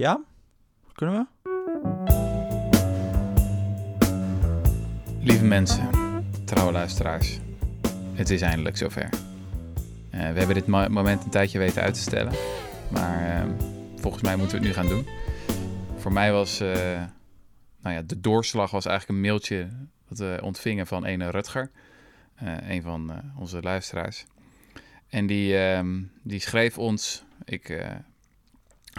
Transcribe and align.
Ja? 0.00 0.20
Kunnen 0.92 1.14
we? 1.14 1.26
Lieve 5.20 5.44
mensen, 5.44 5.88
trouwe 6.44 6.72
luisteraars, 6.72 7.38
het 8.14 8.30
is 8.30 8.40
eindelijk 8.40 8.76
zover. 8.76 9.04
Uh, 9.04 10.10
we 10.10 10.16
hebben 10.38 10.54
dit 10.54 10.66
mo- 10.66 10.88
moment 10.88 11.24
een 11.24 11.30
tijdje 11.30 11.58
weten 11.58 11.82
uit 11.82 11.94
te 11.94 12.00
stellen, 12.00 12.32
maar 12.90 13.46
uh, 13.46 13.52
volgens 13.96 14.22
mij 14.22 14.36
moeten 14.36 14.60
we 14.60 14.66
het 14.66 14.76
nu 14.76 14.82
gaan 14.82 14.94
doen. 14.96 15.06
Voor 15.96 16.12
mij 16.12 16.32
was, 16.32 16.60
uh, 16.60 16.74
nou 17.80 17.94
ja, 17.94 18.02
de 18.02 18.20
doorslag 18.20 18.70
was 18.70 18.86
eigenlijk 18.86 19.18
een 19.18 19.26
mailtje 19.26 19.68
dat 20.08 20.18
we 20.18 20.38
ontvingen 20.42 20.86
van 20.86 21.04
ene 21.04 21.30
Rutger, 21.30 21.70
een 22.68 22.82
van 22.82 23.22
onze 23.38 23.62
luisteraars. 23.62 24.26
En 25.08 25.26
die, 25.26 25.58
ehm, 25.58 26.02
die 26.22 26.40
schreef 26.40 26.78
ons, 26.78 27.24
ik 27.44 27.68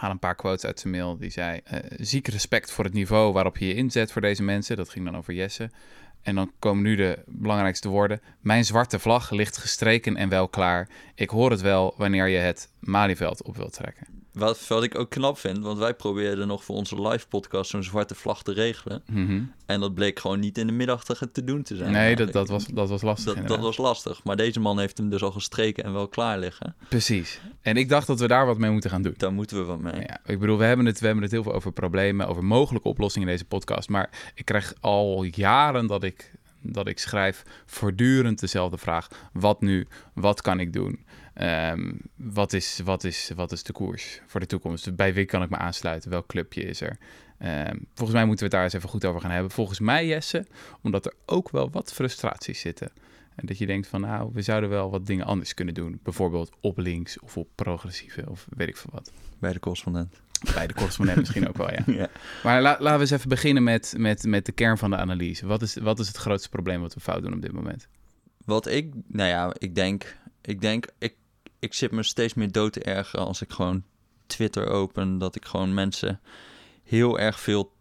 haal 0.01 0.11
een 0.11 0.19
paar 0.19 0.35
quotes 0.35 0.65
uit 0.65 0.79
zijn 0.79 0.93
mail, 0.93 1.17
die 1.17 1.29
zei, 1.29 1.61
ziek 1.97 2.27
respect 2.27 2.71
voor 2.71 2.83
het 2.83 2.93
niveau 2.93 3.33
waarop 3.33 3.57
je 3.57 3.67
je 3.67 3.73
inzet 3.73 4.11
voor 4.11 4.21
deze 4.21 4.43
mensen. 4.43 4.77
Dat 4.77 4.89
ging 4.89 5.05
dan 5.05 5.17
over 5.17 5.33
Jesse. 5.33 5.69
En 6.21 6.35
dan 6.35 6.51
komen 6.59 6.83
nu 6.83 6.95
de 6.95 7.23
belangrijkste 7.25 7.89
woorden. 7.89 8.21
Mijn 8.39 8.65
zwarte 8.65 8.99
vlag 8.99 9.31
ligt 9.31 9.57
gestreken 9.57 10.15
en 10.15 10.29
wel 10.29 10.47
klaar. 10.47 10.89
Ik 11.15 11.29
hoor 11.29 11.51
het 11.51 11.61
wel 11.61 11.93
wanneer 11.97 12.27
je 12.27 12.37
het 12.37 12.69
Malieveld 12.79 13.43
op 13.43 13.57
wilt 13.57 13.73
trekken. 13.73 14.20
Wat, 14.33 14.67
wat 14.67 14.83
ik 14.83 14.97
ook 14.97 15.09
knap 15.09 15.37
vind, 15.37 15.63
want 15.63 15.77
wij 15.77 15.93
probeerden 15.93 16.47
nog 16.47 16.63
voor 16.63 16.75
onze 16.75 17.01
live 17.01 17.27
podcast 17.27 17.69
zo'n 17.69 17.83
zwarte 17.83 18.15
vlag 18.15 18.43
te 18.43 18.53
regelen. 18.53 19.03
Mm 19.05 19.27
-hmm. 19.27 19.51
En 19.65 19.79
dat 19.79 19.93
bleek 19.93 20.19
gewoon 20.19 20.39
niet 20.39 20.57
in 20.57 20.67
de 20.67 20.73
middag 20.73 21.03
te, 21.03 21.31
te 21.31 21.43
doen 21.43 21.63
te 21.63 21.75
zijn. 21.75 21.91
Nee, 21.91 22.15
dat, 22.15 22.33
dat, 22.33 22.49
was, 22.49 22.65
dat 22.65 22.89
was 22.89 23.01
lastig. 23.01 23.33
Dat, 23.33 23.47
dat, 23.47 23.59
was 23.59 23.77
lastig. 23.77 24.23
Maar 24.23 24.35
deze 24.35 24.59
man 24.59 24.79
heeft 24.79 24.97
hem 24.97 25.09
dus 25.09 25.23
al 25.23 25.31
gestreken 25.31 25.83
en 25.83 25.93
wel 25.93 26.07
klaar 26.07 26.39
liggen. 26.39 26.75
Precies. 26.87 27.41
En 27.61 27.77
ik 27.77 27.89
dacht 27.89 28.07
dat 28.07 28.19
we 28.19 28.27
daar 28.27 28.45
wat 28.45 28.57
mee 28.57 28.71
moeten 28.71 28.89
gaan 28.89 29.01
doen. 29.01 29.13
Daar 29.17 29.33
moeten 29.33 29.57
we 29.57 29.63
wat 29.63 29.79
mee. 29.79 30.01
Ja, 30.01 30.19
ik 30.25 30.39
bedoel, 30.39 30.57
we 30.57 30.63
hebben, 30.63 30.85
het, 30.85 30.99
we 30.99 31.05
hebben 31.05 31.23
het 31.23 31.31
heel 31.31 31.43
veel 31.43 31.53
over 31.53 31.71
problemen, 31.71 32.27
over 32.27 32.43
mogelijke 32.43 32.87
oplossingen 32.87 33.27
in 33.27 33.33
deze 33.33 33.47
podcast. 33.47 33.89
Maar 33.89 34.31
ik 34.35 34.45
krijg 34.45 34.73
al 34.79 35.23
jaren 35.23 35.87
dat 35.87 36.03
ik 36.03 36.31
dat 36.61 36.87
ik 36.87 36.99
schrijf 36.99 37.43
voortdurend 37.65 38.39
dezelfde 38.39 38.77
vraag. 38.77 39.07
Wat 39.33 39.61
nu? 39.61 39.87
Wat 40.13 40.41
kan 40.41 40.59
ik 40.59 40.73
doen? 40.73 41.05
Um, 41.35 41.99
wat, 42.15 42.53
is, 42.53 42.79
wat, 42.83 43.03
is, 43.03 43.31
wat 43.35 43.51
is 43.51 43.63
de 43.63 43.73
koers 43.73 44.21
voor 44.27 44.39
de 44.39 44.45
toekomst? 44.45 44.95
Bij 44.95 45.13
wie 45.13 45.25
kan 45.25 45.43
ik 45.43 45.49
me 45.49 45.57
aansluiten? 45.57 46.09
Welk 46.09 46.27
clubje 46.27 46.61
is 46.61 46.81
er? 46.81 46.97
Um, 47.39 47.85
volgens 47.93 48.17
mij 48.17 48.25
moeten 48.25 48.37
we 48.37 48.43
het 48.43 48.51
daar 48.51 48.63
eens 48.63 48.73
even 48.73 48.89
goed 48.89 49.05
over 49.05 49.21
gaan 49.21 49.31
hebben. 49.31 49.51
Volgens 49.51 49.79
mij, 49.79 50.07
Jesse, 50.07 50.45
omdat 50.81 51.05
er 51.05 51.13
ook 51.25 51.49
wel 51.49 51.69
wat 51.71 51.93
frustraties 51.93 52.59
zitten. 52.59 52.91
En 53.35 53.45
dat 53.45 53.57
je 53.57 53.65
denkt 53.65 53.87
van, 53.87 54.01
nou, 54.01 54.29
we 54.33 54.41
zouden 54.41 54.69
wel 54.69 54.91
wat 54.91 55.05
dingen 55.05 55.25
anders 55.25 55.53
kunnen 55.53 55.73
doen. 55.73 55.99
Bijvoorbeeld 56.03 56.51
op 56.59 56.77
links 56.77 57.19
of 57.19 57.37
op 57.37 57.47
progressieve 57.55 58.29
of 58.29 58.47
weet 58.49 58.67
ik 58.67 58.77
veel 58.77 58.91
wat. 58.93 59.11
Bij 59.39 59.53
de 59.53 59.59
correspondent. 59.59 60.21
Bij 60.53 60.67
de 60.67 60.73
correspondent 60.73 61.19
misschien 61.19 61.47
ook 61.47 61.57
wel, 61.57 61.71
ja. 61.71 61.83
ja. 62.01 62.09
Maar 62.43 62.61
la, 62.61 62.77
laten 62.79 62.93
we 62.93 62.99
eens 62.99 63.11
even 63.11 63.29
beginnen 63.29 63.63
met, 63.63 63.93
met, 63.97 64.23
met 64.23 64.45
de 64.45 64.51
kern 64.51 64.77
van 64.77 64.89
de 64.89 64.97
analyse. 64.97 65.45
Wat 65.45 65.61
is, 65.61 65.75
wat 65.75 65.99
is 65.99 66.07
het 66.07 66.17
grootste 66.17 66.49
probleem 66.49 66.81
wat 66.81 66.93
we 66.93 66.99
fout 66.99 67.23
doen 67.23 67.33
op 67.33 67.41
dit 67.41 67.51
moment? 67.51 67.87
Wat 68.45 68.67
ik, 68.67 68.93
nou 69.07 69.29
ja, 69.29 69.53
ik 69.57 69.75
denk, 69.75 70.17
ik 70.41 70.61
denk, 70.61 70.87
ik, 70.97 71.15
ik 71.61 71.73
zit 71.73 71.91
me 71.91 72.03
steeds 72.03 72.33
meer 72.33 72.51
dood 72.51 72.73
te 72.73 72.83
ergeren 72.83 73.25
als 73.25 73.41
ik 73.41 73.51
gewoon 73.51 73.83
Twitter 74.25 74.67
open. 74.67 75.17
Dat 75.17 75.35
ik 75.35 75.45
gewoon 75.45 75.73
mensen 75.73 76.19
heel 76.83 77.19
erg 77.19 77.39
veel 77.39 77.71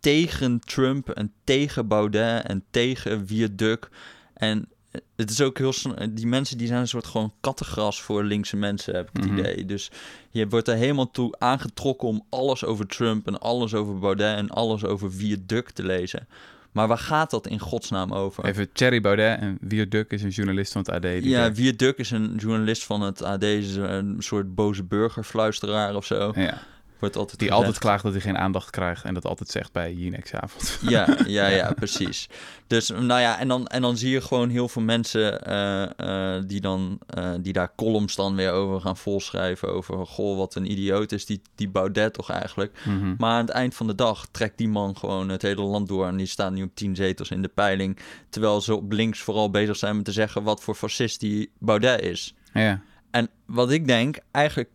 tegen 0.00 0.60
Trump 0.60 1.10
en 1.10 1.32
tegen 1.44 1.88
Baudet 1.88 2.44
en 2.46 2.64
tegen 2.70 3.26
Viaduct. 3.26 3.88
En 4.34 4.68
het 5.16 5.30
is 5.30 5.40
ook 5.40 5.58
heel 5.58 5.72
die 6.10 6.26
mensen 6.26 6.58
die 6.58 6.66
zijn 6.66 6.80
een 6.80 6.88
soort 6.88 7.06
gewoon 7.06 7.32
kattengras 7.40 8.02
voor 8.02 8.24
linkse 8.24 8.56
mensen 8.56 8.94
heb 8.94 9.08
ik 9.08 9.16
het 9.16 9.30
Mhm. 9.30 9.38
idee. 9.38 9.64
Dus 9.64 9.90
je 10.30 10.48
wordt 10.48 10.68
er 10.68 10.76
helemaal 10.76 11.10
toe 11.10 11.34
aangetrokken 11.38 12.08
om 12.08 12.26
alles 12.28 12.64
over 12.64 12.86
Trump 12.86 13.26
en 13.26 13.38
alles 13.40 13.74
over 13.74 13.98
Baudet 13.98 14.36
en 14.36 14.48
alles 14.50 14.84
over 14.84 15.12
Viaduct 15.12 15.74
te 15.74 15.82
lezen. 15.84 16.28
Maar 16.76 16.88
waar 16.88 16.98
gaat 16.98 17.30
dat 17.30 17.46
in 17.46 17.58
godsnaam 17.58 18.12
over? 18.12 18.44
Even 18.44 18.72
Thierry 18.72 19.00
Baudet 19.00 19.38
en 19.38 19.58
Viaduct 19.68 20.12
is 20.12 20.22
een 20.22 20.28
journalist 20.30 20.72
van 20.72 20.80
het 20.80 20.90
AD. 20.90 21.02
die 21.02 21.28
Ja, 21.28 21.40
daar- 21.40 21.54
Viaduct 21.54 21.98
is 21.98 22.10
een 22.10 22.34
journalist 22.36 22.84
van 22.84 23.00
het 23.00 23.22
AD, 23.22 23.42
is 23.42 23.76
een 23.76 24.16
soort 24.18 24.54
boze 24.54 24.84
burgerfluisteraar 24.84 25.94
of 25.94 26.04
zo. 26.06 26.32
ja, 26.34 26.58
Wordt 26.98 27.16
altijd 27.16 27.38
die 27.38 27.52
altijd 27.52 27.78
klaagt 27.78 28.02
dat 28.02 28.12
hij 28.12 28.20
geen 28.20 28.38
aandacht 28.38 28.70
krijgt 28.70 29.04
en 29.04 29.14
dat 29.14 29.24
altijd 29.24 29.48
zegt 29.48 29.72
bij 29.72 29.92
Jinex-avond. 29.92 30.78
Ja, 30.88 31.16
ja, 31.26 31.46
ja, 31.46 31.72
precies. 31.72 32.28
Dus 32.66 32.88
nou 32.88 33.20
ja, 33.20 33.38
en 33.38 33.48
dan, 33.48 33.66
en 33.66 33.82
dan 33.82 33.96
zie 33.96 34.10
je 34.10 34.20
gewoon 34.20 34.48
heel 34.48 34.68
veel 34.68 34.82
mensen 34.82 35.42
eh, 35.42 36.36
eh, 36.36 36.42
die 36.46 36.60
dan 36.60 36.98
eh, 37.06 37.32
die 37.40 37.52
daar 37.52 37.72
columns 37.76 38.14
dan 38.14 38.36
weer 38.36 38.52
over 38.52 38.80
gaan 38.80 38.96
volschrijven. 38.96 39.72
Over 39.72 40.06
goh, 40.06 40.36
wat 40.36 40.54
een 40.54 40.70
idioot 40.70 41.12
is 41.12 41.26
die, 41.26 41.40
die 41.54 41.68
Baudet 41.68 42.12
toch 42.12 42.30
eigenlijk. 42.30 42.78
Mhm. 42.84 43.14
Maar 43.18 43.32
aan 43.32 43.46
het 43.46 43.50
eind 43.50 43.74
van 43.74 43.86
de 43.86 43.94
dag 43.94 44.26
trekt 44.30 44.58
die 44.58 44.68
man 44.68 44.96
gewoon 44.96 45.28
het 45.28 45.42
hele 45.42 45.62
land 45.62 45.88
door. 45.88 46.06
En 46.06 46.16
die 46.16 46.26
staan 46.26 46.54
nu 46.54 46.62
op 46.62 46.74
tien 46.74 46.96
zetels 46.96 47.30
in 47.30 47.42
de 47.42 47.48
peiling. 47.48 47.98
Terwijl 48.28 48.60
ze 48.60 48.74
op 48.74 48.92
links 48.92 49.20
vooral 49.20 49.50
bezig 49.50 49.76
zijn 49.76 49.96
met 49.96 50.04
te 50.04 50.12
zeggen 50.12 50.42
wat 50.42 50.62
voor 50.62 50.74
fascist 50.74 51.20
die 51.20 51.50
Baudet 51.58 52.00
is. 52.00 52.34
Ja, 52.52 52.80
En 53.10 53.28
wat 53.46 53.70
ik 53.70 53.86
denk, 53.86 54.18
eigenlijk 54.30 54.70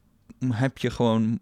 heb 0.50 0.78
je 0.78 0.90
gewoon. 0.90 1.40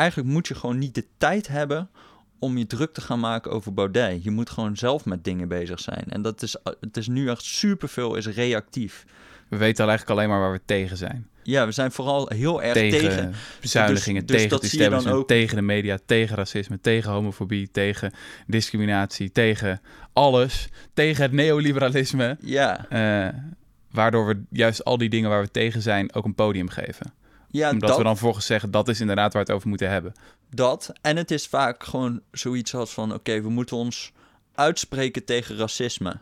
Eigenlijk 0.00 0.28
moet 0.30 0.48
je 0.48 0.54
gewoon 0.54 0.78
niet 0.78 0.94
de 0.94 1.06
tijd 1.18 1.48
hebben 1.48 1.90
om 2.38 2.58
je 2.58 2.66
druk 2.66 2.92
te 2.92 3.00
gaan 3.00 3.20
maken 3.20 3.50
over 3.50 3.74
Baudet. 3.74 4.24
Je 4.24 4.30
moet 4.30 4.50
gewoon 4.50 4.76
zelf 4.76 5.04
met 5.04 5.24
dingen 5.24 5.48
bezig 5.48 5.80
zijn. 5.80 6.04
En 6.08 6.22
dat 6.22 6.42
is, 6.42 6.56
het 6.80 6.96
is 6.96 7.08
nu 7.08 7.28
echt 7.28 7.42
superveel 7.42 8.14
is 8.14 8.26
reactief. 8.26 9.04
we 9.48 9.56
weten 9.56 9.84
al 9.84 9.88
eigenlijk 9.90 10.18
alleen 10.18 10.30
maar 10.30 10.40
waar 10.40 10.52
we 10.52 10.60
tegen 10.64 10.96
zijn. 10.96 11.28
Ja, 11.42 11.66
we 11.66 11.72
zijn 11.72 11.92
vooral 11.92 12.28
heel 12.34 12.62
erg 12.62 12.72
Tegen, 12.72 12.98
tegen. 13.00 13.34
bezuinigingen, 13.60 14.26
Dus- 14.26 14.48
dus 14.48 14.70
tegen 14.70 14.90
dat 14.90 15.04
het 15.04 15.12
ook. 15.12 15.26
tegen 15.28 15.56
de 15.56 15.62
media, 15.62 15.98
tegen 16.06 16.36
racisme, 16.36 16.80
tegen 16.80 17.10
homofobie, 17.10 17.70
tegen 17.70 18.12
discriminatie, 18.46 19.32
tegen 19.32 19.80
alles, 20.12 20.68
tegen 20.94 21.22
het 21.22 21.32
neoliberalisme. 21.32 22.36
Ja, 22.40 22.86
eh, 22.88 23.34
waardoor 23.90 24.26
we 24.26 24.42
juist 24.50 24.84
al 24.84 24.98
die 24.98 25.08
dingen 25.08 25.30
waar 25.30 25.42
we 25.42 25.50
tegen 25.50 25.82
zijn 25.82 26.14
ook 26.14 26.24
een 26.24 26.34
podium 26.34 26.68
geven. 26.68 27.12
Ja 27.50 27.70
Omdat 27.70 27.88
dat, 27.88 27.98
we 27.98 28.04
dan 28.04 28.16
volgens 28.18 28.46
zeggen, 28.46 28.70
dat 28.70 28.88
is 28.88 29.00
inderdaad 29.00 29.32
waar 29.32 29.42
we 29.42 29.48
het 29.48 29.56
over 29.56 29.68
moeten 29.68 29.90
hebben. 29.90 30.12
dat. 30.50 30.92
En 31.00 31.16
het 31.16 31.30
is 31.30 31.46
vaak 31.46 31.84
gewoon 31.84 32.20
zoiets 32.32 32.74
als 32.74 32.90
van... 32.90 33.14
oké, 33.14 33.40
we 33.40 33.48
moeten 33.48 33.76
ons 33.76 34.12
uitspreken 34.54 35.24
tegen 35.24 35.56
racisme. 35.56 36.16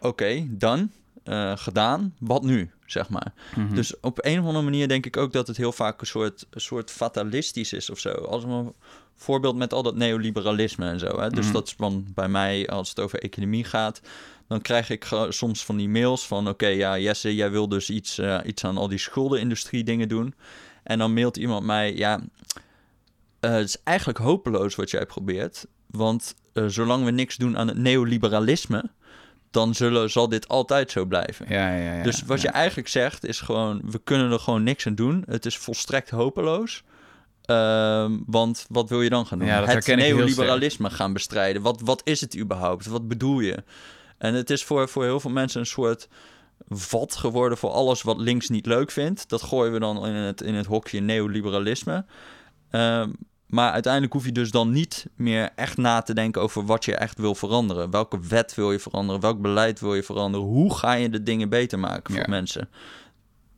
Oké, 0.00 0.46
dan. 0.50 0.90
eh, 1.24 1.52
gedaan. 1.56 2.14
Wat 2.18 2.42
nu, 2.42 2.70
zeg 2.86 3.08
maar. 3.08 3.32
Mhm. 3.56 3.74
Dus 3.74 4.00
op 4.00 4.18
een 4.24 4.38
of 4.40 4.44
andere 4.46 4.64
manier 4.64 4.88
denk 4.88 5.06
ik 5.06 5.16
ook 5.16 5.32
dat 5.32 5.46
het 5.46 5.56
heel 5.56 5.72
vaak 5.72 6.00
een 6.00 6.06
soort, 6.06 6.46
een 6.50 6.60
soort 6.60 6.90
fatalistisch 6.90 7.72
is 7.72 7.90
of 7.90 7.98
zo. 7.98 8.10
Als 8.10 8.44
een 8.44 8.72
voorbeeld 9.18 9.56
met 9.56 9.72
al 9.72 9.82
dat 9.82 9.96
neoliberalisme 9.96 10.86
en 10.86 10.98
zo. 10.98 11.20
Hè? 11.20 11.30
Dus 11.30 11.44
Mhm. 11.44 11.52
dat 11.54 11.66
is 11.66 11.76
dan 11.76 12.06
bij 12.14 12.28
mij, 12.28 12.68
als 12.68 12.88
het 12.88 13.00
over 13.00 13.18
economie 13.18 13.64
gaat, 13.64 14.00
dan 14.48 14.60
krijg 14.60 14.90
ik 14.90 15.06
soms 15.28 15.64
van 15.64 15.76
die 15.76 15.88
mails 15.88 16.26
van... 16.26 16.48
oké, 16.48 16.66
ja, 16.66 16.98
Jesse, 16.98 17.34
jij 17.34 17.50
wil 17.50 17.68
dus 17.68 17.90
iets, 17.90 18.18
eh, 18.18 18.38
iets 18.44 18.64
aan 18.64 18.76
al 18.76 18.88
die 18.88 18.98
schuldenindustrie 18.98 19.84
dingen 19.84 20.08
doen. 20.08 20.34
En 20.82 20.98
dan 20.98 21.14
mailt 21.14 21.36
iemand 21.36 21.64
mij, 21.64 21.94
ja, 21.94 22.20
eh, 23.40 23.50
het 23.50 23.64
is 23.68 23.76
eigenlijk 23.84 24.18
hopeloos 24.18 24.74
wat 24.74 24.90
jij 24.90 25.06
probeert. 25.06 25.66
Want 25.86 26.34
eh, 26.52 26.64
zolang 26.66 27.04
we 27.04 27.10
niks 27.10 27.36
doen 27.36 27.58
aan 27.58 27.68
het 27.68 27.78
neoliberalisme... 27.78 28.90
dan 29.50 29.74
zullen, 29.74 30.10
zal 30.10 30.28
dit 30.28 30.48
altijd 30.48 30.90
zo 30.90 31.04
blijven. 31.04 31.46
ja, 31.48 31.74
ja, 31.76 31.94
ja, 31.96 32.02
Dus 32.02 32.22
wat 32.22 32.40
je 32.40 32.48
eigenlijk 32.48 32.88
zegt 32.88 33.24
is 33.26 33.40
gewoon, 33.40 33.80
we 33.84 34.00
kunnen 34.04 34.32
er 34.32 34.38
gewoon 34.38 34.62
niks 34.62 34.86
aan 34.86 34.94
doen. 34.94 35.22
Het 35.26 35.46
is 35.46 35.56
volstrekt 35.58 36.10
hopeloos. 36.10 36.82
Ehm, 37.48 38.18
want 38.26 38.66
wat 38.68 38.88
wil 38.88 39.02
je 39.02 39.10
dan 39.10 39.26
gaan 39.26 39.38
doen? 39.38 39.48
Ja, 39.48 39.64
het 39.64 39.86
neoliberalisme 39.86 40.90
gaan 40.90 41.12
bestrijden. 41.12 41.62
Wat, 41.62 41.80
wat 41.80 42.00
is 42.04 42.20
het 42.20 42.36
überhaupt? 42.36 42.86
Wat 42.86 43.08
bedoel 43.08 43.40
je? 43.40 43.64
En 44.18 44.34
het 44.34 44.50
is 44.50 44.64
voor, 44.64 44.88
voor 44.88 45.04
heel 45.04 45.20
veel 45.20 45.30
mensen 45.30 45.60
een 45.60 45.66
soort 45.66 46.08
vat 46.68 47.16
geworden 47.16 47.58
voor 47.58 47.70
alles 47.70 48.02
wat 48.02 48.18
links 48.18 48.48
niet 48.48 48.66
leuk 48.66 48.90
vindt. 48.90 49.28
Dat 49.28 49.42
gooien 49.42 49.72
we 49.72 49.78
dan 49.78 50.06
in 50.06 50.14
het, 50.14 50.40
in 50.40 50.54
het 50.54 50.66
hokje 50.66 51.00
neoliberalisme. 51.00 52.04
Ehm, 52.70 53.10
maar 53.46 53.72
uiteindelijk 53.72 54.12
hoef 54.12 54.24
je 54.24 54.32
dus 54.32 54.50
dan 54.50 54.72
niet 54.72 55.06
meer 55.16 55.50
echt 55.54 55.76
na 55.76 56.02
te 56.02 56.14
denken 56.14 56.42
over 56.42 56.64
wat 56.66 56.84
je 56.84 56.94
echt 56.94 57.18
wil 57.18 57.34
veranderen. 57.34 57.90
Welke 57.90 58.20
wet 58.20 58.54
wil 58.54 58.72
je 58.72 58.78
veranderen? 58.78 59.20
Welk 59.20 59.40
beleid 59.40 59.80
wil 59.80 59.94
je 59.94 60.02
veranderen? 60.02 60.46
Hoe 60.46 60.74
ga 60.74 60.92
je 60.92 61.10
de 61.10 61.22
dingen 61.22 61.48
beter 61.48 61.78
maken 61.78 62.12
voor 62.14 62.22
Ja. 62.22 62.28
mensen? 62.30 62.68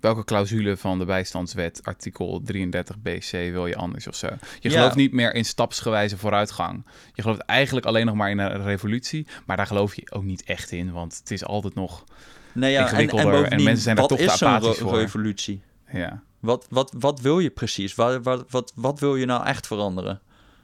Welke 0.00 0.25
clausule 0.25 0.76
van 0.76 0.99
de 0.99 1.05
bijstandswet, 1.05 1.81
artikel 1.82 2.43
33bc, 2.52 3.31
wil 3.31 3.67
je 3.67 3.76
anders 3.76 4.06
of 4.06 4.14
zo? 4.14 4.26
Je 4.61 4.70
Ja. 4.70 4.76
gelooft 4.76 4.94
niet 4.94 5.12
meer 5.12 5.35
in 5.35 5.44
stapsgewijze 5.44 6.17
vooruitgang. 6.19 6.85
Je 7.14 7.23
gelooft 7.23 7.41
eigenlijk 7.41 7.87
alleen 7.87 8.06
nog 8.06 8.14
maar 8.14 8.31
in 8.31 8.38
een 8.38 8.62
revolutie. 8.62 9.26
Maar 9.47 9.56
daar 9.56 9.67
geloof 9.67 9.94
je 9.94 10.11
ook 10.11 10.25
niet 10.25 10.43
echt 10.44 10.70
in, 10.70 10.93
want 10.93 11.17
het 11.19 11.31
is 11.31 11.44
altijd 11.44 11.75
nog... 11.75 12.05
Nee, 12.52 12.73
ja, 12.73 12.79
en, 12.79 12.94
en 12.94 13.00
Ingewikkelder 13.02 13.44
en 13.44 13.62
mensen 13.62 13.82
zijn 13.82 13.97
daar 13.97 14.06
toch 14.06 14.19
te 14.19 14.31
apathisch 14.31 14.79
voor. 14.79 14.99
revolutie? 14.99 15.62
Ja. 15.93 16.23
Wat, 16.41 16.67
wat, 16.70 16.94
wat 16.99 17.20
wil 17.20 17.38
je 17.38 17.50
precies? 17.50 17.94
Wat, 17.94 18.23
wat, 18.23 18.44
wat, 18.50 18.73
wat 18.75 19.00
wil 19.00 19.17
je 19.17 19.26
nou 19.26 19.46
echt 19.46 19.67
veranderen? 19.67 20.20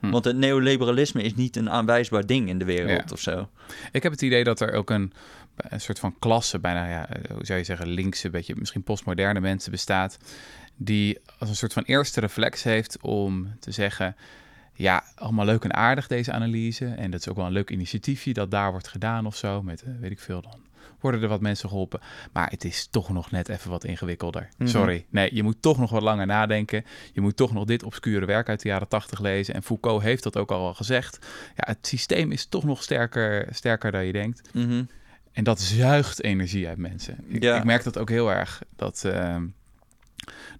Hm. 0.06 0.12
Want 0.12 0.24
het 0.24 0.36
neoliberalisme 0.36 1.22
is 1.22 1.34
niet 1.34 1.56
een 1.56 1.70
aanwijsbaar 1.70 2.26
ding 2.26 2.48
in 2.48 2.58
de 2.58 2.64
wereld 2.64 3.08
Ja. 3.08 3.12
of 3.12 3.20
zo. 3.20 3.48
Ik 3.92 4.02
heb 4.02 4.12
het 4.12 4.22
idee 4.22 4.44
dat 4.44 4.60
er 4.60 4.72
ook 4.72 4.90
een, 4.90 5.12
een 5.56 5.80
soort 5.80 5.98
van 5.98 6.18
klasse, 6.18 6.58
bijna, 6.58 6.88
ja, 6.88 7.08
hoe 7.32 7.46
zou 7.46 7.58
je 7.58 7.64
zeggen, 7.64 7.86
linkse, 7.88 8.30
beetje 8.30 8.54
misschien 8.56 8.82
postmoderne 8.82 9.40
mensen 9.40 9.70
bestaat. 9.70 10.18
die 10.78 11.18
als 11.38 11.48
een 11.48 11.56
soort 11.56 11.72
van 11.72 11.82
eerste 11.82 12.20
reflex 12.20 12.62
heeft 12.62 12.98
om 13.00 13.56
te 13.60 13.70
zeggen: 13.70 14.16
ja, 14.74 15.04
allemaal 15.14 15.44
leuk 15.44 15.64
en 15.64 15.74
aardig 15.74 16.06
deze 16.06 16.32
analyse. 16.32 16.86
En 16.86 17.10
dat 17.10 17.20
is 17.20 17.28
ook 17.28 17.36
wel 17.36 17.46
een 17.46 17.52
leuk 17.52 17.70
initiatiefje 17.70 18.32
dat 18.32 18.50
daar 18.50 18.70
wordt 18.70 18.88
gedaan 18.88 19.26
of 19.26 19.36
zo. 19.36 19.62
Met, 19.62 19.82
eh, 19.82 19.88
weet 20.00 20.10
ik 20.10 20.20
veel 20.20 20.42
dan. 20.42 20.60
Worden 21.00 21.22
er 21.22 21.28
wat 21.28 21.40
mensen 21.40 21.68
geholpen. 21.68 22.00
Maar 22.32 22.50
het 22.50 22.64
is 22.64 22.86
toch 22.86 23.08
nog 23.08 23.30
net 23.30 23.48
even 23.48 23.70
wat 23.70 23.84
ingewikkelder. 23.84 24.48
Mhm. 24.58 24.68
Sorry. 24.68 25.06
Nee, 25.10 25.34
je 25.34 25.42
moet 25.42 25.62
toch 25.62 25.78
nog 25.78 25.90
wat 25.90 26.02
langer 26.02 26.26
nadenken. 26.26 26.84
Je 27.12 27.20
moet 27.20 27.36
toch 27.36 27.52
nog 27.52 27.64
dit 27.64 27.82
obscure 27.82 28.26
werk 28.26 28.48
uit 28.48 28.62
de 28.62 28.68
jaren 28.68 28.88
tachtig 28.88 29.20
lezen. 29.20 29.54
En 29.54 29.62
Foucault 29.62 30.02
heeft 30.02 30.22
dat 30.22 30.36
ook 30.36 30.50
al 30.50 30.74
gezegd. 30.74 31.18
Ja, 31.56 31.64
het 31.66 31.86
systeem 31.86 32.32
is 32.32 32.46
toch 32.46 32.64
nog 32.64 32.82
sterker, 32.82 33.48
sterker 33.50 33.92
dan 33.92 34.04
je 34.04 34.12
denkt. 34.12 34.54
Mhm. 34.54 34.84
En 35.32 35.44
dat 35.44 35.60
zuigt 35.60 36.22
energie 36.22 36.68
uit 36.68 36.78
mensen. 36.78 37.24
Ik, 37.28 37.42
Ja. 37.42 37.56
ik 37.56 37.64
merk 37.64 37.84
dat 37.84 37.98
ook 37.98 38.08
heel 38.08 38.32
erg. 38.32 38.62
Dat, 38.76 39.04
ehm, 39.04 39.46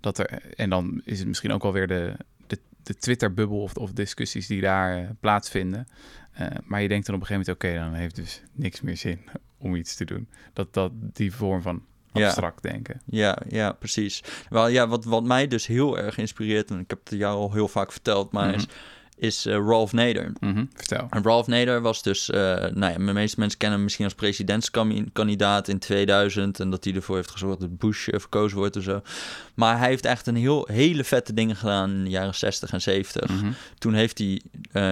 dat 0.00 0.18
er, 0.18 0.42
en 0.56 0.70
dan 0.70 1.00
is 1.04 1.18
het 1.18 1.28
misschien 1.28 1.52
ook 1.52 1.64
alweer 1.64 1.86
de, 1.86 2.16
de, 2.46 2.58
de 2.82 2.94
Twitter-bubbel 2.96 3.60
of, 3.62 3.74
of 3.74 3.92
discussies 3.92 4.46
die 4.46 4.60
daar 4.60 4.98
eh, 4.98 5.08
plaatsvinden. 5.20 5.86
Eh, 6.32 6.46
maar 6.64 6.82
je 6.82 6.88
denkt 6.88 7.06
dan 7.06 7.14
op 7.14 7.20
een 7.20 7.26
gegeven 7.26 7.54
moment, 7.54 7.80
oké, 7.80 7.90
dan 7.90 8.00
heeft 8.00 8.14
dus 8.16 8.42
niks 8.52 8.80
meer 8.80 8.96
zin 8.96 9.20
om 9.58 9.74
iets 9.74 9.94
te 9.96 10.04
doen. 10.04 10.28
Dat, 10.52 10.74
dat 10.74 10.92
die 10.94 11.32
vorm 11.34 11.62
van 11.62 11.82
Ja. 12.12 12.24
abstract 12.26 12.62
denken. 12.62 13.00
Ja, 13.04 13.38
ja, 13.48 13.72
precies. 13.72 14.22
Wel, 14.48 14.68
ja, 14.68 14.88
wat, 14.88 15.04
wat 15.04 15.24
mij 15.24 15.48
dus 15.48 15.66
heel 15.66 15.98
erg 15.98 16.18
inspireert, 16.18 16.70
en 16.70 16.78
ik 16.78 16.90
heb 16.90 17.00
het 17.08 17.18
jou 17.18 17.36
al 17.36 17.52
heel 17.52 17.68
vaak 17.68 17.92
verteld, 17.92 18.32
maar 18.32 18.46
Mhm. 18.48 18.56
is, 18.56 18.66
is 19.16 19.46
eh, 19.46 19.54
Ralph 19.54 19.92
Nader. 19.92 20.32
Mhm, 20.40 20.64
Vertel. 20.74 21.06
En 21.10 21.22
Ralph 21.22 21.46
Nader 21.46 21.80
was 21.80 22.02
dus, 22.02 22.30
eh 22.30 22.38
nou 22.72 22.92
ja, 22.92 22.92
de 22.92 23.12
meeste 23.12 23.40
mensen 23.40 23.58
kennen 23.58 23.76
hem 23.76 23.84
misschien 23.84 24.04
als 24.04 24.14
presidentskandidaat 24.14 25.68
in 25.68 25.78
2000 25.78 26.60
en 26.60 26.70
dat 26.70 26.84
hij 26.84 26.94
ervoor 26.94 27.16
heeft 27.16 27.30
gezorgd 27.30 27.60
dat 27.60 27.78
Bush 27.78 28.08
eh, 28.08 28.20
verkozen 28.20 28.58
wordt 28.58 28.76
en 28.76 28.82
zo. 28.82 29.02
Maar 29.54 29.78
hij 29.78 29.88
heeft 29.88 30.04
echt 30.04 30.26
een 30.26 30.36
heel, 30.36 30.68
hele 30.72 31.04
vette 31.04 31.34
dingen 31.34 31.56
gedaan 31.56 31.90
in 31.90 32.04
de 32.04 32.10
jaren 32.10 32.34
60 32.34 32.72
en 32.72 32.80
70. 32.80 33.30
Mhm. 33.30 33.52
Toen 33.78 33.94
heeft 33.94 34.18
hij, 34.18 34.40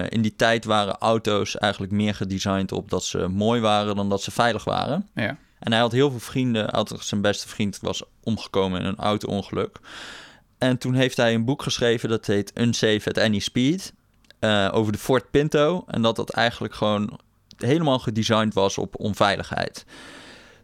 in 0.09 0.21
die 0.21 0.35
tijd 0.35 0.65
waren 0.65 0.97
auto's 0.97 1.57
eigenlijk 1.57 1.91
meer 1.91 2.15
gedesigned 2.15 2.71
op 2.71 2.89
dat 2.89 3.03
ze 3.03 3.27
mooi 3.27 3.61
waren 3.61 3.95
dan 3.95 4.09
dat 4.09 4.21
ze 4.21 4.31
veilig 4.31 4.63
waren. 4.63 5.07
Ja. 5.15 5.37
En 5.59 5.71
hij 5.71 5.81
had 5.81 5.91
heel 5.91 6.09
veel 6.09 6.19
vrienden. 6.19 6.69
Had 6.69 6.95
zijn 6.99 7.21
beste 7.21 7.47
vriend 7.47 7.79
was 7.81 8.03
omgekomen 8.23 8.79
in 8.79 8.85
een 8.85 8.97
auto-ongeluk. 8.97 9.79
En 10.57 10.77
toen 10.77 10.93
heeft 10.93 11.17
hij 11.17 11.33
een 11.33 11.45
boek 11.45 11.63
geschreven 11.63 12.09
dat 12.09 12.25
heet 12.25 12.51
Unsafe 12.55 13.09
at 13.09 13.17
Any 13.17 13.39
Speed. 13.39 13.93
Eh, 14.39 14.69
over 14.71 14.91
de 14.91 14.97
Ford 14.97 15.31
Pinto. 15.31 15.83
En 15.87 16.01
dat 16.01 16.15
dat 16.15 16.29
eigenlijk 16.29 16.73
gewoon 16.73 17.19
helemaal 17.57 17.99
gedesigned 17.99 18.53
was 18.53 18.77
op 18.77 18.99
onveiligheid. 18.99 19.85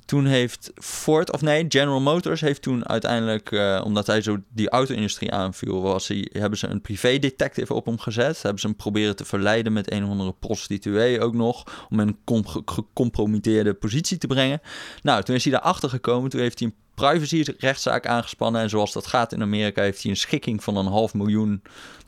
Toen 0.06 0.26
heeft 0.26 0.72
Ford, 0.76 1.32
of 1.32 1.42
nee, 1.42 1.66
General 1.68 2.00
Motors 2.00 2.42
heeft 2.42 2.62
toen 2.62 2.88
uiteindelijk, 2.88 3.52
eh, 3.52 3.82
omdat 3.84 4.08
hij 4.08 4.22
zo 4.22 4.38
die 4.50 4.70
auto-industrie 4.70 5.32
aanviel, 5.32 5.82
was 5.82 6.08
hij, 6.08 6.30
hebben 6.32 6.60
ze 6.60 6.68
een 6.68 6.82
privé-detective 6.82 7.74
op 7.74 7.86
hem 7.86 8.00
gezet. 8.00 8.42
Hebben 8.42 8.62
ze 8.62 8.68
hem 8.68 8.76
proberen 8.76 9.16
te 9.16 9.26
verleiden 9.26 9.74
met 9.74 9.92
een 9.92 10.04
of 10.04 10.10
andere 10.10 10.34
prostituee 10.40 11.22
ook 11.22 11.34
nog, 11.34 11.86
om 11.90 12.00
een 12.00 12.18
com- 12.24 12.48
ge- 12.48 12.62
gecompromitteerde 12.66 13.74
positie 13.74 14.18
te 14.18 14.28
brengen. 14.28 14.62
Nou, 15.02 15.24
toen 15.24 15.36
is 15.36 15.44
hij 15.44 15.54
daarachter 15.54 15.90
gekomen, 15.90 16.30
toen 16.30 16.42
heeft 16.42 16.60
hij 16.60 16.68
een 16.68 16.76
privacy-rechtszaak 16.96 18.08
aangespannen. 18.08 18.62
En 18.62 18.70
zoals 18.70 18.94
dat 18.94 19.08
gaat 19.08 19.34
in 19.34 19.42
Amerika, 19.42 19.82
heeft 19.82 20.02
hij 20.02 20.12
een 20.12 20.18
schikking 20.18 20.64
van 20.64 20.76
een 20.76 20.86
half 20.86 21.14
miljoen 21.14 21.62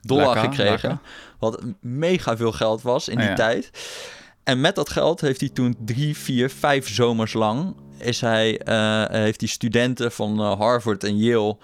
dollar 0.07 0.37
gekregen. 0.37 1.01
Wat 1.39 1.61
mega 1.81 2.37
veel 2.37 2.51
geld 2.51 2.81
was 2.81 3.07
in 3.07 3.17
die 3.17 3.27
Ja. 3.27 3.33
tijd. 3.33 3.69
En 4.43 4.61
met 4.61 4.75
dat 4.75 4.89
geld 4.89 5.21
heeft 5.21 5.39
hij 5.39 5.49
toen 5.49 5.75
drie, 5.85 6.17
vier, 6.17 6.49
vijf 6.49 6.89
zomers 6.89 7.33
lang... 7.33 7.75
Is 7.97 8.21
hij, 8.21 8.57
eh, 8.57 9.03
heeft 9.09 9.39
hij 9.39 9.49
studenten 9.49 10.11
van 10.11 10.39
eh, 10.39 10.59
Harvard 10.59 11.03
en 11.03 11.17
Yale... 11.17 11.57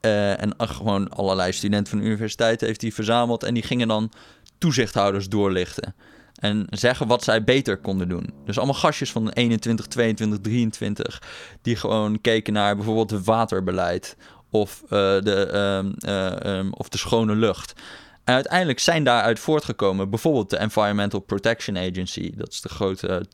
eh, 0.00 0.42
en 0.42 0.56
ach, 0.56 0.76
gewoon 0.76 1.08
allerlei 1.08 1.52
studenten 1.52 1.90
van 1.92 1.98
de 1.98 2.04
universiteit 2.04 2.60
heeft 2.60 2.80
hij 2.80 2.92
verzameld... 2.92 3.42
en 3.42 3.54
die 3.54 3.62
gingen 3.62 3.88
dan 3.88 4.12
toezichthouders 4.58 5.28
doorlichten. 5.28 5.94
En 6.34 6.66
zeggen 6.70 7.06
wat 7.06 7.24
zij 7.24 7.44
beter 7.44 7.76
konden 7.76 8.08
doen. 8.08 8.32
Dus 8.44 8.56
allemaal 8.56 8.74
gastjes 8.74 9.12
van 9.12 9.28
21, 9.28 9.86
22, 9.86 10.38
23... 10.40 11.22
die 11.62 11.76
gewoon 11.76 12.20
keken 12.20 12.52
naar 12.52 12.76
bijvoorbeeld 12.76 13.10
het 13.10 13.24
waterbeleid... 13.24 14.16
of, 14.52 14.82
eh, 14.82 14.88
de, 14.88 15.46
ehm, 15.46 15.92
eh, 15.98 16.44
ehm, 16.44 16.70
of 16.70 16.88
de 16.88 16.98
schone 16.98 17.34
lucht... 17.34 17.72
En 18.24 18.34
uiteindelijk 18.34 18.78
zijn 18.78 19.04
daaruit 19.04 19.38
voortgekomen 19.38 20.10
bijvoorbeeld 20.10 20.50
de 20.50 20.56
Environmental 20.56 21.20
Protection 21.20 21.76
Agency. 21.76 22.32
Dat 22.36 22.48
is 22.48 22.60
de 22.60 22.68
grote 22.68 23.26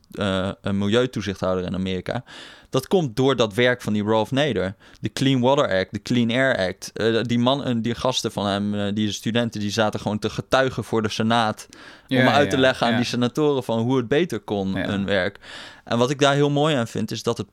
een 0.61 0.77
milieutoezichthouder 0.77 1.65
in 1.65 1.73
Amerika. 1.73 2.23
Dat 2.69 2.87
komt 2.87 3.15
door 3.15 3.35
dat 3.35 3.53
werk 3.53 3.81
van 3.81 3.93
die 3.93 4.03
Ralph 4.03 4.31
Nader. 4.31 4.75
De 5.01 5.11
Clean 5.13 5.41
Water 5.41 5.79
Act, 5.79 5.93
de 5.93 6.01
Clean 6.01 6.29
Air 6.29 6.57
Act. 6.57 6.91
Die 7.27 7.39
man 7.39 7.63
en 7.63 7.81
die 7.81 7.95
gasten 7.95 8.31
van 8.31 8.45
hem, 8.45 8.93
die 8.93 9.11
studenten, 9.11 9.59
die 9.59 9.71
zaten 9.71 9.99
gewoon 9.99 10.19
te 10.19 10.29
getuigen 10.29 10.83
voor 10.83 11.01
de 11.01 11.09
Senaat. 11.09 11.67
Ja, 12.07 12.21
om 12.21 12.27
uit 12.27 12.49
te 12.49 12.55
ja, 12.55 12.61
leggen 12.61 12.87
aan 12.87 12.95
die 12.95 13.05
senatoren 13.05 13.63
van 13.63 13.79
hoe 13.79 13.97
het 13.97 14.07
beter 14.07 14.39
kon, 14.39 14.75
hun 14.75 15.05
werk. 15.05 15.39
En 15.83 15.97
wat 15.97 16.09
ik 16.09 16.19
daar 16.19 16.33
heel 16.33 16.49
mooi 16.49 16.75
aan 16.75 16.87
vind, 16.87 17.11
is 17.11 17.23
dat, 17.23 17.37
het, 17.37 17.47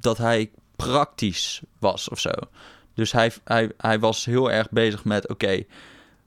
dat 0.00 0.18
hij 0.18 0.50
praktisch 0.76 1.62
was 1.78 2.08
of 2.08 2.20
zo. 2.20 2.30
Dus 2.94 3.12
hij, 3.12 3.32
hij, 3.44 3.70
hij 3.76 3.98
was 3.98 4.24
heel 4.24 4.50
erg 4.50 4.70
bezig 4.70 5.04
met: 5.04 5.28
oké, 5.28 5.64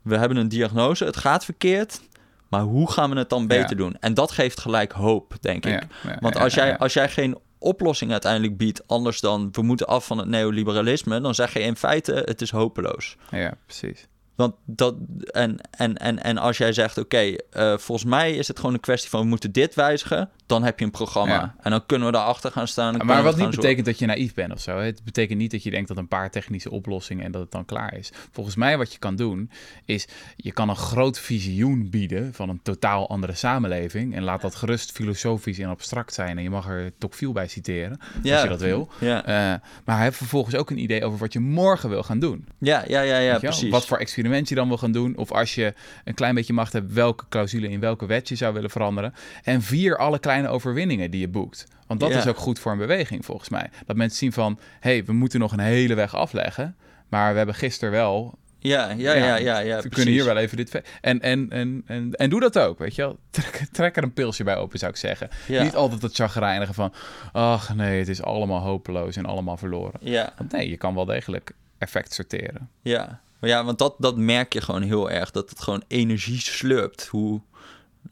we 0.02 0.18
hebben 0.18 0.38
een 0.38 0.50
diagnose, 0.50 1.06
het 1.06 1.18
gaat 1.18 1.46
verkeerd. 1.46 2.02
Maar 2.48 2.62
hoe 2.62 2.92
gaan 2.92 3.10
we 3.10 3.18
het 3.18 3.30
dan 3.30 3.48
beter 3.48 3.70
Ja. 3.70 3.76
doen? 3.76 3.98
En 4.00 4.14
dat 4.14 4.32
geeft 4.32 4.60
gelijk 4.60 4.92
hoop, 4.92 5.34
denk 5.42 5.66
ik. 5.66 5.72
Ja, 5.72 5.88
ja, 6.04 6.18
Want 6.20 6.38
als 6.38 6.54
jij, 6.54 6.78
als 6.78 6.94
jij 6.94 7.10
geen 7.10 7.38
oplossing 7.58 8.12
uiteindelijk 8.12 8.58
biedt, 8.58 8.88
anders 8.88 9.20
dan 9.20 9.50
we 9.52 9.62
moeten 9.62 9.88
af 9.88 10.06
van 10.06 10.18
het 10.18 10.28
neoliberalisme, 10.28 11.22
dan 11.22 11.36
zeg 11.36 11.54
je 11.54 11.60
in 11.60 11.76
feite 11.76 12.14
het 12.26 12.42
is 12.42 12.52
hopeloos. 12.52 13.16
Ja, 13.32 13.54
precies. 13.66 14.08
Want 14.36 14.56
dat, 14.66 14.96
en, 15.32 15.58
en, 15.72 15.98
en, 15.98 16.24
en 16.24 16.38
als 16.38 16.58
jij 16.58 16.74
zegt, 16.74 16.98
oké, 16.98 17.18
eh, 17.18 17.78
volgens 17.78 18.10
mij 18.10 18.34
is 18.36 18.48
het 18.48 18.58
gewoon 18.60 18.74
een 18.74 18.80
kwestie 18.80 19.10
van 19.10 19.22
we 19.22 19.28
moeten 19.28 19.52
dit 19.52 19.76
wijzigen, 19.76 20.30
dan 20.48 20.64
heb 20.64 20.80
je 20.80 20.86
een 20.86 20.92
programma. 20.92 21.34
Ja. 21.34 21.56
En 21.62 21.72
dan 21.72 21.86
kunnen 21.86 22.08
we 22.08 22.14
daarachter 22.14 22.52
gaan 22.52 22.68
staan. 22.68 23.00
en 23.00 23.06
Maar 23.06 23.24
wat 23.24 23.34
niet 23.36 23.44
zorgen. 23.44 23.62
betekent 23.62 23.86
dat 23.86 24.00
je 24.00 24.06
naïef 24.06 24.34
bent 24.34 24.54
of 24.54 24.60
zo. 24.60 24.78
Het 24.78 25.04
betekent 25.04 25.40
niet 25.40 25.52
dat 25.52 25.64
je 25.64 25.70
denkt 25.72 25.88
dat 25.88 25.98
een 25.98 26.08
paar 26.08 26.32
technische 26.32 26.72
oplossingen 26.72 27.26
en 27.26 27.32
dat 27.32 27.42
het 27.42 27.52
dan 27.52 27.66
klaar 27.66 27.94
is. 27.94 28.12
Volgens 28.32 28.56
mij 28.56 28.78
wat 28.78 28.92
je 28.94 29.00
kan 29.00 29.16
doen, 29.16 29.52
is 29.86 30.08
je 30.36 30.52
kan 30.52 30.70
een 30.70 30.76
groot 30.76 31.20
visioen 31.20 31.90
bieden 31.90 32.34
van 32.34 32.50
een 32.50 32.60
totaal 32.64 33.10
andere 33.10 33.34
samenleving. 33.34 34.16
En 34.16 34.24
laat 34.24 34.42
dat 34.42 34.56
gerust 34.56 34.92
filosofisch 34.92 35.60
en 35.60 35.70
abstract 35.70 36.14
zijn. 36.14 36.38
En 36.38 36.44
je 36.44 36.50
mag 36.50 36.68
er 36.70 36.92
Tocqueville 36.98 37.34
bij 37.34 37.48
citeren, 37.48 38.00
als 38.00 38.42
je 38.42 38.48
dat 38.48 38.62
wil. 38.62 38.90
Ja, 39.00 39.26
Eh, 39.26 39.60
maar 39.86 40.02
heeft 40.02 40.18
vervolgens 40.18 40.56
ook 40.56 40.70
een 40.70 40.80
idee 40.82 41.06
over 41.06 41.20
wat 41.20 41.34
je 41.34 41.40
morgen 41.40 41.90
wil 41.90 42.04
gaan 42.04 42.20
doen. 42.20 42.48
ja, 42.60 42.84
ja, 42.88 43.02
ja, 43.02 43.18
ja 43.18 43.38
precies. 43.40 43.70
Wat 43.70 43.86
voor 43.86 43.98
experiment 43.98 44.50
je 44.50 44.56
dan 44.56 44.68
wil 44.68 44.78
gaan 44.78 44.92
doen. 44.92 45.16
Of 45.18 45.32
als 45.32 45.56
je 45.56 45.74
een 46.04 46.14
klein 46.14 46.36
beetje 46.36 46.54
macht 46.54 46.74
hebt, 46.74 46.94
welke 46.94 47.26
clausule 47.30 47.70
in 47.70 47.80
welke 47.80 48.06
wet 48.06 48.30
je 48.30 48.36
zou 48.36 48.54
willen 48.54 48.70
veranderen. 48.70 49.14
En 49.44 49.62
vier 49.62 49.98
alle 49.98 50.20
kleine 50.20 50.36
overwinningen 50.46 51.12
die 51.12 51.20
je 51.20 51.28
boekt. 51.28 51.66
Want 51.88 52.00
dat 52.00 52.10
Ja. 52.12 52.18
is 52.18 52.28
ook 52.28 52.38
goed 52.38 52.60
voor 52.60 52.72
een 52.72 52.78
beweging 52.78 53.26
volgens 53.26 53.50
mij. 53.50 53.70
Dat 53.86 53.96
mensen 53.96 54.18
zien 54.18 54.34
van, 54.34 54.60
hé, 54.80 54.90
hey, 54.92 55.06
we 55.06 55.14
moeten 55.14 55.40
nog 55.40 55.52
een 55.52 55.60
hele 55.60 55.94
weg 55.94 56.16
afleggen. 56.16 56.76
Maar 57.10 57.32
we 57.32 57.38
hebben 57.38 57.56
gisteren 57.56 57.92
wel... 57.94 58.38
Ja, 58.60 58.90
ja, 58.92 59.14
ja, 59.14 59.36
ja, 59.36 59.60
ja, 59.60 59.60
we 59.60 59.72
precies. 59.72 59.90
kunnen 59.90 60.14
hier 60.14 60.26
wel 60.26 60.38
even 60.38 60.58
dit... 60.58 60.82
En, 61.02 61.22
en, 61.22 61.50
en, 61.50 61.84
en, 61.86 62.14
en 62.14 62.30
doe 62.30 62.40
dat 62.40 62.60
ook, 62.60 62.80
weet 62.80 62.96
je 62.96 63.02
wel. 63.02 63.18
Trek, 63.30 63.68
trek 63.72 63.98
er 63.98 64.04
een 64.04 64.14
pilsje 64.14 64.44
bij 64.44 64.56
open, 64.58 64.80
zou 64.80 64.92
ik 64.92 64.98
zeggen. 64.98 65.30
Ja. 65.48 65.64
Niet 65.64 65.76
altijd 65.76 66.02
dat 66.02 66.16
chagrijnige 66.16 66.74
van... 66.74 66.94
Ach 67.32 67.76
nee, 67.76 68.00
het 68.00 68.08
is 68.08 68.22
allemaal 68.22 68.60
hopeloos 68.62 69.16
en 69.16 69.26
allemaal 69.26 69.58
verloren. 69.58 70.00
Ja, 70.02 70.34
Want 70.38 70.52
nee, 70.52 70.70
je 70.70 70.78
kan 70.78 70.96
wel 70.96 71.06
degelijk 71.06 71.52
effect 71.78 72.14
sorteren. 72.14 72.70
ja. 72.82 73.22
Ja, 73.42 73.64
want 73.64 73.78
dat, 73.80 73.96
dat 73.98 74.18
merk 74.18 74.54
je 74.54 74.62
gewoon 74.62 74.82
heel 74.82 75.10
erg. 75.12 75.32
Dat 75.32 75.50
het 75.50 75.62
gewoon 75.62 75.84
energie 75.88 76.40
slurpt. 76.40 77.08
Hoe, 77.08 77.42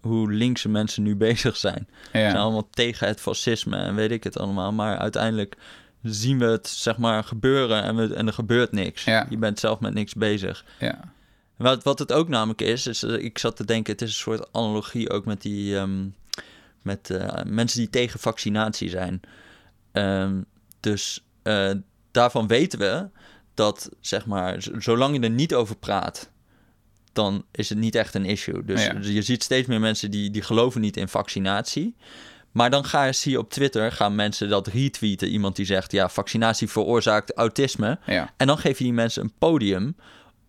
hoe 0.02 0.32
linkse 0.32 0.70
mensen 0.70 1.04
nu 1.04 1.16
bezig 1.30 1.58
zijn. 1.58 1.88
Ze 2.04 2.10
zijn 2.12 2.36
allemaal 2.36 2.70
tegen 2.70 3.08
het 3.08 3.22
fascisme 3.22 3.78
en 3.78 3.96
weet 3.96 4.12
ik 4.12 4.24
het 4.24 4.40
allemaal. 4.40 4.72
Maar 4.74 4.98
uiteindelijk 4.98 5.58
zien 6.02 6.40
we 6.40 6.46
het 6.46 6.68
zeg 6.68 6.98
maar 6.98 7.24
gebeuren 7.24 7.84
en, 7.84 7.96
we, 7.96 8.14
en 8.14 8.28
er 8.28 8.34
gebeurt 8.34 8.72
niks. 8.72 9.04
Ja. 9.04 9.26
Je 9.30 9.38
bent 9.38 9.60
zelf 9.60 9.80
met 9.80 9.94
niks 9.94 10.14
bezig. 10.14 10.66
ja. 10.80 11.14
Wat, 11.56 11.84
wat 11.84 12.00
het 12.00 12.14
ook 12.14 12.28
namelijk 12.28 12.62
is, 12.62 12.88
is 12.88 13.04
eh, 13.04 13.24
ik 13.24 13.38
zat 13.38 13.56
te 13.56 13.66
denken, 13.66 13.94
het 13.94 14.02
is 14.02 14.08
een 14.10 14.16
soort 14.16 14.54
analogie 14.54 15.10
ook 15.10 15.26
met 15.26 15.42
die 15.42 15.78
ehm, 15.78 16.06
met 16.82 17.10
eh, 17.10 17.44
mensen 17.46 17.80
die 17.80 17.90
tegen 17.90 18.20
vaccinatie 18.20 18.90
zijn. 18.90 19.22
Ehm, 19.92 20.42
dus 20.80 21.26
eh, 21.42 21.72
daarvan 22.12 22.48
weten 22.48 22.80
we 22.80 23.10
dat 23.54 23.90
zeg 24.00 24.26
maar, 24.26 24.66
zolang 24.78 25.16
je 25.16 25.22
er 25.22 25.30
niet 25.30 25.54
over 25.54 25.76
praat, 25.76 26.30
dan 27.16 27.46
is 27.52 27.70
het 27.70 27.78
niet 27.78 27.96
echt 27.96 28.14
een 28.16 28.26
issue. 28.26 28.66
Dus 28.66 28.86
Ja. 28.86 28.94
je 29.02 29.22
ziet 29.22 29.44
steeds 29.44 29.68
meer 29.68 29.80
mensen 29.80 30.12
die, 30.12 30.32
die 30.32 30.42
geloven 30.42 30.82
niet 30.82 30.98
in 30.98 31.08
vaccinatie. 31.08 31.96
Maar 32.52 32.70
dan 32.70 32.86
ga 32.86 33.04
je, 33.06 33.14
zie 33.14 33.32
je 33.32 33.40
op 33.40 33.50
Twitter 33.50 33.92
gaan 33.92 34.16
mensen 34.16 34.50
dat 34.50 34.68
retweeten. 34.68 35.28
Iemand 35.28 35.56
die 35.56 35.66
zegt, 35.66 35.92
ja, 35.92 36.10
vaccinatie 36.10 36.70
veroorzaakt 36.70 37.34
autisme. 37.34 38.00
ja. 38.06 38.34
En 38.38 38.48
dan 38.48 38.58
geef 38.58 38.78
je 38.78 38.84
die 38.84 38.94
mensen 38.94 39.24
een 39.24 39.34
podium. 39.38 39.96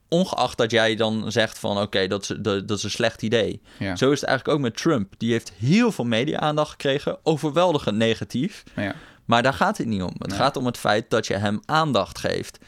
Ongeacht 0.08 0.58
dat 0.58 0.70
jij 0.70 0.96
dan 0.96 1.32
zegt 1.32 1.58
van 1.58 1.78
oké, 1.78 2.06
dat, 2.06 2.23
is, 2.23 2.28
dat, 2.40 2.68
dat 2.68 2.78
is 2.78 2.82
een 2.85 2.90
slecht 2.90 3.23
idee. 3.23 3.61
Ja. 3.78 3.96
Zo 3.96 4.11
is 4.11 4.20
het 4.20 4.28
eigenlijk 4.28 4.58
ook 4.58 4.64
met 4.64 4.76
Trump. 4.76 5.14
Die 5.18 5.32
heeft 5.32 5.52
heel 5.58 5.92
veel 5.92 6.04
media-aandacht 6.04 6.70
gekregen. 6.70 7.18
Overweldigend 7.23 7.96
negatief. 7.96 8.62
Ja. 8.76 8.94
Maar 9.25 9.42
daar 9.42 9.54
gaat 9.54 9.78
het 9.78 9.87
niet 9.87 10.02
om. 10.02 10.14
Het 10.18 10.28
Nee. 10.28 10.38
gaat 10.38 10.56
om 10.56 10.66
het 10.66 10.78
feit 10.78 11.11
dat 11.11 11.26
je 11.26 11.35
hem 11.35 11.61
aandacht 11.64 12.18
geeft. 12.18 12.58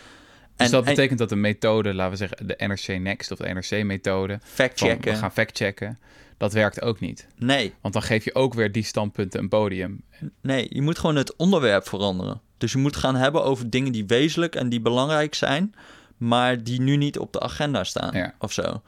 Dus 0.58 0.66
En- 0.66 0.72
dat 0.72 0.84
en- 0.84 0.94
betekent 0.94 1.18
dat 1.18 1.28
de 1.28 1.36
methode, 1.36 1.94
laten 1.94 2.10
we 2.10 2.16
zeggen 2.16 2.46
de 2.46 2.54
NRC 2.66 3.00
Next 3.00 3.30
of 3.30 3.38
de 3.38 3.48
NRC-methode, 3.48 4.38
Fact 4.44 4.78
van 4.78 4.88
checken. 4.88 5.12
we 5.12 5.18
gaan 5.18 5.32
factchecken, 5.32 5.98
dat 6.36 6.52
werkt 6.52 6.82
ook 6.82 7.00
niet. 7.00 7.26
Nee, 7.36 7.74
Want 7.80 7.94
dan 7.94 8.02
geef 8.02 8.24
je 8.24 8.34
ook 8.34 8.54
weer 8.54 8.72
die 8.72 8.84
standpunten 8.84 9.40
een 9.40 9.48
podium. 9.48 10.02
nee, 10.40 10.66
je 10.70 10.82
moet 10.82 10.98
gewoon 10.98 11.16
het 11.16 11.36
onderwerp 11.36 11.88
veranderen. 11.88 12.40
Dus 12.58 12.72
je 12.72 12.78
moet 12.78 12.96
gaan 12.96 13.14
hebben 13.14 13.44
over 13.44 13.70
dingen 13.70 13.92
die 13.92 14.06
wezenlijk 14.06 14.54
en 14.54 14.68
die 14.68 14.80
belangrijk 14.80 15.34
zijn, 15.34 15.74
maar 16.16 16.62
die 16.62 16.80
nu 16.80 16.96
niet 16.96 17.18
op 17.18 17.32
de 17.32 17.40
agenda 17.40 17.84
staan 17.84 18.16
Ja. 18.16 18.34
of 18.38 18.52
zo. 18.52 18.82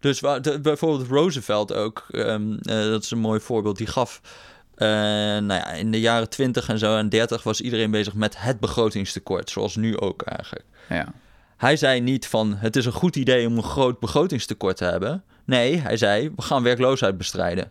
Dus 0.00 0.20
waar, 0.20 0.42
de- 0.42 0.60
bijvoorbeeld 0.60 1.08
Roosevelt 1.08 1.72
ook, 1.72 2.06
ehm, 2.10 2.52
eh, 2.52 2.82
dat 2.82 3.02
is 3.02 3.10
een 3.10 3.18
mooi 3.18 3.40
voorbeeld, 3.40 3.76
die 3.78 3.86
gaf. 3.86 4.20
Eh, 4.76 4.88
nou 4.88 5.46
ja, 5.46 5.70
in 5.72 5.90
de 5.90 6.00
jaren 6.00 6.28
20 6.28 6.68
en 6.68 6.78
zo 6.78 6.96
en 6.96 7.08
30 7.08 7.42
was 7.42 7.60
iedereen 7.60 7.90
bezig 7.90 8.14
met 8.14 8.34
het 8.38 8.60
begrotingstekort, 8.60 9.50
zoals 9.50 9.76
nu 9.76 9.98
ook 9.98 10.22
eigenlijk. 10.22 10.64
Ja, 10.88 11.06
Hij 11.56 11.76
zei 11.76 12.00
niet 12.00 12.26
van 12.26 12.54
het 12.56 12.76
is 12.76 12.86
een 12.86 12.92
goed 12.92 13.16
idee 13.16 13.46
om 13.46 13.56
een 13.56 13.62
groot 13.62 13.98
begrotingstekort 14.00 14.76
te 14.76 14.84
hebben. 14.84 15.24
Nee, 15.44 15.80
hij 15.80 15.96
zei 15.96 16.30
we 16.36 16.42
gaan 16.42 16.62
werkloosheid 16.62 17.18
bestrijden. 17.18 17.70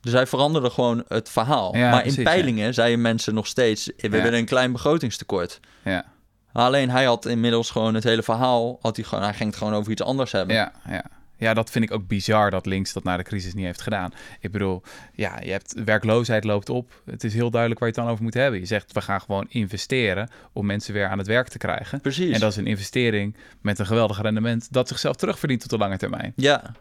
Dus 0.00 0.12
hij 0.12 0.26
veranderde 0.26 0.70
gewoon 0.70 1.04
het 1.08 1.28
verhaal. 1.30 1.76
Ja, 1.76 1.90
maar 1.90 2.00
precies, 2.00 2.18
in 2.18 2.24
peilingen 2.24 2.74
zeiden 2.74 3.00
mensen 3.00 3.34
nog 3.34 3.46
steeds 3.46 3.90
we 3.96 4.08
willen 4.08 4.34
een 4.34 4.44
klein 4.44 4.72
begrotingstekort. 4.72 5.60
ja, 5.84 6.04
Alleen 6.52 6.90
hij 6.90 7.04
had 7.04 7.26
inmiddels 7.26 7.70
gewoon 7.70 7.94
het 7.94 8.04
hele 8.04 8.22
verhaal, 8.22 8.78
had 8.80 8.96
hij, 8.96 9.04
gewoon, 9.04 9.24
hij 9.24 9.34
ging 9.34 9.48
het 9.50 9.58
gewoon 9.58 9.74
over 9.74 9.92
iets 9.92 10.02
anders 10.02 10.32
hebben. 10.32 10.54
ja, 10.56 10.72
ja. 10.88 11.04
Ja, 11.38 11.54
dat 11.54 11.70
vind 11.70 11.84
ik 11.84 11.90
ook 11.92 12.06
bizar 12.06 12.50
dat 12.50 12.66
links 12.66 12.92
dat 12.92 13.04
na 13.04 13.16
de 13.16 13.22
crisis 13.22 13.54
niet 13.54 13.64
heeft 13.64 13.80
gedaan. 13.82 14.12
Ik 14.40 14.50
bedoel, 14.50 14.82
ja, 15.14 15.40
je 15.42 15.50
hebt 15.50 15.74
werkloosheid 15.84 16.44
loopt 16.44 16.68
op. 16.68 17.02
Het 17.04 17.24
is 17.24 17.34
heel 17.34 17.50
duidelijk 17.50 17.80
waar 17.80 17.88
je 17.88 17.94
het 17.94 18.04
dan 18.04 18.12
over 18.12 18.24
moet 18.24 18.34
hebben. 18.34 18.60
Je 18.60 18.66
zegt, 18.66 18.92
we 18.92 19.00
gaan 19.00 19.20
gewoon 19.20 19.46
investeren 19.48 20.28
om 20.52 20.66
mensen 20.66 20.92
weer 20.94 21.08
aan 21.08 21.18
het 21.18 21.26
werk 21.26 21.48
te 21.48 21.58
krijgen. 21.58 22.00
Precies. 22.00 22.34
En 22.34 22.40
dat 22.40 22.50
is 22.50 22.56
een 22.56 22.66
investering 22.66 23.36
met 23.60 23.78
een 23.78 23.86
geweldig 23.86 24.22
rendement 24.22 24.72
dat 24.72 24.88
zichzelf 24.88 25.16
terugverdient 25.16 25.62
op 25.62 25.68
de 25.70 25.78
lange 25.78 25.96
termijn. 25.96 26.32
Ja, 26.36 26.72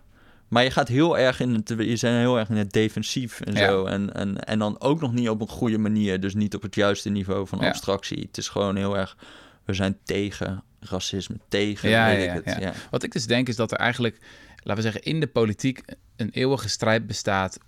maar 0.47 0.63
je 0.63 0.71
gaat 0.71 0.87
heel 0.87 1.17
erg 1.17 1.39
in 1.39 1.53
het, 1.53 1.73
je 1.77 1.95
zijn 1.95 2.19
heel 2.19 2.39
erg 2.39 2.49
in 2.49 2.55
het 2.55 2.71
defensief 2.71 3.41
en 3.41 3.53
Ja. 3.53 3.67
zo. 3.67 3.85
En, 3.85 4.13
en, 4.13 4.43
en 4.43 4.59
dan 4.59 4.81
ook 4.81 5.01
nog 5.01 5.13
niet 5.13 5.29
op 5.29 5.41
een 5.41 5.47
goede 5.47 5.77
manier. 5.77 6.19
Dus 6.19 6.33
niet 6.33 6.55
op 6.55 6.61
het 6.61 6.75
juiste 6.75 7.09
niveau 7.09 7.47
van 7.47 7.59
Ja. 7.59 7.67
abstractie. 7.67 8.19
Het 8.27 8.37
is 8.37 8.47
gewoon 8.47 8.75
heel 8.75 8.97
erg, 8.97 9.17
we 9.65 9.73
zijn 9.73 9.97
tegen 10.03 10.63
racisme, 10.79 11.35
tegen 11.47 11.89
Ja, 11.89 12.05
weet 12.07 12.37
ik 12.37 12.45
het. 12.45 12.59
Ja. 12.59 12.73
Wat 12.89 13.03
ik 13.03 13.11
dus 13.11 13.25
denk 13.25 13.47
is 13.47 13.55
dat 13.55 13.71
er 13.71 13.77
eigenlijk, 13.77 14.17
laten 14.67 14.83
we 14.83 14.91
zeggen, 14.91 15.12
in 15.12 15.19
de 15.19 15.27
politiek 15.27 15.81
een 16.15 16.29
eeuwige 16.29 16.69
strijd 16.69 17.07
bestaat 17.07 17.59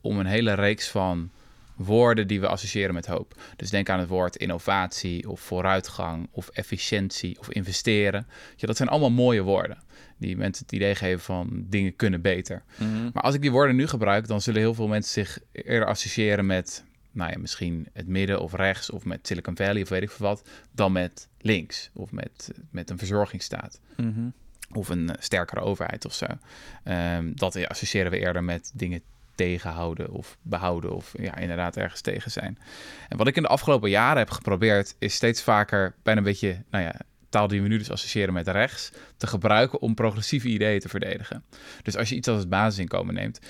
om 0.00 0.18
een 0.18 0.26
hele 0.26 0.52
reeks 0.52 0.88
van 0.88 1.30
woorden 1.76 2.26
die 2.26 2.40
we 2.40 2.48
associëren 2.48 2.94
met 2.94 3.06
hoop. 3.06 3.40
Dus 3.56 3.70
denk 3.70 3.88
aan 3.88 3.98
het 3.98 4.08
woord 4.08 4.36
innovatie 4.36 5.28
of 5.28 5.40
vooruitgang 5.40 6.28
of 6.30 6.48
efficiëntie 6.48 7.38
of 7.38 7.50
investeren. 7.50 8.26
Ja, 8.56 8.66
dat 8.66 8.76
zijn 8.76 8.88
allemaal 8.88 9.10
mooie 9.10 9.42
woorden 9.42 9.78
die 10.16 10.36
mensen 10.36 10.64
het 10.64 10.74
idee 10.74 10.94
geven 10.94 11.20
van 11.20 11.64
dingen 11.68 11.96
kunnen 11.96 12.20
beter. 12.20 12.62
Mhm. 12.76 13.10
Maar 13.12 13.22
als 13.22 13.34
ik 13.34 13.40
die 13.40 13.50
woorden 13.50 13.76
nu 13.76 13.86
gebruik, 13.86 14.26
dan 14.26 14.40
zullen 14.40 14.60
heel 14.60 14.74
veel 14.74 14.88
mensen 14.88 15.12
zich 15.12 15.38
eerder 15.52 15.88
associëren 15.88 16.46
met, 16.46 16.84
nou 17.12 17.30
ja, 17.30 17.38
misschien 17.38 17.88
het 17.92 18.06
midden 18.06 18.40
of 18.40 18.52
rechts 18.52 18.90
of 18.90 19.04
met 19.04 19.26
Silicon 19.26 19.56
Valley 19.56 19.82
of 19.82 19.88
weet 19.88 20.02
ik 20.02 20.10
veel 20.10 20.26
wat, 20.26 20.48
dan 20.72 20.92
met 20.92 21.28
links 21.38 21.90
of 21.94 22.12
met, 22.12 22.50
met 22.70 22.90
een 22.90 22.98
verzorgingsstaat 22.98 23.80
Mhm. 23.96 24.28
Of 24.72 24.88
een 24.88 25.08
eh, 25.08 25.14
sterkere 25.18 25.60
overheid 25.60 26.04
of 26.04 26.14
zo. 26.14 26.26
Ehm, 26.84 27.32
dat 27.34 27.66
associëren 27.66 28.10
we 28.10 28.18
eerder 28.18 28.44
met 28.44 28.70
dingen 28.74 29.02
tegenhouden 29.34 30.10
of 30.10 30.36
behouden 30.42 30.92
of 30.92 31.14
ja, 31.18 31.36
inderdaad 31.36 31.76
ergens 31.76 32.00
tegen 32.00 32.30
zijn. 32.30 32.58
En 33.08 33.16
wat 33.16 33.26
ik 33.26 33.36
in 33.36 33.42
de 33.42 33.48
afgelopen 33.48 33.90
jaren 33.90 34.18
heb 34.18 34.30
geprobeerd, 34.30 34.94
is 34.98 35.14
steeds 35.14 35.42
vaker 35.42 35.94
bijna 36.02 36.20
een 36.20 36.26
beetje, 36.26 36.62
nou 36.70 36.84
ja, 36.84 36.94
taal 37.28 37.48
die 37.48 37.62
we 37.62 37.68
nu 37.68 37.78
dus 37.78 37.90
associëren 37.90 38.34
met 38.34 38.48
rechts, 38.48 38.92
te 39.16 39.26
gebruiken 39.26 39.80
om 39.80 39.94
progressieve 39.94 40.48
ideeën 40.48 40.80
te 40.80 40.88
verdedigen. 40.88 41.44
Dus 41.82 41.96
als 41.96 42.08
je 42.08 42.14
iets 42.14 42.28
als 42.28 42.38
het 42.38 42.48
basisinkomen 42.48 43.14
neemt, 43.14 43.40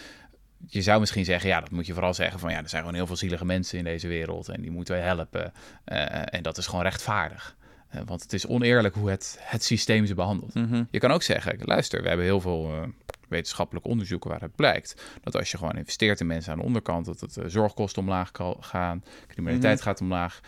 je 0.66 0.82
zou 0.82 1.00
misschien 1.00 1.24
zeggen, 1.24 1.48
ja, 1.48 1.60
dat 1.60 1.70
moet 1.70 1.86
je 1.86 1.92
vooral 1.92 2.14
zeggen 2.14 2.40
van 2.40 2.50
ja, 2.50 2.62
er 2.62 2.68
zijn 2.68 2.82
gewoon 2.82 2.96
heel 2.96 3.06
veel 3.06 3.16
zielige 3.16 3.44
mensen 3.44 3.78
in 3.78 3.84
deze 3.84 4.08
wereld 4.08 4.48
en 4.48 4.60
die 4.60 4.70
moeten 4.70 4.94
we 4.94 5.00
helpen. 5.00 5.52
Eh, 5.84 6.34
en 6.34 6.42
dat 6.42 6.58
is 6.58 6.66
gewoon 6.66 6.84
rechtvaardig. 6.84 7.56
Eh, 7.88 8.00
want 8.04 8.22
het 8.22 8.32
is 8.32 8.46
oneerlijk 8.46 8.94
hoe 8.94 9.10
het, 9.10 9.38
het 9.40 9.64
systeem 9.64 10.06
ze 10.06 10.14
behandelt. 10.14 10.54
Mhm. 10.54 10.82
Je 10.90 10.98
kan 10.98 11.10
ook 11.10 11.22
zeggen, 11.22 11.58
luister, 11.58 12.02
we 12.02 12.08
hebben 12.08 12.26
heel 12.26 12.40
veel 12.40 12.70
eh, 12.70 12.88
wetenschappelijk 13.28 13.86
onderzoeken 13.86 14.30
waaruit 14.30 14.56
blijkt 14.56 15.02
dat 15.22 15.36
als 15.36 15.50
je 15.50 15.56
gewoon 15.56 15.76
investeert 15.76 16.20
in 16.20 16.26
mensen 16.26 16.52
aan 16.52 16.58
de 16.58 16.64
onderkant, 16.64 17.06
dat 17.06 17.20
het 17.20 17.36
eh, 17.36 17.44
zorgkosten 17.46 18.02
omlaag 18.02 18.30
kan 18.30 18.56
gaan, 18.60 19.04
criminaliteit 19.28 19.76
Mhm. 19.76 19.84
gaat 19.84 20.00
omlaag, 20.00 20.40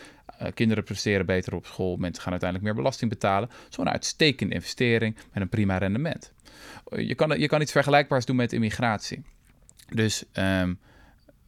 kinderen 0.53 0.83
presteren 0.83 1.25
beter 1.25 1.55
op 1.55 1.65
school, 1.65 1.97
mensen 1.97 2.21
gaan 2.21 2.31
uiteindelijk 2.31 2.69
meer 2.69 2.81
belasting 2.81 3.09
betalen. 3.09 3.49
Zo'n 3.69 3.89
uitstekende 3.89 4.53
investering 4.53 5.15
met 5.33 5.43
een 5.43 5.49
prima 5.49 5.77
rendement. 5.77 6.33
Je 6.95 7.15
kan, 7.15 7.39
je 7.39 7.47
kan 7.47 7.61
iets 7.61 7.71
vergelijkbaars 7.71 8.25
doen 8.25 8.35
met 8.35 8.53
immigratie. 8.53 9.23
Dus 9.89 10.23
ehm, 10.31 10.73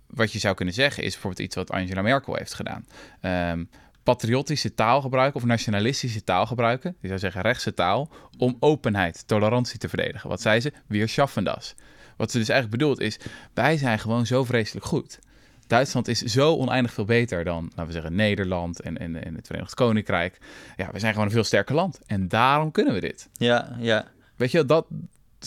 wat 0.07 0.31
je 0.31 0.39
zou 0.39 0.55
kunnen 0.55 0.73
zeggen 0.73 1.03
is 1.03 1.11
bijvoorbeeld 1.11 1.45
iets 1.45 1.55
wat 1.55 1.71
Angela 1.71 2.01
Merkel 2.01 2.35
heeft 2.35 2.53
gedaan. 2.53 2.85
Ehm, 3.21 3.63
patriotische 4.03 4.73
taal 4.73 5.01
gebruiken 5.01 5.41
of 5.41 5.47
nationalistische 5.47 6.23
taal 6.23 6.45
gebruiken. 6.45 6.95
Die 6.99 7.07
zou 7.07 7.19
zeggen 7.19 7.41
rechtse 7.41 7.73
taal 7.73 8.09
om 8.37 8.57
openheid, 8.59 9.27
tolerantie 9.27 9.79
te 9.79 9.89
verdedigen. 9.89 10.29
Wat 10.29 10.41
zei 10.41 10.59
ze? 10.59 10.73
Wir 10.87 11.09
schaffen 11.09 11.43
das. 11.43 11.75
Wat 12.17 12.31
ze 12.31 12.37
dus 12.37 12.49
eigenlijk 12.49 12.79
bedoelt 12.79 12.99
is, 12.99 13.19
wij 13.53 13.77
zijn 13.77 13.99
gewoon 13.99 14.25
zo 14.25 14.43
vreselijk 14.43 14.85
goed. 14.85 15.19
Duitsland 15.67 16.07
is 16.07 16.21
zo 16.21 16.55
oneindig 16.55 16.93
veel 16.93 17.05
beter 17.05 17.43
dan, 17.43 17.63
laten 17.63 17.85
we 17.85 17.91
zeggen, 17.91 18.15
Nederland 18.15 18.81
en, 18.81 18.97
en, 18.97 19.23
en 19.23 19.35
het 19.35 19.47
Verenigd 19.47 19.73
Koninkrijk. 19.73 20.37
Ja, 20.75 20.91
we 20.91 20.99
zijn 20.99 21.11
gewoon 21.11 21.27
een 21.27 21.33
veel 21.33 21.43
sterker 21.43 21.75
land. 21.75 21.99
En 22.05 22.27
daarom 22.27 22.71
kunnen 22.71 22.93
we 22.93 22.99
dit. 22.99 23.29
Ja, 23.33 23.75
ja. 23.79 24.07
Weet 24.35 24.51
je, 24.51 24.65
dat, 24.65 24.85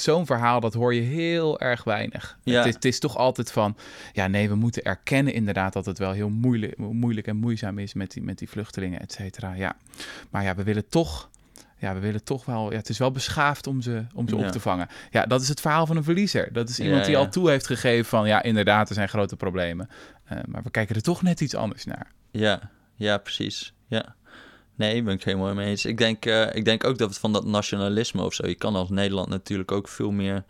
zo'n 0.00 0.26
verhaal, 0.26 0.60
dat 0.60 0.74
hoor 0.74 0.94
je 0.94 1.00
heel 1.00 1.60
erg 1.60 1.84
weinig. 1.84 2.38
Ja. 2.42 2.56
Het, 2.58 2.66
is, 2.66 2.74
het 2.74 2.84
is 2.84 2.98
toch 2.98 3.16
altijd 3.16 3.52
van, 3.52 3.76
ja 4.12 4.26
nee, 4.26 4.48
we 4.48 4.54
moeten 4.54 4.82
erkennen 4.82 5.32
inderdaad 5.32 5.72
dat 5.72 5.86
het 5.86 5.98
wel 5.98 6.12
heel 6.12 6.28
moeilijk, 6.28 6.78
moeilijk 6.78 7.26
en 7.26 7.36
moeizaam 7.36 7.78
is 7.78 7.94
met 7.94 8.10
die, 8.12 8.22
met 8.22 8.38
die 8.38 8.48
vluchtelingen, 8.48 9.00
et 9.00 9.12
cetera. 9.12 9.52
Ja. 9.52 9.76
Maar 10.30 10.42
ja, 10.42 10.54
we 10.54 10.62
willen 10.62 10.88
toch, 10.88 11.28
ja, 11.78 11.94
we 11.94 12.00
willen 12.00 12.24
toch 12.24 12.44
wel, 12.44 12.70
ja, 12.70 12.76
het 12.76 12.88
is 12.88 12.98
wel 12.98 13.10
beschaafd 13.10 13.66
om 13.66 13.80
ze, 13.80 14.04
om 14.14 14.28
ze 14.28 14.36
Ja. 14.36 14.46
op 14.46 14.52
te 14.52 14.60
vangen. 14.60 14.88
Ja, 15.10 15.26
dat 15.26 15.40
is 15.42 15.48
het 15.48 15.60
verhaal 15.60 15.86
van 15.86 15.96
een 15.96 16.04
verliezer. 16.04 16.52
Dat 16.52 16.68
is 16.68 16.78
iemand 16.80 16.98
Ja, 17.00 17.06
die 17.06 17.14
ja. 17.16 17.18
al 17.20 17.28
toe 17.30 17.50
heeft 17.50 17.66
gegeven 17.66 18.04
van, 18.04 18.26
ja, 18.26 18.42
inderdaad, 18.42 18.88
er 18.88 18.94
zijn 18.94 19.08
grote 19.08 19.36
problemen. 19.36 19.88
Eh, 20.24 20.38
maar 20.46 20.62
we 20.62 20.70
kijken 20.70 20.96
er 20.96 21.02
toch 21.02 21.22
net 21.22 21.40
iets 21.40 21.54
anders 21.54 21.84
naar. 21.84 22.10
Ja, 22.30 22.70
ja, 22.94 23.18
precies. 23.18 23.72
Ja. 23.86 24.14
Nee, 24.76 25.02
ben 25.02 25.12
ik 25.12 25.18
het 25.18 25.28
helemaal 25.28 25.54
mee 25.54 25.68
eens. 25.68 25.84
Ik 25.84 25.98
denk, 25.98 26.26
eh, 26.26 26.54
ik 26.54 26.64
denk 26.64 26.84
ook 26.84 26.98
dat 26.98 27.08
het 27.08 27.18
van 27.18 27.32
dat 27.32 27.44
nationalisme 27.44 28.22
of 28.22 28.34
zo. 28.34 28.46
Je 28.46 28.54
kan 28.54 28.74
als 28.74 28.88
Nederland 28.88 29.28
natuurlijk 29.28 29.72
ook 29.72 29.88
veel 29.88 30.10
meer 30.10 30.44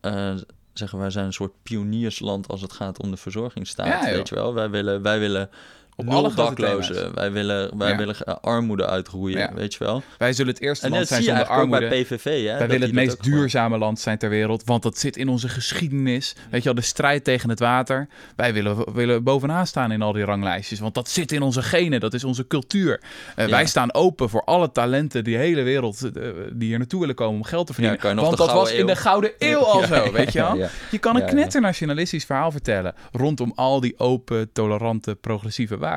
eh, 0.00 0.34
zeggen. 0.72 0.98
Wij 0.98 1.10
zijn 1.10 1.26
een 1.26 1.32
soort 1.32 1.52
pioniersland 1.62 2.48
als 2.48 2.60
het 2.60 2.72
gaat 2.72 3.02
om 3.02 3.10
de 3.10 3.16
verzorgingsstaat. 3.16 4.04
Ja, 4.04 4.12
weet 4.12 4.28
je 4.28 4.34
wel? 4.34 4.54
Wij 4.54 4.70
willen, 4.70 5.02
wij 5.02 5.18
willen 5.18 5.50
Op 5.96 6.04
nul 6.04 6.14
alle 6.16 6.34
daklozen. 6.34 7.14
Wij 7.14 7.32
willen, 7.32 7.78
wij 7.78 7.90
Ja. 7.90 7.96
willen 7.96 8.16
eh, 8.24 8.34
armoede 8.40 8.86
uitroeien. 8.86 9.38
Ja. 9.38 9.54
Weet 9.54 9.72
je 9.74 9.84
wel? 9.84 10.02
Wij 10.18 10.32
zullen 10.32 10.52
het 10.54 10.62
eerste 10.62 10.86
En 10.86 10.92
land 10.92 11.06
zijn 11.08 11.22
zonder 11.22 11.44
armoede. 11.46 11.84
ook 11.84 11.90
bij 11.90 12.02
PVV. 12.02 12.24
Hè? 12.46 12.58
Wij 12.58 12.66
willen 12.68 12.82
het 12.86 12.92
meest 12.92 13.16
gewoon- 13.20 13.38
duurzame 13.38 13.78
land 13.78 14.00
zijn 14.00 14.18
ter 14.18 14.28
wereld, 14.30 14.64
want 14.64 14.82
dat 14.82 14.98
zit 14.98 15.16
in 15.16 15.28
onze 15.28 15.48
geschiedenis. 15.48 16.34
Weet 16.50 16.60
je 16.62 16.64
wel, 16.64 16.74
de 16.74 16.80
strijd 16.86 17.24
tegen 17.24 17.48
het 17.48 17.58
water. 17.58 18.08
Wij 18.36 18.52
willen, 18.52 18.92
willen 18.94 19.22
bovenaan 19.22 19.66
staan 19.66 19.92
in 19.92 20.02
al 20.02 20.12
die 20.12 20.24
ranglijstjes, 20.24 20.80
want 20.80 20.94
dat 20.94 21.08
zit 21.08 21.32
in 21.32 21.42
onze 21.42 21.62
genen, 21.62 22.00
dat 22.00 22.14
is 22.14 22.24
onze 22.24 22.46
cultuur. 22.46 23.00
Eh, 23.36 23.44
Ja. 23.44 23.50
Wij 23.50 23.66
staan 23.66 23.94
open 23.94 24.28
voor 24.28 24.44
alle 24.44 24.72
talenten, 24.72 25.24
die 25.24 25.36
hele 25.36 25.62
wereld, 25.62 26.02
eh, 26.16 26.22
die 26.52 26.68
hier 26.68 26.78
naartoe 26.78 27.00
willen 27.00 27.14
komen 27.14 27.34
om 27.36 27.44
geld 27.44 27.66
te 27.66 27.72
verdienen. 27.72 28.00
kan 28.00 28.10
je 28.10 28.16
nog 28.16 28.24
want 28.24 28.36
dat 28.36 28.52
was 28.52 28.72
in 28.72 28.86
de. 28.86 28.96
Gouden 28.96 29.30
Eeuw 29.38 29.58
al 29.58 29.80
Ja, 29.80 29.86
zo, 29.86 30.12
weet 30.12 30.32
je 30.32 30.38
wel. 30.38 30.56
ja. 30.56 30.68
Je 30.90 30.98
kan 30.98 31.14
een 31.14 31.20
Ja, 31.20 31.26
ja. 31.26 31.32
knetternationalistisch 31.32 32.24
verhaal 32.24 32.50
vertellen 32.50 32.94
rondom 33.12 33.52
al 33.54 33.80
die 33.80 33.98
open, 33.98 34.52
tolerante, 34.52 35.14
progressieve 35.14 35.76
waarden. 35.78 35.90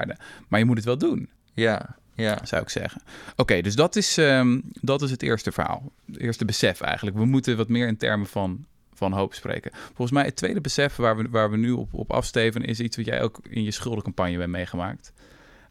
Maar 0.47 0.59
je 0.59 0.65
moet 0.65 0.75
het 0.75 0.85
wel 0.85 0.97
doen 0.97 1.29
Ja, 1.53 1.95
ja. 2.13 2.39
zou 2.43 2.61
ik 2.61 2.69
zeggen. 2.69 3.01
Oké, 3.35 3.61
dus 3.61 3.75
dat 3.75 3.95
is, 3.95 4.17
ehm, 4.17 4.59
dat 4.81 5.01
is 5.01 5.11
het 5.11 5.21
eerste 5.21 5.51
verhaal. 5.51 5.91
Het 6.05 6.19
eerste 6.19 6.45
besef 6.45 6.81
eigenlijk. 6.81 7.17
We 7.17 7.25
moeten 7.25 7.57
wat 7.57 7.67
meer 7.67 7.87
in 7.87 7.97
termen 7.97 8.27
van, 8.27 8.65
van 8.93 9.11
hoop 9.11 9.33
spreken. 9.33 9.71
Volgens 9.73 10.11
mij 10.11 10.25
het 10.25 10.35
tweede 10.35 10.61
besef 10.61 10.95
waar 10.95 11.17
we, 11.17 11.29
waar 11.29 11.51
we 11.51 11.57
nu 11.57 11.71
op, 11.71 11.93
op 11.93 12.11
afsteven... 12.11 12.63
is 12.63 12.79
iets 12.79 12.97
wat 12.97 13.05
jij 13.05 13.21
ook 13.21 13.39
in 13.49 13.63
je 13.63 13.71
schuldencampagne 13.71 14.37
bent 14.37 14.51
meegemaakt. 14.51 15.13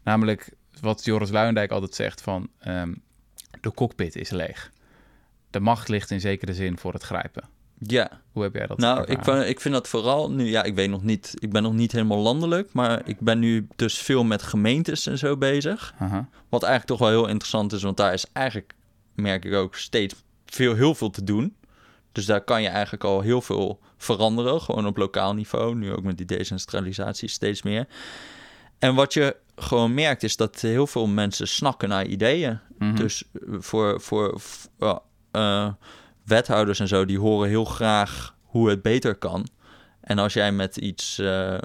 Namelijk 0.03 0.49
wat 0.81 1.05
Joris 1.05 1.29
Luijendijk 1.29 1.71
altijd 1.71 1.95
zegt 1.95 2.21
van... 2.21 2.49
ehm, 2.59 2.93
de 3.61 3.73
cockpit 3.73 4.15
is 4.15 4.29
leeg. 4.29 4.71
De 5.49 5.59
macht 5.59 5.89
ligt 5.89 6.11
in 6.11 6.19
zekere 6.21 6.53
zin 6.53 6.77
voor 6.77 6.93
het 6.93 7.03
grijpen. 7.03 7.43
Ja. 7.77 8.21
Hoe 8.31 8.43
heb 8.43 8.53
jij 8.53 8.67
dat 8.67 8.77
Nou, 8.77 9.01
ik, 9.01 9.17
ervaren? 9.17 9.49
ik 9.49 9.61
vind 9.61 9.73
dat 9.73 9.87
vooral 9.87 10.31
nu, 10.31 10.45
ja, 10.45 10.63
ik 10.63 10.75
weet 10.75 10.89
nog 10.89 11.03
niet, 11.03 11.33
ik 11.35 11.51
ben 11.51 11.63
nog 11.63 11.73
niet 11.73 11.91
helemaal 11.91 12.17
landelijk, 12.17 12.73
maar 12.73 13.01
ik 13.05 13.19
ben 13.19 13.39
nu 13.39 13.67
dus 13.75 13.97
veel 13.97 14.23
met 14.23 14.43
gemeentes 14.43 15.07
en 15.07 15.17
zo 15.17 15.37
bezig. 15.37 15.93
Wat 16.49 16.63
eigenlijk 16.63 16.85
toch 16.85 17.09
wel 17.09 17.19
heel 17.19 17.27
interessant 17.27 17.73
is, 17.73 17.83
want 17.83 17.97
daar 17.97 18.13
is 18.13 18.25
eigenlijk, 18.33 18.73
merk 19.13 19.45
ik 19.45 19.53
ook, 19.53 19.75
steeds 19.75 20.15
veel, 20.45 20.75
heel 20.75 20.95
veel 20.95 21.09
te 21.09 21.23
doen. 21.23 21.55
Dus 22.11 22.25
daar 22.25 22.41
kan 22.41 22.61
je 22.61 22.67
eigenlijk 22.67 23.03
al 23.03 23.21
heel 23.21 23.41
veel 23.41 23.79
veranderen, 23.97 24.61
gewoon 24.61 24.85
op 24.85 24.97
lokaal 24.97 25.33
niveau. 25.33 25.75
Nu 25.75 25.93
ook 25.93 26.03
met 26.03 26.17
die 26.17 26.25
decentralisatie 26.25 27.29
steeds 27.29 27.61
meer. 27.61 27.87
En 28.79 28.95
wat 28.95 29.13
je 29.13 29.35
gewoon 29.55 29.93
merkt 29.93 30.23
is 30.23 30.35
dat 30.35 30.61
heel 30.61 30.87
veel 30.87 31.07
mensen 31.07 31.47
snakken 31.47 31.89
naar 31.89 32.05
ideeën. 32.05 32.59
Mhm. 32.77 32.95
Dus 32.95 33.23
eh, 33.33 33.55
voor, 33.59 34.01
voor 34.01 34.41
uh, 35.31 35.67
wethouders 36.25 36.79
en 36.79 36.87
zo, 36.87 37.05
die 37.05 37.19
horen 37.19 37.49
heel 37.49 37.65
graag 37.65 38.35
hoe 38.41 38.69
het 38.69 38.81
beter 38.81 39.15
kan. 39.15 39.47
En 40.01 40.17
als 40.17 40.33
jij 40.33 40.51
met 40.51 40.77
iets, 40.77 41.19
uh, 41.19 41.53
uh, 41.53 41.59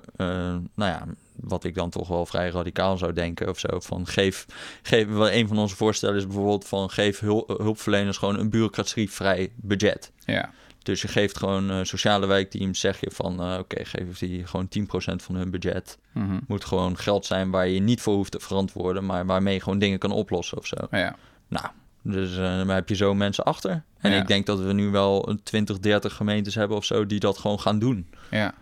nou 0.75 0.91
ja, 0.91 1.07
wat 1.35 1.65
ik 1.65 1.75
dan 1.75 1.91
toch 1.91 2.09
wel 2.09 2.27
vrij 2.27 2.51
radicaal 2.51 2.99
zou 2.99 3.13
denken 3.13 3.49
of 3.49 3.59
zo, 3.59 3.81
van 3.81 4.07
geef, 4.07 4.47
geef 4.83 5.07
een 5.09 5.49
van 5.49 5.59
onze 5.59 5.77
voorstellen 5.77 6.17
is 6.17 6.27
bijvoorbeeld 6.27 6.69
van 6.69 6.91
geef 6.91 7.19
hul, 7.19 7.45
hulpverleners 7.47 8.17
gewoon 8.17 8.39
een 8.39 8.51
bureaucratievrij 8.51 9.53
budget. 9.57 10.13
Ja. 10.25 10.51
Dus 10.83 11.03
je 11.03 11.09
geeft 11.09 11.39
gewoon 11.39 11.71
uh, 11.71 11.79
sociale 11.83 12.27
wijkteams, 12.27 12.81
zeg 12.81 13.01
je 13.01 13.11
van 13.11 13.33
oké, 13.33 13.59
okay, 13.59 13.85
geef 13.85 14.19
die 14.19 14.47
gewoon 14.47 14.69
10% 14.79 14.85
van 15.17 15.35
hun 15.35 15.51
budget. 15.51 15.99
Mhm. 16.13 16.39
Moet 16.47 16.65
gewoon 16.65 16.99
geld 16.99 17.27
zijn 17.27 17.51
waar 17.51 17.69
je 17.69 17.81
niet 17.81 18.01
voor 18.01 18.15
hoeft 18.15 18.33
te 18.33 18.41
verantwoorden, 18.41 19.07
maar 19.07 19.27
waarmee 19.27 19.55
je 19.55 19.61
gewoon 19.61 19.79
dingen 19.79 19.99
kan 19.99 20.13
oplossen 20.13 20.59
of 20.59 20.67
zo. 20.67 20.77
Ja. 20.91 21.17
Nou, 21.49 21.67
dus 22.03 22.31
uh, 22.37 22.57
dan 22.57 22.69
heb 22.69 22.89
je 22.89 22.95
zo 22.95 23.15
mensen 23.15 23.45
achter. 23.45 23.83
En 23.99 24.11
Ja. 24.13 24.21
ik 24.21 24.27
denk 24.27 24.47
dat 24.47 24.61
we 24.61 24.73
nu 24.73 24.91
wel 24.91 25.39
20, 25.43 25.79
30 25.79 26.15
gemeentes 26.15 26.55
hebben 26.55 26.77
of 26.77 26.85
zo 26.85 27.07
die 27.07 27.21
dat 27.21 27.39
gewoon 27.39 27.61
gaan 27.61 27.79
doen. 27.79 28.07
Ja. 28.31 28.55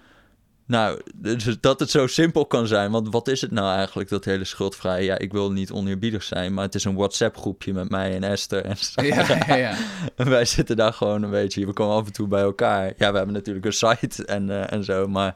Nou, 0.66 1.00
dus 1.14 1.57
dat 1.61 1.80
het 1.80 1.90
zo 1.90 2.07
simpel 2.07 2.47
kan 2.47 2.66
zijn. 2.66 2.90
Want 2.90 3.09
wat 3.12 3.28
is 3.28 3.40
het 3.40 3.50
nou 3.50 3.76
eigenlijk, 3.76 4.09
dat 4.09 4.25
hele 4.25 4.45
schuldvrij? 4.45 5.04
Ja, 5.04 5.18
ik 5.18 5.33
wil 5.33 5.52
niet 5.52 5.71
oneerbiedig 5.71 6.23
zijn, 6.23 6.54
maar 6.54 6.64
het 6.64 6.75
is 6.75 6.85
een 6.85 6.95
WhatsApp-groepje 6.95 7.73
met 7.73 7.90
mij 7.90 8.14
en 8.14 8.25
Esther 8.25 8.64
en 8.64 8.76
Sarah. 8.76 9.28
Ja, 9.28 9.37
ja, 9.47 9.54
ja. 9.54 9.76
En 10.16 10.28
wij 10.30 10.45
zitten 10.45 10.76
daar 10.76 10.92
gewoon 10.92 11.23
een 11.23 11.30
beetje, 11.30 11.66
we 11.66 11.73
komen 11.73 11.97
af 11.97 12.07
en 12.07 12.12
toe 12.12 12.28
bij 12.28 12.42
elkaar. 12.42 12.87
Ja, 12.97 13.11
we 13.11 13.16
hebben 13.16 13.35
natuurlijk 13.35 13.66
een 13.66 13.73
site 13.73 14.25
en, 14.25 14.49
uh, 14.49 14.73
en 14.73 14.85
zo, 14.85 15.07
maar 15.07 15.35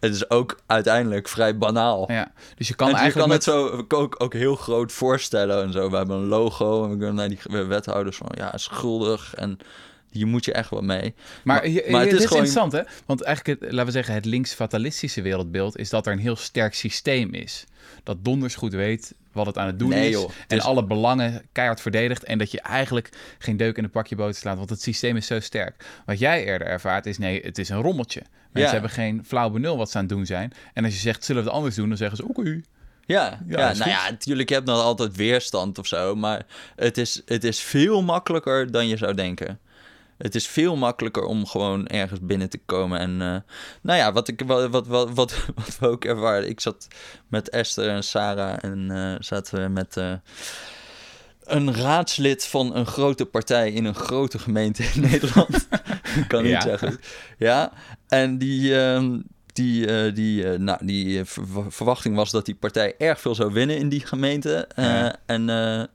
het 0.00 0.14
is 0.14 0.30
ook 0.30 0.60
uiteindelijk 0.66 1.28
vrij 1.28 1.58
banaal. 1.58 2.12
ja. 2.12 2.32
Dus 2.56 2.68
je 2.68 2.74
kan 2.74 2.86
en 2.86 2.94
je 2.94 2.98
eigenlijk 3.00 3.28
kan 3.28 3.36
met... 3.36 3.46
het 3.46 3.88
zo 3.88 3.96
ook, 4.00 4.14
ook 4.18 4.32
heel 4.32 4.56
groot 4.56 4.92
voorstellen 4.92 5.62
en 5.62 5.72
zo. 5.72 5.90
We 5.90 5.96
hebben 5.96 6.16
een 6.16 6.26
logo 6.26 6.84
en 6.84 6.90
we 6.90 6.96
kunnen 6.96 7.14
naar 7.14 7.28
die 7.28 7.66
wethouders 7.66 8.16
van, 8.16 8.28
ja, 8.34 8.56
schuldig 8.56 9.34
en 9.34 9.58
hier 10.10 10.26
moet 10.26 10.44
je 10.44 10.52
echt 10.52 10.70
wat 10.70 10.82
mee. 10.82 11.14
Maar, 11.44 11.68
je, 11.68 11.86
maar 11.90 12.00
het 12.00 12.10
dit 12.10 12.18
is 12.20 12.26
gewoon- 12.26 12.44
interessant, 12.44 12.72
hè? 12.72 12.82
Want 13.06 13.22
eigenlijk, 13.22 13.60
het, 13.60 13.70
laten 13.72 13.86
we 13.86 13.92
zeggen, 13.92 14.14
het 14.14 14.24
links-fatalistische 14.24 15.22
wereldbeeld 15.22 15.76
is 15.78 15.90
dat 15.90 16.06
er 16.06 16.12
een 16.12 16.18
heel 16.18 16.36
sterk 16.36 16.74
systeem 16.74 17.34
is. 17.34 17.64
Dat 18.02 18.24
donders 18.24 18.54
goed 18.54 18.72
weet 18.72 19.14
wat 19.32 19.46
het 19.46 19.58
aan 19.58 19.66
het 19.66 19.78
doen 19.78 19.88
Nee, 19.88 20.08
is. 20.08 20.14
joh. 20.14 20.28
Het 20.28 20.36
En 20.52 20.56
is- 20.56 20.62
alle 20.64 20.84
belangen 20.84 21.42
keihard 21.52 21.80
verdedigt. 21.80 22.24
En 22.24 22.38
dat 22.38 22.50
je 22.50 22.60
eigenlijk 22.60 23.08
geen 23.38 23.56
deuk 23.56 23.76
in 23.76 23.84
een 23.84 23.90
pakje 23.90 24.16
boter 24.16 24.34
slaat. 24.34 24.56
Want 24.56 24.70
het 24.70 24.82
systeem 24.82 25.16
is 25.16 25.26
zo 25.26 25.40
sterk. 25.40 25.84
Wat 26.06 26.18
jij 26.18 26.44
eerder 26.44 26.66
ervaart 26.68 27.06
is, 27.06 27.18
nee, 27.18 27.40
het 27.42 27.58
is 27.58 27.68
een 27.68 27.80
rommeltje. 27.82 28.22
Mensen 28.52 28.62
Ja. 28.62 28.70
hebben 28.70 28.90
geen 28.90 29.24
flauw 29.26 29.50
benul 29.50 29.76
wat 29.76 29.90
ze 29.90 29.96
aan 29.98 30.04
het 30.04 30.12
doen 30.12 30.26
zijn. 30.26 30.52
En 30.74 30.84
als 30.84 30.94
je 30.94 31.00
zegt, 31.00 31.24
zullen 31.24 31.42
we 31.42 31.48
het 31.48 31.56
anders 31.56 31.76
doen? 31.76 31.88
Dan 31.88 31.96
zeggen 31.96 32.16
ze, 32.16 32.28
oké. 32.28 32.60
Ja, 33.06 33.40
Ja, 33.48 33.58
ja, 33.58 33.72
nou 33.72 33.90
ja, 33.90 34.10
natuurlijk, 34.10 34.48
je 34.48 34.54
hebt 34.54 34.66
dan 34.66 34.80
altijd 34.82 35.16
weerstand 35.16 35.78
of 35.78 35.86
zo, 35.86 36.14
maar 36.14 36.46
het 36.76 36.98
is, 36.98 37.22
het 37.26 37.44
is 37.44 37.60
veel 37.60 38.02
makkelijker 38.02 38.70
dan 38.70 38.88
je 38.88 38.96
zou 38.96 39.14
denken. 39.14 39.58
Het 40.22 40.34
is 40.34 40.46
veel 40.48 40.76
makkelijker 40.76 41.22
om 41.24 41.46
gewoon 41.46 41.86
ergens 41.86 42.20
binnen 42.22 42.50
te 42.50 42.58
komen. 42.66 42.98
En 42.98 43.10
eh, 43.20 43.36
nou 43.82 43.98
ja, 43.98 44.12
wat, 44.12 44.28
ik, 44.28 44.42
wat, 44.46 44.70
wat, 44.70 44.86
wat, 44.86 45.10
wat, 45.14 45.78
we 45.80 45.88
ook 45.88 46.04
ervaren. 46.04 46.48
Ik 46.48 46.60
zat 46.60 46.88
met 47.28 47.48
Esther 47.48 47.88
en 47.88 48.04
Sarah 48.04 48.56
en 48.60 48.90
eh, 48.90 49.14
zaten 49.18 49.62
we 49.62 49.68
met 49.68 49.96
eh, 49.96 50.12
een 51.40 51.74
raadslid 51.74 52.46
van 52.46 52.74
een 52.74 52.86
grote 52.86 53.26
partij 53.26 53.72
in 53.72 53.84
een 53.84 53.94
grote 53.94 54.38
gemeente 54.38 54.82
in 54.82 55.00
Nederland. 55.10 55.68
Kan 56.28 56.42
niet 56.42 56.52
Ja. 56.52 56.60
zeggen. 56.60 56.98
Ja, 57.38 57.72
en 58.08 58.38
die, 58.38 58.80
ehm, 58.82 59.20
die, 59.52 59.86
eh, 59.86 60.14
die, 60.14 60.50
eh, 60.50 60.58
nou, 60.58 60.86
die 60.86 61.18
eh, 61.18 61.24
ver- 61.26 61.72
verwachting 61.72 62.16
was 62.16 62.30
dat 62.30 62.44
die 62.46 62.54
partij 62.54 62.94
erg 62.98 63.20
veel 63.20 63.34
zou 63.34 63.52
winnen 63.52 63.76
in 63.76 63.88
die 63.88 64.06
gemeente. 64.06 64.68
Ja. 64.76 65.16
En 65.26 65.46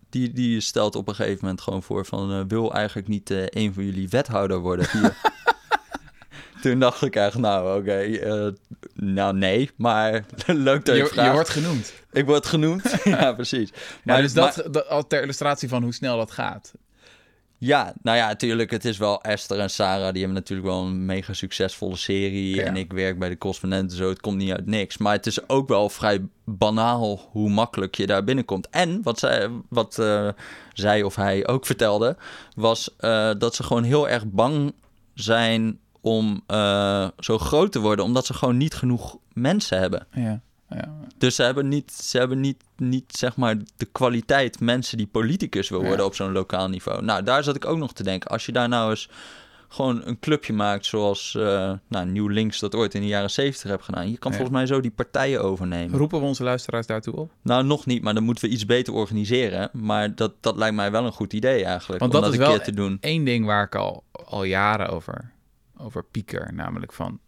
die, 0.09 0.33
die 0.33 0.61
stelt 0.61 0.95
op 0.95 1.07
een 1.07 1.15
gegeven 1.15 1.39
moment 1.41 1.61
gewoon 1.61 1.83
voor 1.83 2.05
van... 2.05 2.47
wil 2.47 2.73
eigenlijk 2.73 3.07
niet 3.07 3.29
een 3.29 3.73
van 3.73 3.85
jullie 3.85 4.09
wethouder 4.09 4.59
worden 4.59 4.87
hier? 4.91 5.15
Toen 6.61 6.79
dacht 6.79 7.01
ik 7.01 7.15
echt, 7.15 7.37
nou 7.37 7.79
oké, 7.79 8.53
nou 8.93 9.37
nee, 9.37 9.69
maar 9.75 10.25
leuk 10.45 10.85
dat 10.85 10.95
je, 10.95 11.01
Je, 11.01 11.07
vraagt. 11.07 11.27
je 11.27 11.33
wordt 11.33 11.49
genoemd. 11.49 11.93
Ik 12.11 12.25
word 12.25 12.45
genoemd, 12.45 12.95
ja 13.03 13.33
precies. 13.33 13.69
Maar, 14.03 14.21
dus 14.21 14.33
dat, 14.33 14.63
dat 14.71 14.87
al 14.87 15.07
ter 15.07 15.21
illustratie 15.23 15.69
van 15.69 15.83
hoe 15.83 15.93
snel 15.93 16.17
dat 16.17 16.31
gaat. 16.31 16.73
Ja, 17.57 17.93
nou 18.01 18.17
ja, 18.17 18.27
natuurlijk. 18.27 18.71
Het 18.71 18.85
is 18.85 18.97
wel 18.97 19.21
Esther 19.21 19.59
en 19.59 19.69
Sarah. 19.69 20.11
Die 20.11 20.23
hebben 20.23 20.33
natuurlijk 20.33 20.67
wel 20.67 20.81
een 20.81 21.05
mega 21.05 21.33
succesvolle 21.33 21.95
serie. 21.95 22.55
Ja. 22.55 22.63
En 22.63 22.75
ik 22.75 22.93
werk 22.93 23.19
bij 23.19 23.29
de 23.29 23.37
correspondenten 23.37 23.97
zo. 23.97 24.09
Het 24.09 24.21
komt 24.21 24.37
niet 24.37 24.51
uit 24.51 24.65
niks. 24.65 24.97
Maar 24.97 25.13
het 25.13 25.25
is 25.25 25.49
ook 25.49 25.67
wel 25.67 25.89
vrij 25.89 26.21
banaal 26.43 27.29
hoe 27.31 27.49
makkelijk 27.49 27.95
je 27.95 28.07
daar 28.07 28.23
binnenkomt. 28.23 28.69
En 28.69 29.01
wat 29.03 29.19
zij, 29.19 29.49
wat, 29.69 29.99
eh, 29.99 30.29
zij 30.73 31.03
of 31.03 31.15
hij 31.15 31.47
ook 31.47 31.65
vertelde... 31.65 32.17
was 32.55 32.95
eh, 32.97 33.31
dat 33.37 33.55
ze 33.55 33.63
gewoon 33.63 33.83
heel 33.83 34.09
erg 34.09 34.25
bang 34.25 34.73
zijn 35.13 35.79
om 36.01 36.43
eh, 36.47 37.07
zo 37.19 37.37
groot 37.37 37.71
te 37.71 37.79
worden... 37.79 38.05
omdat 38.05 38.25
ze 38.25 38.33
gewoon 38.33 38.57
niet 38.57 38.73
genoeg 38.73 39.17
mensen 39.33 39.79
hebben. 39.79 40.07
Ja. 40.11 40.41
Ja. 40.69 40.93
Dus 41.17 41.35
ze 41.35 41.43
hebben 41.43 41.67
niet, 41.67 41.91
ze 41.91 42.17
hebben 42.17 42.39
niet, 42.39 42.63
niet 42.77 43.13
zeg 43.17 43.35
maar 43.37 43.55
de 43.77 43.85
kwaliteit 43.85 44.59
mensen 44.59 44.97
die 44.97 45.07
politicus 45.07 45.69
wil 45.69 45.79
worden 45.79 45.99
Ja. 45.99 46.05
op 46.05 46.15
zo'n 46.15 46.31
lokaal 46.31 46.69
niveau. 46.69 47.01
Nou, 47.03 47.23
daar 47.23 47.43
zat 47.43 47.55
ik 47.55 47.65
ook 47.65 47.77
nog 47.77 47.93
te 47.93 48.03
denken. 48.03 48.29
Als 48.29 48.45
je 48.45 48.51
daar 48.51 48.69
nou 48.69 48.89
eens 48.89 49.09
gewoon 49.67 50.01
een 50.05 50.19
clubje 50.19 50.53
maakt 50.53 50.85
zoals 50.85 51.35
eh 51.35 51.73
nou, 51.87 52.05
Nieuw 52.05 52.27
Links 52.27 52.59
dat 52.59 52.75
ooit 52.75 52.93
in 52.93 53.01
de 53.01 53.07
jaren 53.07 53.29
zeventig 53.31 53.69
heb 53.69 53.81
gedaan. 53.81 54.09
Je 54.11 54.17
kan 54.17 54.31
Ja. 54.31 54.37
volgens 54.37 54.57
mij 54.57 54.65
zo 54.67 54.79
die 54.81 54.91
partijen 54.91 55.41
overnemen. 55.43 55.97
Roepen 55.97 56.19
we 56.19 56.25
onze 56.25 56.43
luisteraars 56.43 56.87
daartoe 56.87 57.15
op? 57.15 57.31
Nou, 57.41 57.63
nog 57.63 57.85
niet, 57.85 58.03
maar 58.03 58.13
dan 58.13 58.23
moeten 58.23 58.45
we 58.45 58.51
iets 58.51 58.65
beter 58.65 58.93
organiseren. 58.93 59.69
Maar 59.73 60.15
dat, 60.15 60.33
dat 60.41 60.55
lijkt 60.55 60.75
mij 60.75 60.91
wel 60.91 61.05
een 61.05 61.11
goed 61.11 61.33
idee 61.33 61.63
eigenlijk. 61.65 61.99
Want 62.01 62.13
om 62.13 62.21
dat 62.21 62.31
dat 62.31 62.33
is 62.33 62.39
een 62.39 62.45
wel 62.45 62.55
keer 62.55 62.65
te 62.65 62.73
doen. 62.73 62.97
Eén 63.01 63.23
ding 63.23 63.45
waar 63.45 63.63
ik 63.65 63.75
al, 63.75 64.03
al 64.11 64.43
jaren 64.43 64.87
over, 64.89 65.31
over 65.77 66.03
pieker, 66.03 66.53
namelijk 66.53 66.93
van... 66.93 67.19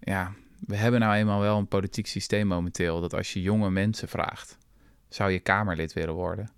Ja, 0.00 0.32
we 0.60 0.76
hebben 0.76 1.00
nou 1.00 1.14
eenmaal 1.14 1.40
wel 1.40 1.58
een 1.58 1.68
politiek 1.68 2.06
systeem 2.06 2.46
momenteel... 2.46 3.00
dat 3.00 3.14
als 3.14 3.32
je 3.32 3.42
jonge 3.42 3.70
mensen 3.70 4.08
vraagt... 4.08 4.58
zou 5.08 5.30
je 5.30 5.38
Kamerlid 5.38 5.92
willen 5.92 6.14
worden? 6.14 6.48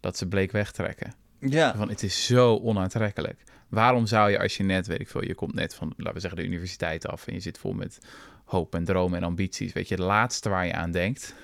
Dat 0.00 0.16
ze 0.16 0.26
bleek 0.28 0.52
wegtrekken. 0.52 1.14
Ja, 1.40 1.76
Van, 1.76 1.88
het 1.88 2.02
is 2.02 2.26
zo 2.26 2.56
onaantrekkelijk. 2.56 3.42
Waarom 3.68 4.06
zou 4.06 4.30
je 4.30 4.38
als 4.38 4.56
je 4.56 4.62
net, 4.62 4.86
weet 4.86 5.00
ik 5.00 5.08
veel... 5.08 5.24
je 5.24 5.34
komt 5.34 5.54
net 5.54 5.74
van, 5.74 5.92
laten 5.96 6.14
we 6.14 6.20
zeggen, 6.20 6.40
de 6.40 6.46
universiteit 6.46 7.06
af... 7.06 7.26
en 7.26 7.34
je 7.34 7.40
zit 7.40 7.58
vol 7.58 7.72
met 7.72 7.98
hoop 8.44 8.74
en 8.74 8.84
dromen 8.84 9.18
en 9.18 9.24
ambities... 9.24 9.72
weet 9.72 9.88
je, 9.88 9.94
het 9.94 10.04
laatste 10.04 10.48
waar 10.48 10.66
je 10.66 10.72
aan 10.74 10.90
denkt... 10.90 11.34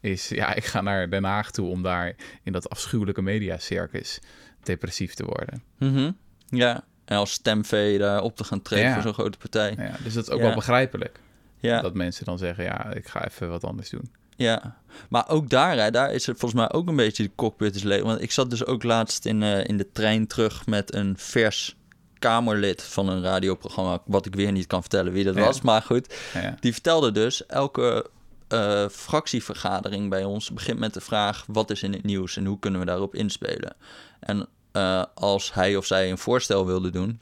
is, 0.00 0.28
ja, 0.28 0.54
ik 0.54 0.64
ga 0.64 0.80
naar 0.80 1.10
Den 1.10 1.24
Haag 1.24 1.50
toe... 1.50 1.68
om 1.68 1.82
daar 1.82 2.14
in 2.42 2.52
dat 2.52 2.70
afschuwelijke 2.70 3.22
mediacircus 3.22 4.20
depressief 4.62 5.14
te 5.14 5.24
worden. 5.24 5.62
Mhm. 5.78 6.10
ja. 6.48 6.84
En 7.04 7.16
als 7.16 7.32
stemvee 7.32 7.98
daar 7.98 8.20
op 8.22 8.36
te 8.36 8.44
gaan 8.44 8.62
treden 8.62 8.86
Ja. 8.86 8.92
voor 8.94 9.02
zo'n 9.02 9.12
grote 9.12 9.38
partij. 9.38 9.74
Ja, 9.76 9.96
dus 10.02 10.14
dat 10.14 10.26
is 10.26 10.30
ook 10.30 10.38
Ja. 10.38 10.44
wel 10.44 10.54
begrijpelijk. 10.54 11.20
Ja. 11.64 11.80
Dat 11.80 11.94
mensen 11.94 12.24
dan 12.24 12.38
zeggen, 12.38 12.64
ja, 12.64 12.92
ik 12.92 13.08
ga 13.08 13.24
even 13.26 13.48
wat 13.48 13.64
anders 13.64 13.90
doen. 13.90 14.10
Ja, 14.36 14.76
maar 15.08 15.28
ook 15.28 15.50
daar, 15.50 15.76
hè, 15.78 15.90
daar 15.90 16.12
is 16.12 16.26
het 16.26 16.38
volgens 16.38 16.60
mij 16.60 16.72
ook 16.72 16.88
een 16.88 16.96
beetje 16.96 17.22
de 17.22 17.30
cockpit 17.34 17.74
is 17.74 17.82
leeg. 17.82 18.02
Want 18.02 18.22
ik 18.22 18.30
zat 18.30 18.50
dus 18.50 18.64
ook 18.66 18.82
laatst 18.82 19.24
in, 19.24 19.42
eh, 19.42 19.64
in 19.68 19.76
de 19.76 19.92
trein 19.92 20.26
terug 20.26 20.66
met 20.66 20.94
een 20.94 21.14
vers 21.18 21.76
Kamerlid 22.18 22.82
van 22.82 23.08
een 23.08 23.22
radioprogramma, 23.22 23.98
wat 24.06 24.26
ik 24.26 24.34
weer 24.34 24.52
niet 24.52 24.66
kan 24.66 24.80
vertellen 24.80 25.12
wie 25.12 25.24
dat 25.24 25.34
Ja. 25.34 25.40
was, 25.40 25.60
maar 25.60 25.82
goed. 25.82 26.14
Ja, 26.34 26.56
Die 26.60 26.72
vertelde 26.72 27.12
dus, 27.12 27.46
elke 27.46 28.06
eh, 28.48 28.88
fractievergadering 28.88 30.10
bij 30.10 30.24
ons 30.24 30.50
begint 30.52 30.78
met 30.78 30.94
de 30.94 31.00
vraag, 31.00 31.44
wat 31.48 31.70
is 31.70 31.82
in 31.82 31.92
het 31.92 32.02
nieuws 32.04 32.36
en 32.36 32.44
hoe 32.46 32.58
kunnen 32.58 32.80
we 32.80 32.86
daarop 32.86 33.14
inspelen? 33.14 33.74
En 34.20 34.46
eh, 34.72 35.02
als 35.14 35.52
hij 35.54 35.76
of 35.76 35.86
zij 35.86 36.10
een 36.10 36.18
voorstel 36.18 36.66
wilde 36.66 36.90
doen, 36.90 37.20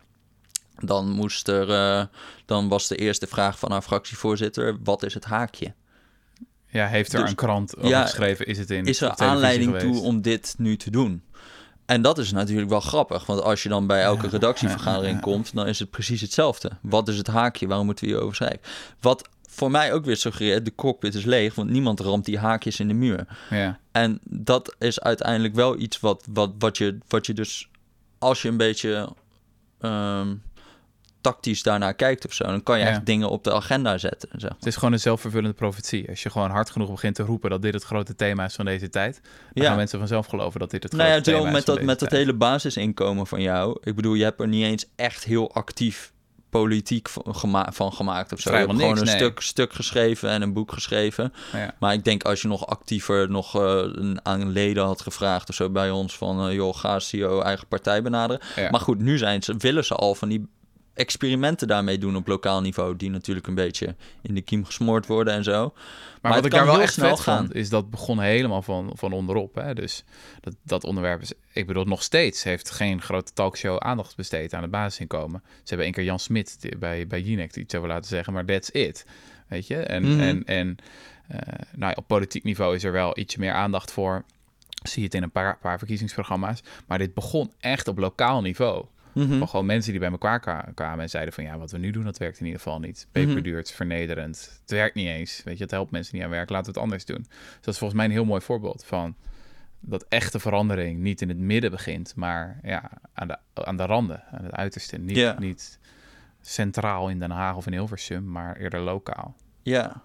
dan, 0.83 1.11
moest 1.11 1.49
er, 1.49 1.71
eh, 1.71 2.05
dan 2.47 2.69
was 2.69 2.89
de 2.89 2.97
eerste 2.97 3.27
vraag 3.27 3.59
van 3.59 3.71
haar 3.71 3.83
fractievoorzitter, 3.83 4.77
wat 4.85 5.03
is 5.03 5.15
het 5.15 5.25
haakje? 5.25 5.75
ja 6.67 6.87
heeft 6.87 7.13
er 7.13 7.21
Dus- 7.21 7.31
een 7.31 7.37
krant 7.37 7.77
over 7.77 7.89
ja, 7.89 8.03
geschreven? 8.03 8.47
Is 8.47 8.59
het 8.59 8.71
in 8.71 8.85
is 8.85 9.01
er 9.01 9.17
aanleiding 9.17 9.71
geweest? 9.71 9.87
toe 9.87 10.03
om 10.03 10.23
dit 10.23 10.55
nu 10.59 10.77
te 10.77 10.91
doen? 10.91 11.23
En 11.87 12.03
dat 12.03 12.19
is 12.19 12.33
natuurlijk 12.33 12.71
wel 12.71 12.81
grappig, 12.81 13.27
want 13.27 13.43
als 13.43 13.63
je 13.63 13.69
dan 13.69 13.87
bij 13.87 14.03
elke 14.03 14.29
redactievergadering 14.29 15.21
komt, 15.21 15.55
dan 15.55 15.67
is 15.67 15.79
het 15.79 15.91
precies 15.91 16.21
hetzelfde. 16.21 16.71
Wat 16.83 17.09
is 17.09 17.17
het 17.17 17.27
haakje? 17.27 17.67
Waarom 17.67 17.87
moeten 17.87 18.05
we 18.05 18.11
hierover 18.11 18.37
schrijven? 18.37 18.61
Wat 19.01 19.29
voor 19.51 19.71
mij 19.71 19.93
ook 19.93 20.05
weer 20.05 20.17
suggereert, 20.17 20.65
de 20.65 20.75
cockpit 20.75 21.15
is 21.15 21.25
leeg, 21.25 21.55
want 21.55 21.71
niemand 21.71 22.01
ramt 22.01 22.25
die 22.25 22.39
haakjes 22.39 22.81
in 22.81 22.89
de 22.89 22.95
muur. 22.95 23.27
Ja, 23.51 23.79
En 23.93 24.21
dat 24.25 24.75
is 24.79 25.01
uiteindelijk 25.01 25.55
wel 25.55 25.79
iets 25.79 26.01
wat, 26.01 26.27
wat, 26.31 26.53
wat, 26.59 26.79
je, 26.79 26.99
wat 27.09 27.27
je 27.27 27.33
dus, 27.33 27.69
als 28.19 28.43
je 28.43 28.49
een 28.49 28.57
beetje 28.57 29.09
ehm, 29.81 30.35
tactisch 31.23 31.63
daarnaar 31.63 31.95
kijkt 31.95 32.27
of 32.27 32.33
zo, 32.33 32.45
dan 32.45 32.63
kan 32.63 32.79
je 32.79 32.85
Ja. 32.85 32.91
echt 32.91 33.07
dingen 33.07 33.29
op 33.31 33.45
de 33.45 33.53
agenda 33.55 33.99
zetten. 33.99 34.29
Zeg. 34.33 34.43
maar. 34.43 34.59
het 34.59 34.67
is 34.67 34.75
gewoon 34.77 34.93
een 34.93 35.01
zelfvervullende 35.01 35.57
profetie. 35.57 36.09
Als 36.09 36.23
je 36.23 36.31
gewoon 36.31 36.51
hard 36.51 36.71
genoeg 36.71 36.91
begint 36.91 37.15
te 37.15 37.23
roepen 37.23 37.51
dat 37.51 37.63
dit 37.63 37.75
het 37.75 37.83
grote 37.85 38.15
thema 38.15 38.45
is 38.45 38.55
van 38.55 38.65
deze 38.65 38.89
tijd, 38.89 39.21
dan 39.23 39.63
Ja. 39.63 39.69
gaan 39.69 39.77
mensen 39.77 39.99
vanzelf 39.99 40.27
geloven 40.27 40.61
dat 40.61 40.71
dit 40.71 40.83
het 40.83 40.93
Nou 40.93 41.11
grote 41.11 41.31
ja, 41.31 41.37
thema 41.37 41.47
is 41.49 41.55
met 41.55 41.65
van 41.65 41.75
dat, 41.75 41.85
met 41.85 41.99
dat 42.01 42.11
hele 42.11 42.35
basisinkomen 42.35 43.27
van 43.27 43.43
jou. 43.43 43.79
Ik 43.83 43.97
bedoel, 43.97 44.15
je 44.15 44.25
hebt 44.25 44.41
er 44.41 44.49
niet 44.49 44.65
eens 44.65 44.87
echt 44.97 45.25
heel 45.25 45.55
actief 45.55 46.13
politiek 46.51 47.09
van, 47.09 47.35
gema 47.35 47.69
van 47.73 47.93
gemaakt 47.93 48.33
of 48.33 48.41
zo. 48.41 48.51
Vrijwel 48.51 48.75
je 48.77 48.83
hebt 48.83 48.89
gewoon 48.89 49.05
niks, 49.05 49.11
een 49.13 49.19
nee. 49.19 49.29
stuk, 49.31 49.41
stuk 49.41 49.73
geschreven 49.73 50.29
en 50.31 50.43
een 50.43 50.53
boek 50.53 50.73
geschreven. 50.73 51.33
Ja. 51.53 51.75
Maar 51.79 51.93
ik 51.93 52.05
denk 52.05 52.23
als 52.25 52.43
je 52.43 52.49
nog 52.49 52.67
actiever 52.67 53.31
nog 53.31 53.55
een- 53.55 54.21
aan 54.23 54.51
leden 54.51 54.85
had 54.85 55.01
gevraagd 55.01 55.49
of 55.49 55.55
zo 55.55 55.71
bij 55.71 55.91
ons 55.91 56.17
van 56.17 56.49
eh, 56.49 56.55
joh, 56.55 56.77
ga 56.77 56.99
CEO 56.99 57.41
eigen 57.41 57.67
partij 57.67 58.03
benaderen. 58.03 58.43
Ja. 58.57 58.71
Maar 58.71 58.81
goed, 58.81 58.99
nu 58.99 59.19
zijn 59.19 59.43
ze, 59.43 59.55
willen 59.59 59.85
ze 59.85 59.95
al 59.95 60.15
van 60.15 60.29
die 60.29 60.47
experimenten 60.95 61.69
daarmee 61.69 61.99
doen 61.99 62.17
op 62.17 62.27
lokaal 62.27 62.61
niveau, 62.61 62.97
die 62.97 63.11
natuurlijk 63.11 63.47
een 63.47 63.55
beetje 63.55 63.95
in 64.23 64.35
de 64.35 64.41
kiem 64.41 64.65
gesmoord 64.65 65.07
worden 65.07 65.35
en 65.35 65.45
zo. 65.45 65.75
Maar, 66.21 66.35
wat 66.35 66.45
ik 66.45 66.51
daar 66.51 66.67
wel 66.67 66.81
echt 66.81 66.93
snel 66.93 67.17
gaan. 67.17 67.39
vond, 67.39 67.55
is 67.55 67.69
dat 67.69 67.91
begon 67.91 68.21
helemaal 68.21 68.63
van, 68.63 68.93
van 68.95 69.13
onderop. 69.13 69.55
Hè? 69.55 69.75
Dus 69.75 70.05
dat, 70.41 70.55
dat 70.63 70.85
onderwerp 70.85 71.21
is, 71.21 71.33
ik 71.53 71.67
bedoel, 71.67 71.85
nog 71.85 72.03
steeds 72.03 72.43
heeft 72.43 72.71
geen 72.71 73.03
grote 73.03 73.33
talkshow 73.33 73.79
aandacht 73.79 74.17
besteed 74.17 74.55
aan 74.55 74.63
het 74.63 74.71
basisinkomen. 74.71 75.43
Ze 75.45 75.63
hebben 75.65 75.85
één 75.85 75.95
keer 75.95 76.05
Jan 76.05 76.19
Smit 76.19 76.59
bij, 76.79 77.07
bij 77.07 77.21
Jinek 77.21 77.57
iets 77.57 77.75
over 77.75 77.89
laten 77.89 78.09
zeggen, 78.09 78.33
maar 78.33 78.45
that's 78.45 78.69
it. 78.73 79.07
Weet 79.49 79.67
je? 79.67 79.77
En, 79.77 80.03
Mhm. 80.03 80.21
en, 80.21 80.45
en 80.45 80.77
eh, 81.29 81.39
nou 81.77 81.91
ja, 81.91 81.97
op 81.97 82.07
politiek 82.07 82.45
niveau 82.45 82.75
is 82.75 82.85
er 82.85 82.93
wel 82.93 83.19
ietsje 83.19 83.39
meer 83.39 83.53
aandacht 83.53 83.93
voor. 83.93 84.25
Zie 84.83 84.99
je 84.99 85.05
het 85.07 85.15
in 85.15 85.23
een 85.23 85.31
paar, 85.31 85.59
paar 85.59 85.79
verkiezingsprogramma's. 85.79 86.63
Maar 86.87 86.99
dit 86.99 87.15
begon 87.15 87.53
echt 87.61 87.89
op 87.89 87.99
lokaal 87.99 88.41
niveau. 88.41 88.85
Mhm. 89.15 89.39
Van 89.39 89.49
gewoon 89.49 89.67
mensen 89.67 89.91
die 89.91 90.01
bij 90.01 90.11
elkaar 90.11 90.41
kwa- 90.41 90.69
kwamen 90.75 91.01
en 91.01 91.11
zeiden 91.11 91.35
van 91.35 91.45
ja, 91.45 91.59
wat 91.59 91.71
we 91.71 91.79
nu 91.79 91.91
doen, 91.91 92.05
dat 92.05 92.19
werkt 92.19 92.39
in 92.41 92.45
ieder 92.47 92.61
geval 92.61 92.79
niet. 92.79 93.07
Peperduur, 93.13 93.67
vernederend. 93.75 94.59
Het 94.61 94.71
werkt 94.71 94.95
niet 94.95 95.07
eens. 95.09 95.43
Weet 95.45 95.57
je, 95.57 95.63
het 95.63 95.73
helpt 95.73 95.91
mensen 95.91 96.15
niet 96.17 96.25
aan 96.25 96.31
werk. 96.31 96.51
Laten 96.51 96.65
we 96.67 96.73
het 96.73 96.81
anders 96.83 97.05
doen. 97.05 97.27
Dus 97.29 97.59
dat 97.61 97.75
is 97.75 97.79
volgens 97.79 97.95
mij 97.95 98.05
een 98.05 98.15
heel 98.15 98.25
mooi 98.25 98.41
voorbeeld 98.41 98.85
van 98.85 99.15
dat 99.81 100.05
echte 100.09 100.39
verandering 100.39 101.01
niet 101.01 101.21
in 101.21 101.29
het 101.29 101.39
midden 101.39 101.71
begint, 101.71 102.13
maar 102.17 102.59
ja, 102.63 102.91
aan 103.15 103.29
de, 103.29 103.37
aan 103.55 103.77
de 103.77 103.85
randen, 103.87 104.23
aan 104.31 104.45
het 104.45 104.55
uiterste. 104.55 104.99
Niet, 104.99 105.17
niet 105.39 105.79
centraal 106.41 107.09
in 107.09 107.19
Den 107.19 107.31
Haag 107.31 107.57
of 107.57 107.67
in 107.67 107.73
Hilversum, 107.73 108.31
maar 108.31 108.57
eerder 108.57 108.81
lokaal. 108.81 109.37
Ja. 109.63 110.03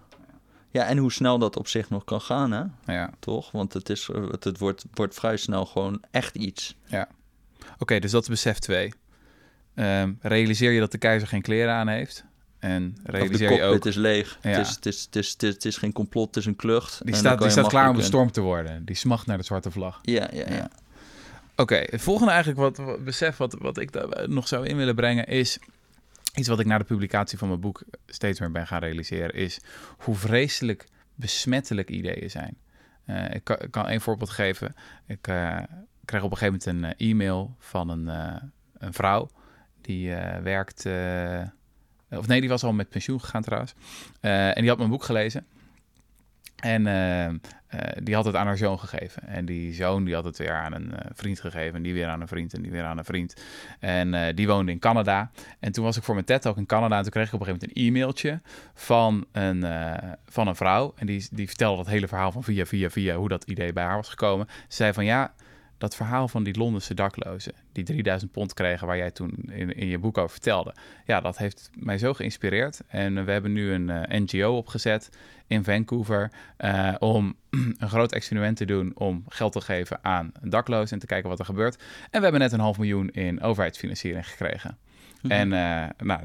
ja, 0.70 0.84
en 0.86 0.98
hoe 0.98 1.12
snel 1.12 1.38
dat 1.38 1.56
op 1.56 1.66
zich 1.68 1.90
nog 1.90 2.04
kan 2.04 2.20
gaan, 2.20 2.50
hè? 2.52 2.62
Ja, 2.92 3.10
toch? 3.18 3.50
Want 3.50 3.72
het, 3.72 3.88
is, 3.90 4.06
het, 4.30 4.44
het 4.44 4.58
wordt, 4.58 4.84
wordt 4.94 5.14
vrij 5.14 5.36
snel 5.36 5.66
gewoon 5.66 6.02
echt 6.10 6.34
iets. 6.36 6.76
ja. 6.84 7.08
Oké, 7.78 7.98
dus 7.98 8.10
dat 8.10 8.22
is 8.22 8.28
besef 8.28 8.58
2. 8.58 8.92
realiseer 10.20 10.70
je 10.70 10.80
dat 10.80 10.92
de 10.92 10.98
keizer 10.98 11.28
geen 11.28 11.42
kleren 11.42 11.74
aan 11.74 11.88
heeft. 11.88 12.24
En 12.58 12.96
realiseer 13.04 13.52
je 13.52 13.62
ook 13.62 13.86
is 13.86 13.94
leeg. 13.94 14.38
Ja. 14.42 14.50
Het, 14.50 14.66
is, 14.66 14.74
het, 14.74 14.86
is, 14.86 15.02
het, 15.04 15.16
is, 15.16 15.32
het, 15.32 15.42
is, 15.42 15.54
het 15.54 15.64
is 15.64 15.76
geen 15.76 15.92
complot, 15.92 16.26
het 16.26 16.36
is 16.36 16.46
een 16.46 16.56
klucht. 16.56 17.00
Die 17.04 17.14
staat, 17.14 17.54
die 17.54 17.66
klaar 17.66 17.88
om 17.90 17.96
bestormd 17.96 18.32
te 18.32 18.40
worden. 18.40 18.84
Die 18.84 18.96
smacht 18.96 19.26
naar 19.26 19.38
de 19.38 19.44
zwarte 19.44 19.70
vlag. 19.70 19.98
Ja, 20.02 20.28
ja, 20.32 20.44
ja. 20.50 20.70
Oké, 21.56 21.76
het 21.76 22.00
volgende 22.00 22.32
eigenlijk 22.32 22.60
wat, 22.60 22.76
wat 22.76 23.04
besef 23.04 23.36
wat, 23.36 23.56
wat 23.58 23.78
ik 23.78 23.92
daar 23.92 24.28
nog 24.28 24.48
zou 24.48 24.66
in 24.66 24.76
willen 24.76 24.94
brengen 24.94 25.26
is 25.26 25.58
iets 26.34 26.48
wat 26.48 26.60
ik 26.60 26.66
na 26.66 26.78
de 26.78 26.84
publicatie 26.84 27.38
van 27.38 27.48
mijn 27.48 27.60
boek 27.60 27.82
steeds 28.06 28.40
meer 28.40 28.50
ben 28.50 28.66
gaan 28.66 28.80
realiseren 28.80 29.34
is 29.34 29.60
hoe 29.98 30.14
vreselijk 30.14 30.86
besmettelijk 31.14 31.90
ideeën 31.90 32.30
zijn. 32.30 32.56
Eh, 33.04 33.34
ik, 33.34 33.44
kan, 33.44 33.56
ik 33.60 33.70
kan 33.70 33.88
één 33.88 34.00
voorbeeld 34.00 34.30
geven. 34.30 34.74
Ik 35.06 35.26
eh, 35.26 35.58
kreeg 36.08 36.22
op 36.22 36.30
een 36.30 36.36
gegeven 36.36 36.74
moment 36.74 36.84
een 36.84 36.96
eh, 36.96 37.10
e-mail 37.10 37.56
van 37.58 37.88
een, 37.88 38.08
eh, 38.08 38.42
een 38.78 38.92
vrouw 38.92 39.30
die 39.80 40.14
eh, 40.14 40.42
werkt. 40.42 40.86
of 42.10 42.26
nee, 42.26 42.40
die 42.40 42.48
was 42.48 42.64
al 42.64 42.72
met 42.72 42.88
pensioen 42.88 43.20
gegaan 43.20 43.42
trouwens. 43.42 43.74
En 44.20 44.60
die 44.60 44.68
had 44.68 44.78
mijn 44.78 44.90
boek 44.90 45.04
gelezen. 45.04 45.46
En 46.56 46.82
die 48.02 48.14
had 48.14 48.24
het 48.24 48.34
aan 48.34 48.46
haar 48.46 48.56
zoon 48.56 48.78
gegeven. 48.78 49.22
En 49.26 49.44
die 49.44 49.74
zoon 49.74 50.04
die 50.04 50.14
had 50.14 50.24
het 50.24 50.38
weer 50.38 50.52
aan 50.52 50.72
een 50.72 50.92
vriend 51.12 51.40
gegeven. 51.40 51.74
En 51.74 51.82
die 51.82 51.92
weer 51.92 52.06
aan 52.06 52.20
een 52.20 52.28
vriend 52.28 52.54
en 52.54 52.62
die 52.62 52.70
weer 52.70 52.84
aan 52.84 52.98
een 52.98 53.04
vriend. 53.04 53.42
En 53.80 54.34
die 54.34 54.46
woonde 54.46 54.72
in 54.72 54.78
Canada. 54.78 55.30
En 55.60 55.72
toen 55.72 55.84
was 55.84 55.96
ik 55.96 56.02
voor 56.02 56.14
mijn 56.14 56.26
TED 56.26 56.46
ook 56.46 56.56
in 56.56 56.66
Canada. 56.66 56.96
En 56.96 57.02
toen 57.02 57.10
kreeg 57.10 57.26
ik 57.26 57.32
op 57.32 57.40
een 57.40 57.46
gegeven 57.46 57.68
moment 57.68 57.86
een 57.86 57.94
e-mailtje 57.94 58.40
van 58.74 59.26
een, 59.32 59.64
van 60.26 60.48
een 60.48 60.56
vrouw. 60.56 60.94
En 60.96 61.06
die, 61.06 61.28
die 61.30 61.46
vertelde 61.46 61.76
dat 61.76 61.92
hele 61.92 62.08
verhaal 62.08 62.32
van 62.32 62.44
via, 62.44 62.66
via, 62.66 62.90
via 62.90 63.16
hoe 63.16 63.28
dat 63.28 63.44
idee 63.44 63.72
bij 63.72 63.84
haar 63.84 63.96
was 63.96 64.08
gekomen. 64.08 64.46
Ze 64.48 64.76
zei 64.76 64.92
van 64.92 65.04
ja, 65.04 65.34
dat 65.78 65.96
verhaal 65.96 66.28
van 66.28 66.42
die 66.42 66.58
Londense 66.58 66.94
daklozen, 66.94 67.52
die 67.72 67.84
3000 67.84 68.32
pond 68.32 68.54
kregen, 68.54 68.86
waar 68.86 68.96
jij 68.96 69.10
toen 69.10 69.32
in, 69.50 69.72
in 69.72 69.86
je 69.86 69.98
boek 69.98 70.18
over 70.18 70.30
vertelde. 70.30 70.74
Ja, 71.04 71.20
dat 71.20 71.38
heeft 71.38 71.70
mij 71.74 71.98
zo 71.98 72.14
geïnspireerd. 72.14 72.80
En 72.88 73.24
we 73.24 73.30
hebben 73.30 73.52
nu 73.52 73.72
een 73.72 73.90
eh, 73.90 74.20
NGO 74.20 74.56
opgezet 74.56 75.10
in 75.46 75.64
Vancouver 75.64 76.30
eh, 76.56 76.94
om 76.98 77.36
een 77.78 77.88
groot 77.88 78.12
experiment 78.12 78.56
te 78.56 78.64
doen 78.64 78.92
om 78.94 79.24
geld 79.28 79.52
te 79.52 79.60
geven 79.60 79.98
aan 80.02 80.32
daklozen 80.42 80.92
en 80.92 80.98
te 80.98 81.06
kijken 81.06 81.28
wat 81.28 81.38
er 81.38 81.44
gebeurt. 81.44 81.76
En 81.76 82.18
we 82.18 82.22
hebben 82.22 82.40
net 82.40 82.52
een 82.52 82.60
half 82.60 82.78
miljoen 82.78 83.10
in 83.10 83.40
overheidsfinanciering 83.40 84.28
gekregen. 84.28 84.78
Mhm. 85.22 85.32
En 85.32 85.52
eh, 85.52 86.06
nou, 86.06 86.20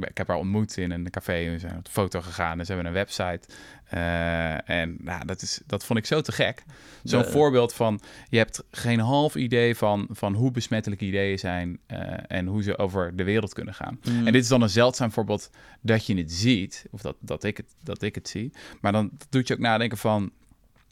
ik 0.00 0.18
heb 0.18 0.28
haar 0.28 0.36
ontmoet 0.36 0.76
in 0.76 0.90
een 0.90 1.10
café. 1.10 1.50
We 1.50 1.58
zijn 1.58 1.76
op 1.76 1.84
de 1.84 1.90
foto 1.90 2.20
gegaan. 2.20 2.58
En 2.58 2.66
ze 2.66 2.72
hebben 2.72 2.90
een 2.90 2.96
website. 2.96 3.40
Eh, 3.88 4.68
en 4.68 4.96
nou, 4.98 5.24
dat, 5.24 5.42
is, 5.42 5.60
dat 5.66 5.84
vond 5.84 5.98
ik 5.98 6.06
zo 6.06 6.20
te 6.20 6.32
gek. 6.32 6.64
Zo'n 7.02 7.24
voorbeeld 7.24 7.74
van... 7.74 8.00
Je 8.28 8.36
hebt 8.36 8.64
geen 8.70 9.00
half 9.00 9.34
idee 9.34 9.76
van, 9.76 10.06
van 10.10 10.34
hoe 10.34 10.50
besmettelijk 10.50 11.00
ideeën 11.00 11.38
zijn... 11.38 11.78
eh, 11.86 12.00
en 12.28 12.46
hoe 12.46 12.62
ze 12.62 12.78
over 12.78 13.16
de 13.16 13.24
wereld 13.24 13.52
kunnen 13.52 13.74
gaan. 13.74 13.98
Mhm. 14.04 14.26
En 14.26 14.32
dit 14.32 14.42
is 14.42 14.48
dan 14.48 14.62
een 14.62 14.70
zeldzaam 14.70 15.12
voorbeeld 15.12 15.50
dat 15.80 16.06
je 16.06 16.16
het 16.16 16.32
ziet. 16.32 16.86
Of 16.90 17.00
dat, 17.00 17.16
dat, 17.20 17.44
ik, 17.44 17.56
het, 17.56 17.74
dat 17.82 18.02
ik 18.02 18.14
het 18.14 18.28
zie. 18.28 18.52
Maar 18.80 18.92
dan 18.92 19.10
doet 19.28 19.48
je 19.48 19.54
ook 19.54 19.60
nadenken 19.60 19.98
van... 19.98 20.30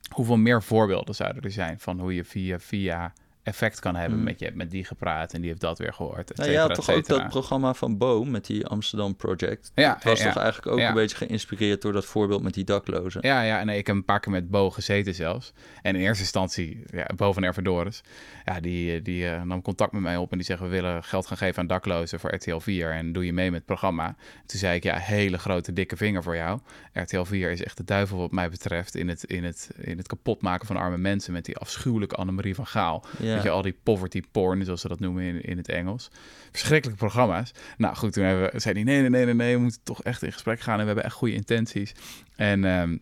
Hoeveel 0.08 0.36
meer 0.36 0.62
voorbeelden 0.62 1.14
zouden 1.14 1.42
er 1.42 1.50
zijn... 1.50 1.80
van 1.80 2.00
hoe 2.00 2.14
je 2.14 2.24
via, 2.24 2.58
via 2.58 3.12
effect 3.48 3.80
kan 3.80 3.96
hebben. 3.96 4.18
Mhm. 4.18 4.26
Met 4.26 4.38
je 4.38 4.44
hebt 4.44 4.56
met 4.56 4.70
die 4.70 4.84
gepraat 4.84 5.32
en 5.32 5.40
die 5.40 5.48
heeft 5.48 5.60
dat 5.60 5.78
weer 5.78 5.92
gehoord. 5.92 6.36
Nou, 6.36 6.50
ja, 6.50 6.66
toch 6.66 6.90
ook 6.90 7.06
dat 7.06 7.28
programma 7.28 7.74
van 7.74 7.98
Bo 7.98 8.24
met 8.24 8.46
die 8.46 8.66
Amsterdam 8.66 9.16
Project. 9.16 9.72
Ja, 9.74 9.94
Het 9.94 10.04
was 10.04 10.18
ja, 10.20 10.32
toch 10.32 10.42
eigenlijk 10.42 10.72
ook 10.72 10.78
ja. 10.78 10.88
een 10.88 10.94
beetje 10.94 11.16
geïnspireerd 11.16 11.82
door 11.82 11.92
dat 11.92 12.04
voorbeeld 12.04 12.42
met 12.42 12.54
die 12.54 12.64
daklozen. 12.64 13.20
Ja, 13.22 13.42
ja, 13.42 13.64
nee, 13.64 13.78
ik 13.78 13.86
heb 13.86 13.96
een 13.96 14.04
paar 14.04 14.20
keer 14.20 14.32
met 14.32 14.50
Bo 14.50 14.70
gezeten 14.70 15.14
zelfs. 15.14 15.52
En 15.82 15.94
in 15.94 16.00
eerste 16.00 16.22
instantie, 16.22 16.82
ja, 16.90 17.06
Bo 17.16 17.32
van 17.32 17.42
Ervedoris, 17.42 18.02
ja, 18.44 18.60
die, 18.60 19.02
die 19.02 19.28
eh, 19.28 19.42
nam 19.42 19.62
contact 19.62 19.92
met 19.92 20.02
mij 20.02 20.16
op 20.16 20.30
en 20.30 20.38
die 20.38 20.46
zegt, 20.46 20.60
we 20.60 20.68
willen 20.68 21.04
geld 21.04 21.26
gaan 21.26 21.36
geven 21.36 21.58
aan 21.58 21.66
daklozen 21.66 22.20
voor 22.20 22.34
RTL 22.34 22.58
4 22.58 22.90
en 22.90 23.12
doe 23.12 23.24
je 23.24 23.32
mee 23.32 23.50
met 23.50 23.56
het 23.58 23.66
programma. 23.66 24.16
Toen 24.46 24.58
zei 24.58 24.76
ik, 24.76 24.82
ja, 24.82 24.96
hele 24.96 25.38
grote 25.38 25.72
dikke 25.72 25.96
vinger 25.96 26.22
voor 26.22 26.36
jou. 26.36 26.60
RTL 26.92 27.22
4 27.22 27.50
is 27.50 27.62
echt 27.62 27.76
de 27.76 27.84
duivel 27.84 28.18
wat 28.18 28.30
mij 28.30 28.50
betreft 28.50 28.94
in 28.94 29.08
het, 29.08 29.24
in 29.24 29.44
het, 29.44 29.70
in 29.76 29.96
het 29.96 30.06
kapotmaken 30.06 30.66
van 30.66 30.76
arme 30.76 30.98
mensen 30.98 31.32
met 31.32 31.44
die 31.44 31.56
afschuwelijke 31.56 32.14
Annemarie 32.14 32.54
van 32.54 32.66
Gaal. 32.66 33.04
Ja. 33.18 33.37
Weet 33.42 33.52
je, 33.52 33.56
al 33.56 33.62
die 33.62 33.78
poverty 33.82 34.22
porn, 34.32 34.64
zoals 34.64 34.80
ze 34.80 34.88
dat 34.88 35.00
noemen 35.00 35.22
in, 35.22 35.40
in 35.42 35.56
het 35.56 35.68
Engels. 35.68 36.10
Verschrikkelijke 36.50 37.04
programma's. 37.04 37.52
Nou 37.76 37.96
goed, 37.96 38.12
toen 38.12 38.24
hebben 38.24 38.52
we, 38.52 38.60
zei 38.60 38.74
hij, 38.74 38.82
nee, 38.84 39.00
nee, 39.00 39.10
nee, 39.10 39.24
nee, 39.24 39.34
nee, 39.34 39.54
we 39.54 39.62
moeten 39.62 39.80
toch 39.82 40.02
echt 40.02 40.22
in 40.22 40.32
gesprek 40.32 40.60
gaan 40.60 40.74
en 40.74 40.80
we 40.80 40.86
hebben 40.86 41.04
echt 41.04 41.14
goede 41.14 41.34
intenties. 41.34 41.94
En 42.36 42.64
ehm, 42.64 42.96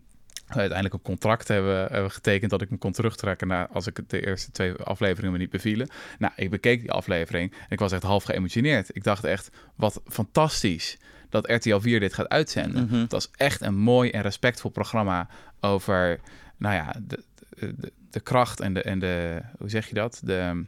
uiteindelijk 0.47 0.93
een 0.93 1.01
contract 1.01 1.47
hebben, 1.47 2.11
getekend 2.11 2.51
dat 2.51 2.61
ik 2.61 2.69
me 2.69 2.77
kon 2.77 2.91
terugtrekken 2.91 3.47
na, 3.47 3.67
als 3.67 3.87
ik 3.87 3.99
de 4.07 4.25
eerste 4.25 4.51
twee 4.51 4.73
afleveringen 4.73 5.31
me 5.31 5.37
niet 5.37 5.49
bevielen. 5.49 5.89
Nou, 6.19 6.33
ik 6.35 6.49
bekeek 6.49 6.81
die 6.81 6.91
aflevering 6.91 7.51
en 7.51 7.69
ik 7.69 7.79
was 7.79 7.91
echt 7.91 8.03
half 8.03 8.23
geëmotioneerd. 8.23 8.95
Ik 8.95 9.03
dacht 9.03 9.23
echt, 9.23 9.49
wat 9.75 10.01
fantastisch 10.05 10.97
dat 11.29 11.51
RTL 11.51 11.79
4 11.79 11.99
dit 11.99 12.13
gaat 12.13 12.29
uitzenden. 12.29 12.85
Mhm. 12.85 12.95
Het 12.95 13.11
was 13.11 13.31
echt 13.35 13.61
een 13.61 13.77
mooi 13.77 14.09
en 14.09 14.21
respectvol 14.21 14.71
programma 14.71 15.27
over, 15.59 16.19
nou 16.57 16.75
ja, 16.75 16.95
de, 17.07 17.23
de, 17.59 17.91
de 18.09 18.19
kracht 18.19 18.59
en 18.59 18.73
de, 18.73 18.81
en 18.81 18.99
de, 18.99 19.41
hoe 19.57 19.69
zeg 19.69 19.87
je 19.87 19.93
dat? 19.93 20.21
De, 20.23 20.65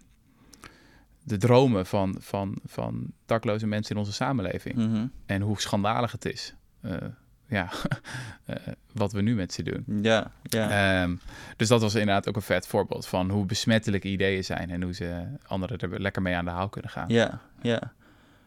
de 1.23 1.38
dromen 1.38 1.86
van, 1.86 2.15
van, 2.19 2.58
van 2.65 3.12
dakloze 3.25 3.67
mensen 3.67 3.95
in 3.95 4.02
onze 4.02 4.13
samenleving. 4.13 4.75
Mhm. 4.75 5.06
En 5.25 5.41
hoe 5.41 5.62
schandalig 5.62 6.12
het 6.12 6.25
is. 6.25 6.54
eh, 6.82 6.97
ja, 7.47 7.69
eh, 8.45 8.56
wat 8.93 9.12
we 9.12 9.21
nu 9.21 9.36
met 9.36 9.54
ze 9.54 9.63
doen. 9.63 9.99
ja, 10.02 10.32
ja. 10.43 11.02
Ehm, 11.02 11.15
dus 11.58 11.67
dat 11.67 11.82
was 11.82 11.93
inderdaad 11.95 12.28
ook 12.30 12.36
een 12.36 12.41
vet 12.41 12.67
voorbeeld 12.67 13.08
van 13.08 13.30
hoe 13.30 13.45
besmettelijk 13.45 14.04
ideeën 14.04 14.43
zijn 14.43 14.69
en 14.69 14.82
hoe 14.84 14.93
ze 14.93 15.23
anderen 15.47 15.78
er 15.78 16.02
lekker 16.02 16.21
mee 16.21 16.36
aan 16.36 16.45
de 16.45 16.52
haal 16.52 16.69
kunnen 16.69 16.91
gaan. 16.91 17.10
Ja, 17.10 17.41
ja. 17.62 17.93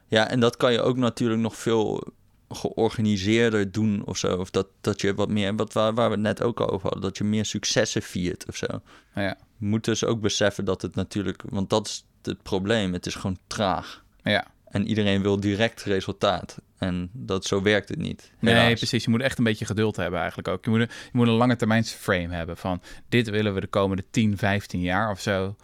Ja, 0.07 0.29
en 0.29 0.41
dat 0.41 0.57
kan 0.57 0.73
je 0.73 0.81
ook 0.81 0.97
natuurlijk 0.97 1.41
nog 1.41 1.57
veel 1.57 2.13
georganiseerder 2.55 3.73
doen 3.73 4.03
of 4.05 4.17
zo. 4.19 4.37
Of 4.37 4.51
dat, 4.51 4.67
dat 4.81 5.01
je 5.01 5.15
wat 5.15 5.29
meer, 5.29 5.57
wat 5.57 5.73
waar, 5.73 5.95
waar 5.95 6.09
we 6.09 6.15
het 6.15 6.23
net 6.25 6.43
ook 6.43 6.61
over 6.61 6.81
hadden, 6.83 7.01
dat 7.01 7.19
je 7.19 7.25
meer 7.25 7.45
successen 7.45 8.03
viert 8.03 8.45
of 8.49 8.57
zo. 8.57 8.67
Ja, 9.15 9.37
Je 9.59 9.67
moet 9.67 9.85
dus 9.85 10.05
ook 10.05 10.21
beseffen 10.21 10.65
dat 10.65 10.83
het 10.83 10.95
natuurlijk, 10.95 11.43
want 11.49 11.71
dat 11.71 11.87
is 11.87 12.05
het 12.23 12.43
probleem, 12.43 12.93
het 12.93 13.07
is 13.07 13.15
gewoon 13.15 13.39
traag. 13.47 14.05
ja. 14.23 14.47
En 14.73 14.87
iedereen 14.87 15.23
wil 15.23 15.41
direct 15.41 15.83
resultaat. 15.83 16.59
En 16.79 17.11
dat, 17.13 17.45
zo 17.45 17.63
werkt 17.63 17.89
het 17.89 17.99
niet. 17.99 18.33
Nee, 18.39 18.75
precies. 18.75 19.05
Je 19.05 19.11
moet 19.11 19.21
echt 19.21 19.39
een 19.39 19.45
beetje 19.45 19.65
geduld 19.65 19.97
hebben 19.97 20.19
eigenlijk 20.19 20.49
ook. 20.49 20.65
Je 20.65 20.71
moet 20.71 20.81
een, 20.81 20.89
je 20.91 21.11
moet 21.13 21.27
een 21.27 21.33
lange 21.33 21.57
termijns 21.57 21.91
frame 21.91 22.35
hebben 22.35 22.57
van 22.57 22.83
dit 23.09 23.31
willen 23.31 23.55
we 23.55 23.61
de 23.61 23.67
komende 23.67 24.05
10, 24.11 24.39
15 24.39 24.81
jaar 24.81 25.11
of 25.11 25.21
zo 25.21 25.57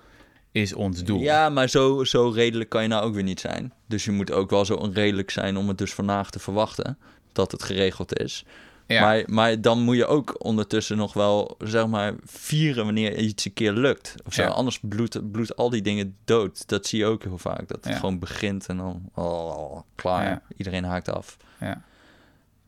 is 0.52 0.74
ons 0.74 1.04
doel. 1.04 1.20
Ja, 1.20 1.48
maar 1.48 1.68
zo, 1.68 2.04
zo 2.04 2.28
redelijk 2.28 2.68
kan 2.70 2.82
je 2.82 2.88
nou 2.88 3.04
ook 3.04 3.14
weer 3.14 3.22
niet 3.22 3.40
zijn. 3.40 3.72
Dus 3.86 4.04
je 4.04 4.10
moet 4.10 4.32
ook 4.32 4.50
wel 4.50 4.64
zo 4.64 4.74
onredelijk 4.74 5.30
zijn 5.30 5.56
om 5.56 5.68
het 5.68 5.78
dus 5.78 5.94
vandaag 5.94 6.30
te 6.30 6.38
verwachten 6.38 6.98
dat 7.32 7.52
het 7.52 7.62
geregeld 7.62 8.18
is. 8.18 8.44
Ja. 8.86 9.00
Maar, 9.00 9.22
maar 9.26 9.60
dan 9.60 9.82
moet 9.82 9.96
je 9.96 10.06
ook 10.06 10.44
ondertussen 10.44 10.96
nog 10.96 11.12
wel, 11.12 11.56
zeg 11.58 11.86
maar, 11.86 12.14
vieren 12.24 12.84
wanneer 12.84 13.16
iets 13.18 13.44
een 13.44 13.52
keer 13.52 13.72
lukt. 13.72 14.14
Of 14.26 14.32
zo. 14.34 14.42
Ja. 14.42 14.48
Anders 14.48 14.78
bloedt, 14.82 15.30
bloedt 15.30 15.56
al 15.56 15.70
die 15.70 15.82
dingen 15.82 16.16
dood. 16.24 16.68
Dat 16.68 16.86
zie 16.86 16.98
je 16.98 17.06
ook 17.06 17.22
heel 17.22 17.38
vaak. 17.38 17.68
Dat 17.68 17.84
het 17.84 17.92
Ja. 17.92 17.98
gewoon 17.98 18.18
begint 18.18 18.66
en 18.66 18.76
dan, 18.76 19.10
oh, 19.14 19.80
klaar. 19.94 20.42
Iedereen 20.56 20.84
haakt 20.84 21.10
af. 21.12 21.36
Ja. 21.60 21.82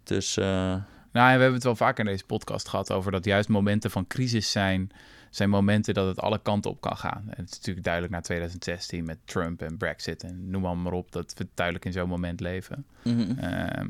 Dus, 0.04 0.36
eh, 0.36 0.74
Nou, 1.12 1.26
we 1.26 1.30
hebben 1.30 1.54
het 1.54 1.64
wel 1.64 1.76
vaker 1.76 2.04
in 2.04 2.10
deze 2.10 2.24
podcast 2.24 2.68
gehad 2.68 2.92
over 2.92 3.12
dat 3.12 3.24
juist 3.24 3.48
momenten 3.48 3.90
van 3.90 4.06
crisis 4.06 4.50
zijn, 4.50 4.90
zijn 5.30 5.50
momenten 5.50 5.94
dat 5.94 6.06
het 6.06 6.20
alle 6.20 6.38
kanten 6.42 6.70
op 6.70 6.80
kan 6.80 6.96
gaan. 6.96 7.22
En 7.26 7.36
het 7.42 7.50
is 7.50 7.56
natuurlijk 7.56 7.84
duidelijk 7.84 8.14
na 8.14 8.20
2016 8.20 9.04
met 9.04 9.18
Trump 9.24 9.62
en 9.62 9.76
Brexit 9.76 10.22
en 10.22 10.50
noem 10.50 10.62
maar, 10.62 10.76
maar 10.76 10.92
op 10.92 11.12
dat 11.12 11.34
we 11.36 11.46
duidelijk 11.54 11.86
in 11.86 11.92
zo'n 11.92 12.08
moment 12.08 12.40
leven. 12.40 12.86
mhm. 13.02 13.38
Ehm, 13.38 13.88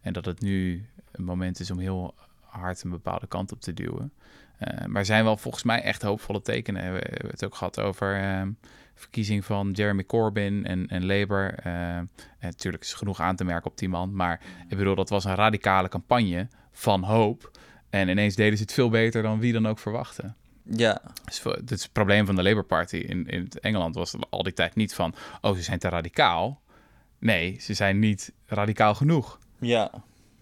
en 0.00 0.12
dat 0.12 0.24
het 0.24 0.40
nu 0.40 0.86
een 1.12 1.24
moment 1.24 1.60
is 1.60 1.70
om 1.70 1.78
heel 1.78 2.14
hard 2.40 2.82
een 2.82 2.90
bepaalde 2.90 3.26
kant 3.26 3.52
op 3.52 3.60
te 3.60 3.74
duwen. 3.74 4.12
Eh, 4.58 4.86
maar 4.86 5.04
zijn 5.04 5.24
wel 5.24 5.36
volgens 5.36 5.62
mij 5.62 5.82
echt 5.82 6.02
hoopvolle 6.02 6.42
tekenen. 6.42 6.92
We 6.92 6.98
hebben 6.98 7.30
het 7.30 7.44
ook 7.44 7.54
gehad 7.54 7.80
over 7.80 8.16
ehm, 8.16 8.50
verkiezing 8.94 9.44
van 9.44 9.70
Jeremy 9.70 10.04
Corbyn 10.04 10.66
en, 10.66 10.88
en 10.88 11.06
Labour. 11.06 11.54
Eh, 11.54 11.96
en 11.96 12.10
natuurlijk 12.40 12.82
is 12.82 12.94
genoeg 12.94 13.20
aan 13.20 13.36
te 13.36 13.44
merken 13.44 13.70
op 13.70 13.78
die 13.78 13.88
man. 13.88 14.14
Maar 14.14 14.40
ik 14.68 14.76
bedoel, 14.76 14.94
dat 14.94 15.08
was 15.08 15.24
een 15.24 15.34
radicale 15.34 15.88
campagne 15.88 16.48
van 16.72 17.02
hoop. 17.02 17.50
En 17.90 18.08
ineens 18.08 18.34
deden 18.34 18.56
ze 18.56 18.62
het 18.62 18.72
veel 18.72 18.90
beter 18.90 19.22
dan 19.22 19.40
wie 19.40 19.52
dan 19.52 19.66
ook 19.66 19.78
verwachtte. 19.78 20.34
Ja, 20.64 21.00
Dus 21.24 21.42
het, 21.42 21.70
is 21.70 21.82
het 21.82 21.92
probleem 21.92 22.26
van 22.26 22.36
de 22.36 22.42
Labour 22.42 22.64
Party 22.64 22.96
in, 22.96 23.26
in 23.26 23.48
Engeland 23.60 23.94
was 23.94 24.14
al 24.30 24.42
die 24.42 24.52
tijd 24.52 24.74
niet 24.74 24.94
van... 24.94 25.14
oh, 25.40 25.54
ze 25.56 25.62
zijn 25.62 25.78
te 25.78 25.88
radicaal. 25.88 26.60
Nee, 27.18 27.56
ze 27.60 27.74
zijn 27.74 27.98
niet 27.98 28.32
radicaal 28.46 28.94
genoeg. 28.94 29.38
ja, 29.60 29.90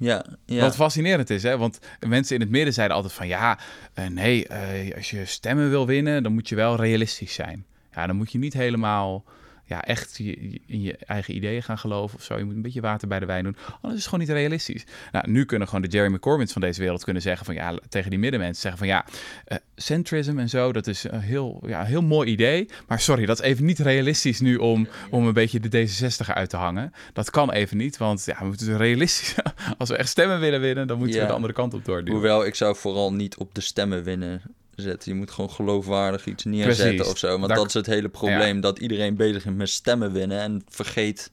ja, 0.01 0.25
ja. 0.47 0.61
Wat 0.61 0.75
fascinerend 0.75 1.31
is, 1.31 1.43
hè? 1.43 1.59
want 1.59 1.79
mensen 2.09 2.35
in 2.35 2.41
het 2.41 2.51
midden 2.51 2.75
zeiden 2.75 2.97
altijd 2.97 3.15
van 3.15 3.27
ja, 3.27 3.59
eh, 3.95 4.07
nee, 4.07 4.47
eh, 4.47 4.97
als 4.97 5.11
je 5.11 5.25
stemmen 5.25 5.71
wil 5.71 5.87
winnen, 5.87 6.23
dan 6.23 6.33
moet 6.33 6.49
je 6.49 6.55
wel 6.55 6.77
realistisch 6.77 7.35
zijn. 7.35 7.67
Ja, 7.95 8.07
dan 8.07 8.17
moet 8.17 8.33
je 8.33 8.39
niet 8.39 8.53
helemaal 8.53 9.25
ja, 9.71 9.85
echt 9.85 10.17
je, 10.17 10.61
in 10.67 10.83
je 10.83 10.97
eigen 10.97 11.35
ideeën 11.35 11.63
gaan 11.63 11.79
geloven 11.79 12.19
of 12.19 12.25
zo. 12.25 12.39
Je 12.39 12.45
moet 12.45 12.55
een 12.55 12.63
beetje 12.63 12.81
water 12.81 13.09
bij 13.09 13.19
de 13.19 13.27
wijn 13.27 13.45
doen. 13.45 13.57
Anders 13.67 13.81
is 13.83 13.99
het 13.99 14.05
gewoon 14.05 14.21
niet 14.21 14.29
realistisch. 14.29 14.85
Nou, 15.13 15.31
nu 15.31 15.45
kunnen 15.45 15.69
gewoon 15.69 15.83
de 15.83 15.89
Jeremy 15.89 16.19
Corbyns 16.19 16.53
van 16.53 16.61
deze 16.61 16.81
wereld 16.81 17.05
kunnen 17.05 17.23
zeggen 17.23 17.47
van 17.47 17.55
ja, 17.55 17.79
tegen 17.89 18.11
die 18.11 18.19
middenmensen 18.19 18.61
zeggen 18.63 18.79
van 18.79 18.89
ja, 18.89 19.05
eh, 19.45 19.57
centrism 19.77 20.39
en 20.39 20.49
zo, 20.49 20.73
dat 20.73 20.87
is 20.87 21.05
een 21.05 21.21
heel, 21.21 21.63
ja, 21.67 21.85
heel 21.85 22.03
mooi 22.03 22.31
idee. 22.31 22.69
Maar 22.87 23.01
sorry, 23.01 23.27
dat 23.27 23.41
is 23.41 23.45
even 23.47 23.65
niet 23.65 23.79
realistisch 23.79 24.41
nu 24.41 24.57
om, 24.57 24.89
om 25.11 25.27
een 25.27 25.33
beetje 25.33 25.61
de 25.61 25.89
D66 25.89 26.27
uit 26.27 26.51
te 26.51 26.57
hangen. 26.57 26.93
Dat 27.13 27.31
kan 27.31 27.51
even 27.53 27.77
niet, 27.77 27.97
want 27.97 28.25
ja, 28.25 28.37
we 28.39 28.45
moeten 28.47 28.77
realistisch. 28.77 29.35
Als 29.79 29.89
we 29.89 29.97
echt 29.97 30.09
stemmen 30.09 30.41
willen 30.41 30.61
winnen, 30.61 30.87
dan 30.87 30.99
moeten 30.99 31.17
Ja. 31.17 31.23
we 31.23 31.29
de 31.29 31.35
andere 31.35 31.53
kant 31.53 31.75
op 31.75 31.85
doorduwen. 31.85 32.13
Hoewel, 32.13 32.47
ik 32.47 32.55
zou 32.55 32.77
vooral 32.77 33.13
niet 33.13 33.37
op 33.37 33.55
de 33.55 33.61
stemmen 33.61 34.03
winnen 34.03 34.43
zetten. 34.81 35.13
Je 35.13 35.19
moet 35.19 35.31
gewoon 35.31 35.51
geloofwaardig 35.51 36.27
iets 36.27 36.45
neerzetten 36.45 36.95
Precies. 36.95 37.13
of 37.13 37.19
zo. 37.19 37.29
Want 37.29 37.49
Daar- 37.49 37.57
dat 37.57 37.67
is 37.67 37.75
het 37.75 37.87
hele 37.87 38.09
probleem. 38.09 38.61
Dat 38.61 38.79
iedereen 38.79 39.17
bezig 39.17 39.47
is 39.47 39.53
met 39.53 39.69
stemmen 39.69 40.13
winnen. 40.13 40.41
En 40.41 40.63
vergeet 40.69 41.31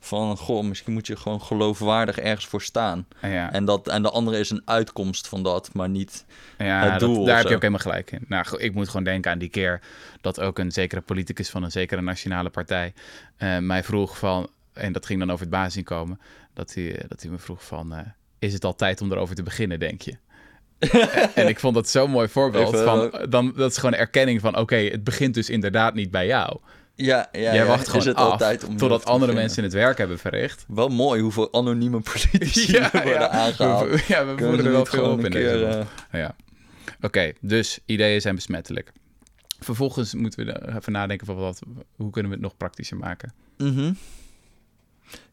van, 0.00 0.36
goh, 0.36 0.64
misschien 0.64 0.92
moet 0.92 1.06
je 1.06 1.16
gewoon 1.16 1.42
geloofwaardig 1.42 2.18
ergens 2.18 2.46
voor 2.46 2.62
staan. 2.62 3.06
Ja, 3.22 3.52
En, 3.52 3.64
dat, 3.64 3.88
en 3.88 4.02
de 4.02 4.10
andere 4.10 4.38
is 4.38 4.50
een 4.50 4.62
uitkomst 4.64 5.28
van 5.28 5.42
dat, 5.42 5.70
maar 5.72 5.88
niet... 5.88 6.24
ja 6.58 6.90
het 6.90 7.00
doel 7.00 7.24
daar 7.24 7.36
heb 7.36 7.48
je 7.48 7.54
ook 7.54 7.60
helemaal 7.60 7.82
gelijk 7.82 8.12
in. 8.12 8.24
Nou, 8.28 8.58
ik 8.58 8.74
moet 8.74 8.86
gewoon 8.86 9.04
denken 9.04 9.30
aan 9.30 9.38
die 9.38 9.48
keer 9.48 9.80
dat 10.20 10.40
ook 10.40 10.58
een 10.58 10.72
zekere 10.72 11.00
politicus 11.00 11.50
van 11.50 11.62
een 11.62 11.70
zekere 11.70 12.00
nationale 12.00 12.50
partij 12.50 12.92
eh, 13.36 13.58
mij 13.58 13.84
vroeg 13.84 14.18
van, 14.18 14.50
en 14.72 14.92
dat 14.92 15.06
ging 15.06 15.18
dan 15.18 15.30
over 15.30 15.40
het 15.40 15.50
basisinkomen, 15.54 16.20
dat 16.54 16.74
hij, 16.74 16.96
eh, 16.96 17.08
dat 17.08 17.22
hij 17.22 17.30
me 17.30 17.38
vroeg 17.38 17.64
van, 17.64 17.94
eh, 17.94 18.00
is 18.38 18.52
het 18.52 18.64
al 18.64 18.74
tijd 18.74 19.00
om 19.00 19.12
erover 19.12 19.34
te 19.34 19.42
beginnen, 19.42 19.78
denk 19.78 20.02
je? 20.02 20.16
en 21.34 21.48
ik 21.48 21.60
vond 21.60 21.74
dat 21.74 21.88
zo'n 21.88 22.10
mooi 22.10 22.28
voorbeeld. 22.28 22.74
Even, 22.74 22.84
van, 22.84 23.26
dan, 23.28 23.52
dat 23.56 23.70
is 23.70 23.76
gewoon 23.76 23.92
een 23.92 23.98
erkenning 23.98 24.40
van, 24.40 24.56
oké, 24.56 24.76
het 24.76 25.04
begint 25.04 25.34
dus 25.34 25.50
inderdaad 25.50 25.94
niet 25.94 26.10
bij 26.10 26.26
jou. 26.26 26.58
Ja, 26.94 27.28
ja, 27.32 27.40
Jij 27.40 27.54
ja, 27.54 27.64
wacht 27.64 27.88
gewoon 27.88 28.14
af 28.14 28.38
totdat 28.38 29.04
andere 29.04 29.04
beginnen. 29.04 29.34
mensen 29.34 29.62
het 29.62 29.72
werk 29.72 29.98
hebben 29.98 30.18
verricht. 30.18 30.64
Wel 30.68 30.88
mooi 30.88 31.20
hoeveel 31.20 31.52
anonieme 31.52 32.00
politici 32.12 32.78
worden 32.92 33.30
aangehaald. 33.30 33.88
We, 33.90 34.04
ja, 34.08 34.26
we 34.26 34.34
Kunnen 34.34 34.36
voeren 34.36 34.64
er 34.64 34.72
wel 34.72 34.86
veel 34.86 35.10
op 35.10 35.24
in 35.24 35.30
deze 35.30 35.64
eh, 36.10 36.20
Ja. 36.20 36.34
Oké, 37.00 37.32
dus 37.40 37.78
ideeën 37.86 38.20
zijn 38.20 38.34
besmettelijk. 38.34 38.92
Vervolgens 39.58 40.14
moeten 40.14 40.46
we 40.46 40.76
even 40.76 40.92
nadenken 40.92 41.26
van 41.26 41.36
wat, 41.36 41.60
hoe 41.96 42.10
kunnen 42.10 42.30
we 42.30 42.36
het 42.36 42.46
nog 42.46 42.56
praktischer 42.56 42.96
maken. 42.96 43.32
Mhm. 43.56 43.92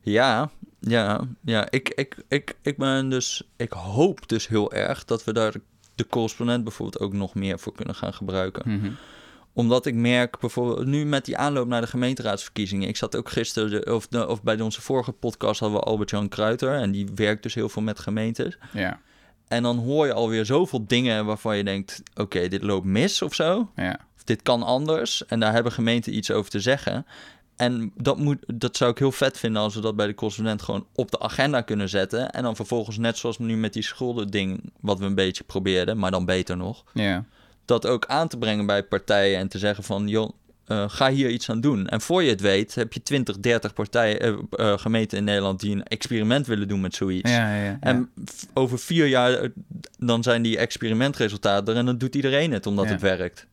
Ja, 0.02 0.50
ja, 0.80 1.28
ja. 1.42 1.68
Ik, 1.70 1.90
ik, 1.90 2.16
ik, 2.28 2.56
ik 2.62 2.78
ben 2.78 3.10
dus, 3.10 3.44
ik 3.56 3.72
hoop 3.72 4.28
dus 4.30 4.48
heel 4.48 4.72
erg 4.72 5.06
dat 5.06 5.24
we 5.24 5.34
daar 5.34 5.54
de 5.96 6.08
correspondent 6.08 6.64
bijvoorbeeld 6.64 7.04
ook 7.04 7.14
nog 7.14 7.36
meer 7.36 7.60
voor 7.60 7.74
kunnen 7.74 7.96
gaan 7.96 8.14
gebruiken. 8.14 8.72
Mhm. 8.72 8.92
Omdat 9.54 9.86
ik 9.86 9.94
merk 9.94 10.40
bijvoorbeeld 10.40 10.86
nu 10.86 11.06
met 11.06 11.26
die 11.26 11.38
aanloop 11.38 11.68
naar 11.68 11.82
de 11.82 11.88
gemeenteraadsverkiezingen. 11.88 12.88
Ik 12.88 12.98
zat 12.98 13.16
ook 13.16 13.30
gisteren, 13.30 13.94
of, 13.94 14.08
de, 14.08 14.28
of 14.28 14.44
bij 14.44 14.62
onze 14.62 14.82
vorige 14.82 15.12
podcast 15.12 15.60
hadden 15.60 15.80
we 15.80 15.86
Albert-Jan 15.86 16.30
Kruiter. 16.30 16.74
En 16.74 16.92
die 16.92 17.08
werkt 17.16 17.44
dus 17.44 17.54
heel 17.54 17.70
veel 17.70 17.82
met 17.82 18.00
gemeentes. 18.00 18.58
Ja, 18.74 19.00
En 19.48 19.64
dan 19.64 19.78
hoor 19.78 20.06
je 20.06 20.14
alweer 20.14 20.46
zoveel 20.46 20.86
dingen 20.88 21.26
waarvan 21.26 21.58
je 21.58 21.64
denkt: 21.64 22.04
oké, 22.16 22.48
dit 22.48 22.64
loopt 22.64 22.86
mis 22.86 23.22
of 23.22 23.34
zo. 23.34 23.72
ja, 23.76 24.00
Of 24.16 24.24
dit 24.24 24.42
kan 24.42 24.64
anders. 24.64 25.26
En 25.26 25.40
daar 25.40 25.54
hebben 25.54 25.72
gemeenten 25.72 26.16
iets 26.16 26.32
over 26.32 26.52
te 26.52 26.60
zeggen. 26.60 27.06
En 27.58 27.92
dat, 27.96 28.18
moet, 28.18 28.38
dat 28.48 28.78
zou 28.78 28.92
ik 28.92 28.98
heel 28.98 29.12
vet 29.12 29.38
vinden 29.38 29.62
als 29.62 29.76
we 29.76 29.82
dat 29.82 29.96
bij 29.96 30.08
de 30.08 30.16
correspondent 30.16 30.62
gewoon 30.62 30.86
op 30.96 31.12
de 31.12 31.20
agenda 31.20 31.62
kunnen 31.62 31.90
zetten. 31.90 32.30
En 32.30 32.44
dan 32.44 32.56
vervolgens, 32.56 32.98
net 32.98 33.18
zoals 33.18 33.40
nu 33.40 33.58
met 33.58 33.74
die 33.74 33.84
schulden-ding, 33.84 34.72
wat 34.80 35.00
we 35.00 35.06
een 35.06 35.16
beetje 35.16 35.44
probeerden, 35.44 35.98
maar 35.98 36.12
dan 36.12 36.26
beter 36.26 36.58
nog. 36.58 36.84
ja, 36.94 37.26
Dat 37.66 37.88
ook 37.88 38.06
aan 38.06 38.28
te 38.28 38.38
brengen 38.38 38.66
bij 38.66 38.84
partijen 38.84 39.40
en 39.40 39.48
te 39.48 39.58
zeggen 39.58 39.84
van, 39.84 40.08
joh, 40.08 40.30
eh, 40.68 40.84
ga 40.88 41.12
hier 41.12 41.30
iets 41.30 41.50
aan 41.50 41.62
doen. 41.62 41.88
En 41.88 42.02
voor 42.02 42.24
je 42.24 42.30
het 42.30 42.42
weet, 42.42 42.76
heb 42.76 42.94
je 42.94 43.04
20, 43.04 43.40
30 43.40 43.74
partijen, 43.74 44.20
eh, 44.20 44.34
eh, 44.52 44.80
gemeenten 44.80 45.18
in 45.18 45.24
Nederland 45.24 45.60
die 45.60 45.76
een 45.76 45.84
experiment 45.84 46.48
willen 46.48 46.68
doen 46.68 46.82
met 46.82 46.96
zoiets. 46.96 47.32
ja, 47.32 47.56
ja, 47.56 47.64
ja. 47.64 47.78
En 47.80 48.10
over 48.54 48.80
vier 48.80 49.06
jaar, 49.06 49.50
dan 50.00 50.24
zijn 50.24 50.42
die 50.42 50.58
experimentresultaten 50.58 51.74
er 51.74 51.80
en 51.80 51.86
dan 51.86 51.98
doet 51.98 52.16
iedereen 52.16 52.52
het 52.52 52.66
omdat 52.66 52.90
het 52.90 53.02
werkt. 53.02 53.48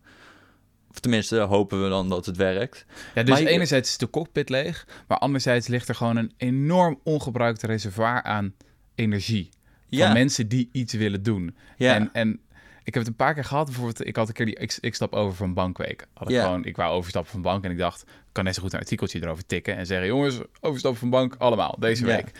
Of 0.94 1.00
tenminste, 1.00 1.38
hopen 1.38 1.83
we 1.83 1.88
dan 1.88 2.09
dat 2.09 2.26
het 2.26 2.37
werkt. 2.37 2.85
Ja, 3.14 3.22
dus 3.22 3.40
Maar 3.40 3.48
enerzijds 3.50 3.90
is 3.90 3.96
de 3.98 4.11
cockpit 4.11 4.48
leeg, 4.48 4.87
maar 5.09 5.18
anderzijds 5.18 5.66
ligt 5.66 5.88
er 5.88 5.94
gewoon 5.94 6.16
een 6.16 6.33
enorm 6.37 7.00
ongebruikt 7.02 7.62
reservoir 7.62 8.22
aan 8.22 8.54
energie. 8.94 9.48
Van 9.90 9.98
Ja, 9.98 10.12
mensen 10.12 10.48
die 10.48 10.68
iets 10.72 10.92
willen 10.92 11.22
doen. 11.22 11.57
ja, 11.76 11.94
En, 11.94 12.11
en 12.12 12.40
ik 12.85 12.94
heb 12.94 13.02
het 13.02 13.07
een 13.07 13.16
paar 13.16 13.35
keer 13.35 13.44
gehad. 13.44 13.64
Bijvoorbeeld, 13.66 14.07
ik 14.07 14.16
had 14.16 14.28
een 14.28 14.35
keer 14.35 14.46
die 14.46 14.54
ik, 14.57 14.76
ik 14.80 14.94
stap 14.94 15.12
over 15.12 15.37
van 15.37 15.54
bankweek. 15.54 16.07
Had 16.14 16.28
ik, 16.28 16.35
Ja. 16.35 16.42
gewoon, 16.44 16.64
ik 16.64 16.76
wou 16.76 16.92
overstappen 16.94 17.30
van 17.33 17.42
bank 17.42 17.64
en 17.64 17.70
ik 17.70 17.78
dacht, 17.78 18.02
ik 18.02 18.09
kan 18.33 18.44
net 18.44 18.54
zo 18.54 18.62
goed 18.62 18.72
een 18.72 18.78
artikeltje 18.78 19.22
erover 19.22 19.46
tikken 19.46 19.76
en 19.76 19.87
zeggen, 19.87 20.07
jongens, 20.07 20.40
overstappen 20.61 21.00
van 21.00 21.11
bank, 21.11 21.35
allemaal, 21.38 21.76
deze 21.78 22.07
Ja. 22.07 22.16
week. 22.16 22.30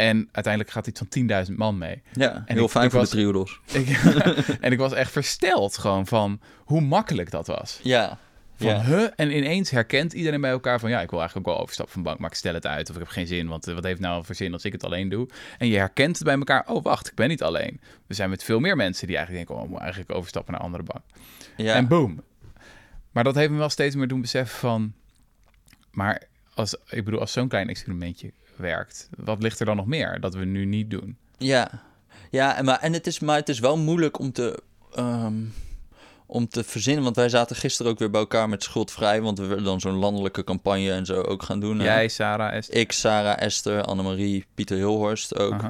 En 0.00 0.28
uiteindelijk 0.32 0.72
gaat 0.74 0.86
iets 0.86 1.02
van 1.26 1.46
10.000 1.50 1.56
man 1.56 1.78
mee. 1.78 2.02
ja 2.12 2.34
En 2.46 2.54
heel 2.54 2.64
ik- 2.64 2.70
fijn 2.70 2.84
ik 2.84 2.90
voor 2.90 3.00
was- 3.00 3.10
de 3.10 3.16
triodos. 3.16 3.60
En 4.60 4.72
ik 4.72 4.78
was 4.78 4.92
echt 4.92 5.10
versteld 5.12 5.78
gewoon 5.78 6.06
van 6.06 6.40
hoe 6.58 6.80
makkelijk 6.80 7.30
dat 7.30 7.46
was. 7.46 7.80
Ja, 7.82 8.18
Van, 8.56 8.68
ja. 8.68 8.82
huh? 8.84 9.06
En 9.16 9.36
ineens 9.36 9.70
herkent 9.70 10.12
iedereen 10.12 10.40
bij 10.40 10.50
elkaar 10.50 10.80
van... 10.80 10.90
ja, 10.90 11.00
ik 11.00 11.10
wil 11.10 11.18
eigenlijk 11.18 11.48
ook 11.48 11.54
wel 11.54 11.62
overstappen 11.62 11.94
van 11.94 12.02
bank, 12.02 12.18
maar 12.18 12.30
ik 12.30 12.36
stel 12.36 12.54
het 12.54 12.66
uit... 12.66 12.88
of 12.88 12.94
ik 12.94 13.00
heb 13.00 13.10
geen 13.10 13.26
zin, 13.26 13.48
want 13.48 13.66
eh, 13.66 13.74
wat 13.74 13.84
heeft 13.84 14.00
nou 14.00 14.24
voor 14.24 14.34
zin 14.34 14.52
als 14.52 14.64
ik 14.64 14.72
het 14.72 14.84
alleen 14.84 15.08
doe? 15.08 15.28
En 15.58 15.66
je 15.68 15.76
herkent 15.78 16.14
het 16.16 16.24
bij 16.24 16.34
elkaar, 16.34 16.66
oh 16.68 16.82
wacht, 16.82 17.06
ik 17.08 17.14
ben 17.14 17.28
niet 17.28 17.42
alleen. 17.42 17.80
We 18.06 18.14
zijn 18.14 18.30
met 18.30 18.44
veel 18.44 18.60
meer 18.60 18.76
mensen 18.76 19.06
die 19.06 19.16
eigenlijk 19.16 19.46
denken... 19.48 19.64
oh, 19.66 19.72
ik 19.74 19.78
eigenlijk 19.80 20.14
overstappen 20.14 20.52
naar 20.52 20.60
een 20.60 20.66
andere 20.66 20.84
bank. 20.92 21.04
ja. 21.56 21.74
En 21.74 21.88
boom. 21.88 22.22
Maar 23.10 23.24
dat 23.24 23.34
heeft 23.34 23.50
me 23.50 23.56
wel 23.58 23.68
steeds 23.68 23.94
meer 23.94 24.08
doen 24.08 24.20
beseffen 24.20 24.58
van... 24.58 24.92
maar 25.90 26.22
als, 26.54 26.76
ik 26.88 27.04
bedoel, 27.04 27.20
als 27.20 27.32
zo'n 27.32 27.48
klein 27.48 27.68
experimentje 27.68 28.32
werkt... 28.60 29.08
wat 29.16 29.42
ligt 29.42 29.60
er 29.60 29.66
dan 29.66 29.76
nog 29.76 29.86
meer 29.86 30.20
dat 30.20 30.34
we 30.34 30.44
nu 30.44 30.64
niet 30.64 30.90
doen? 30.90 31.16
Ja, 31.38 31.70
ja 32.30 32.56
en, 32.56 32.64
maar, 32.64 32.78
en 32.80 32.92
het, 32.92 33.06
is, 33.06 33.18
maar 33.18 33.36
het 33.36 33.48
is 33.48 33.58
wel 33.58 33.76
moeilijk 33.76 34.18
om 34.18 34.32
te, 34.32 34.62
ehm, 34.94 35.34
om 36.26 36.48
te 36.48 36.64
verzinnen. 36.64 37.04
Want 37.04 37.16
wij 37.16 37.28
zaten 37.28 37.56
gisteren 37.56 37.92
ook 37.92 37.98
weer 37.98 38.10
bij 38.10 38.20
elkaar 38.20 38.48
met 38.48 38.62
Schuldvrij. 38.62 39.22
Want 39.22 39.38
we 39.38 39.46
willen 39.46 39.64
dan 39.64 39.80
zo'n 39.80 39.96
landelijke 39.96 40.44
campagne 40.44 40.92
en 40.92 41.06
zo 41.06 41.20
ook 41.22 41.42
gaan 41.42 41.60
doen. 41.60 41.78
hè. 41.78 41.84
Jij, 41.84 42.08
Sarah, 42.08 42.54
Esther? 42.54 42.76
Ik, 42.76 42.92
Sarah, 42.92 43.40
Esther, 43.40 43.82
Annemarie, 43.82 44.46
Pieter 44.54 44.76
Hilhorst 44.76 45.38
ook. 45.38 45.60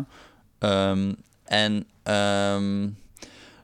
Ehm, 0.58 1.12
en 1.44 1.86
ehm, 2.02 2.88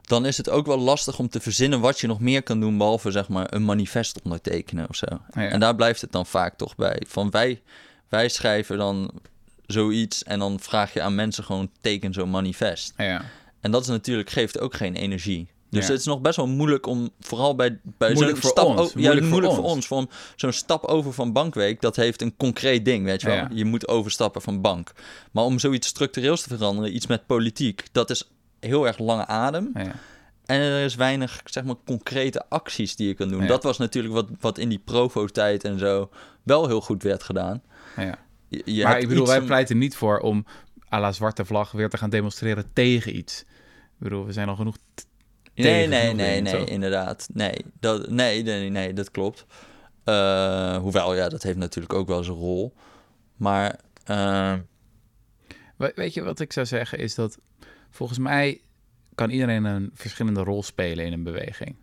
dan 0.01 0.25
is 0.25 0.37
het 0.37 0.49
ook 0.49 0.65
wel 0.65 0.79
lastig 0.79 1.19
om 1.19 1.29
te 1.29 1.39
verzinnen 1.39 1.79
wat 1.79 1.99
je 1.99 2.07
nog 2.07 2.19
meer 2.19 2.43
kan 2.43 2.59
doen... 2.59 2.77
behalve 2.77 3.11
zeg 3.11 3.29
maar 3.29 3.53
een 3.53 3.65
manifest 3.65 4.21
ondertekenen 4.21 4.89
of 4.89 4.95
zo. 4.95 5.05
Ja. 5.09 5.49
En 5.49 5.59
daar 5.59 5.75
blijft 5.75 6.01
het 6.01 6.11
dan 6.11 6.25
vaak 6.25 6.57
toch 6.57 6.75
bij. 6.75 7.03
Van 7.07 7.29
wij, 7.29 7.61
wij 8.09 8.29
schrijven 8.29 8.77
dan 8.77 9.11
zoiets 9.65 10.23
en 10.23 10.39
dan 10.39 10.59
vraag 10.59 10.93
je 10.93 11.01
aan 11.01 11.15
mensen 11.15 11.43
gewoon 11.43 11.69
teken 11.81 12.13
zo'n 12.13 12.29
manifest. 12.29 12.93
Ja. 12.97 13.21
En 13.61 13.71
dat 13.71 13.81
is 13.81 13.87
natuurlijk, 13.87 14.29
geeft 14.29 14.59
ook 14.59 14.73
geen 14.75 14.95
energie. 14.95 15.47
Dus 15.69 15.85
Ja. 15.85 15.91
het 15.91 15.99
is 15.99 16.05
nog 16.05 16.21
best 16.21 16.35
wel 16.35 16.47
moeilijk 16.47 16.85
om, 16.85 17.09
vooral 17.19 17.55
bij, 17.55 17.79
bij 17.97 18.15
zo'n 18.15 18.35
voor 18.35 18.49
stap... 18.49 18.65
ons, 18.65 18.79
o- 18.79 18.83
ja, 18.83 18.91
moeilijk 18.93 19.25
moeilijk, 19.25 19.53
voor 19.53 19.63
voor 19.63 19.71
ons. 19.73 19.87
Van 19.87 20.09
zo'n 20.35 20.51
stap 20.51 20.85
over 20.85 21.13
van 21.13 21.33
bankweek, 21.33 21.81
dat 21.81 21.95
heeft 21.95 22.21
een 22.21 22.37
concreet 22.37 22.85
ding, 22.85 23.05
weet 23.05 23.21
je 23.21 23.27
wel. 23.27 23.35
Ja. 23.35 23.49
Je 23.53 23.65
moet 23.65 23.87
overstappen 23.87 24.41
van 24.41 24.61
bank. 24.61 24.91
Maar 25.31 25.43
om 25.43 25.59
zoiets 25.59 25.87
structureels 25.87 26.41
te 26.41 26.49
veranderen, 26.57 26.95
iets 26.95 27.07
met 27.07 27.25
politiek, 27.25 27.83
dat 27.91 28.09
is 28.09 28.29
heel 28.59 28.87
erg 28.87 28.97
lange 28.97 29.25
adem. 29.25 29.71
Ja. 29.73 29.91
En 30.45 30.59
er 30.59 30.83
is 30.85 30.95
weinig, 30.95 31.41
zeg 31.45 31.63
maar, 31.63 31.75
concrete 31.85 32.45
acties 32.49 32.95
die 32.95 33.07
je 33.07 33.13
kan 33.13 33.29
doen. 33.29 33.47
Dat 33.47 33.63
was 33.63 33.77
natuurlijk 33.77 34.13
wat, 34.13 34.27
wat 34.39 34.57
in 34.57 34.69
die 34.69 34.81
Provo-tijd 34.85 35.63
en 35.63 35.79
zo 35.79 36.09
wel 36.43 36.67
heel 36.67 36.81
goed 36.81 37.03
werd 37.03 37.23
gedaan. 37.23 37.61
Ja. 37.97 38.19
Je, 38.47 38.61
je 38.65 38.83
maar 38.83 38.99
ik 38.99 39.07
bedoel, 39.07 39.27
wij 39.27 39.41
pleiten 39.41 39.77
niet 39.77 39.95
voor 39.95 40.19
om 40.19 40.45
à 40.93 40.99
la 40.99 41.11
zwarte 41.11 41.45
vlag 41.45 41.71
weer 41.71 41.89
te 41.89 41.97
gaan 41.97 42.09
demonstreren 42.09 42.73
tegen 42.73 43.17
iets. 43.17 43.41
Ik 43.41 44.03
bedoel, 44.03 44.25
we 44.25 44.31
zijn 44.33 44.47
al 44.49 44.55
genoeg... 44.55 44.77
Nee, 45.53 45.87
nee, 45.87 46.13
nee, 46.13 46.41
nee, 46.41 46.65
inderdaad. 46.65 47.29
Nee, 47.33 47.53
dat, 47.79 48.09
nee, 48.09 48.43
nee, 48.43 48.69
nee, 48.69 48.93
dat 48.93 49.11
klopt. 49.11 49.45
Eh, 50.03 50.77
hoewel, 50.77 51.15
ja, 51.15 51.29
dat 51.29 51.43
heeft 51.43 51.57
natuurlijk 51.57 51.93
ook 51.93 52.07
wel 52.07 52.23
zijn 52.23 52.37
rol. 52.37 52.73
Maar, 53.35 53.79
eh, 54.03 54.53
We- 55.77 55.91
Weet 55.95 56.13
je 56.13 56.23
wat 56.23 56.39
ik 56.39 56.53
zou 56.53 56.65
zeggen 56.65 56.97
is 56.99 57.15
dat 57.15 57.37
volgens 57.89 58.19
mij 58.19 58.61
kan 59.15 59.29
iedereen 59.29 59.63
een 59.65 59.91
verschillende 59.93 60.43
rol 60.43 60.63
spelen 60.63 61.05
in 61.05 61.13
een 61.13 61.23
beweging. 61.23 61.75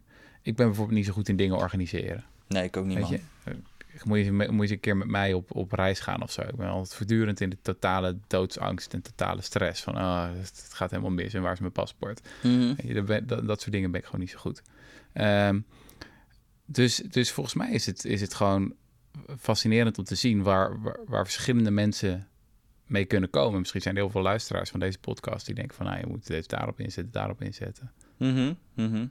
Ik 0.42 0.56
ben 0.56 0.66
bijvoorbeeld 0.66 0.96
niet 0.96 1.06
zo 1.06 1.12
goed 1.12 1.28
in 1.28 1.36
dingen 1.36 1.56
organiseren. 1.56 2.24
nee, 2.48 2.64
ik 2.64 2.76
ook 2.76 2.84
niet, 2.84 2.94
Weet 2.98 3.02
man. 3.10 3.18
je, 3.44 3.56
moet 4.04 4.18
je, 4.18 4.32
moet 4.32 4.48
je 4.48 4.60
eens 4.60 4.70
een 4.70 4.80
keer 4.80 4.96
met 4.96 5.08
mij 5.08 5.32
op, 5.32 5.54
op 5.54 5.72
reis 5.72 6.00
gaan 6.00 6.22
of 6.22 6.32
zo. 6.32 6.40
Ik 6.40 6.56
ben 6.56 6.68
altijd 6.68 6.94
voortdurend 6.94 7.40
in 7.40 7.50
de 7.50 7.58
totale 7.62 8.18
doodsangst 8.26 8.92
en 8.92 9.02
totale 9.02 9.40
stress. 9.40 9.82
Van, 9.82 9.94
ah, 9.94 10.28
het, 10.28 10.62
het 10.62 10.74
gaat 10.74 10.90
helemaal 10.90 11.12
mis 11.12 11.34
en 11.34 11.42
waar 11.42 11.52
is 11.52 11.60
mijn 11.60 11.72
paspoort? 11.72 12.28
Mhm. 12.42 13.26
Dat, 13.26 13.46
dat 13.46 13.60
soort 13.60 13.72
dingen 13.72 13.90
ben 13.90 14.00
ik 14.00 14.06
gewoon 14.06 14.20
niet 14.20 14.30
zo 14.30 14.38
goed. 14.38 14.62
Ehm, 15.12 15.60
dus, 16.64 16.96
dus 16.96 17.32
volgens 17.32 17.54
mij 17.54 17.70
is 17.70 17.86
het, 17.86 18.04
is 18.04 18.20
het 18.20 18.34
gewoon 18.34 18.74
fascinerend 19.38 19.98
om 19.98 20.04
te 20.04 20.14
zien 20.14 20.42
waar, 20.42 20.80
waar, 20.82 20.98
waar 21.06 21.24
verschillende 21.24 21.70
mensen 21.70 22.28
mee 22.86 23.04
kunnen 23.04 23.30
komen. 23.30 23.58
Misschien 23.58 23.80
zijn 23.80 23.94
er 23.94 24.02
heel 24.02 24.10
veel 24.10 24.22
luisteraars 24.22 24.70
van 24.70 24.80
deze 24.80 24.98
podcast 24.98 25.46
die 25.46 25.54
denken 25.54 25.76
van... 25.76 25.86
Nou, 25.86 25.98
je 25.98 26.06
moet 26.06 26.26
deze 26.26 26.48
daarop 26.48 26.80
inzetten, 26.80 27.12
daarop 27.12 27.42
inzetten. 27.42 27.92
Mhm. 28.74 29.06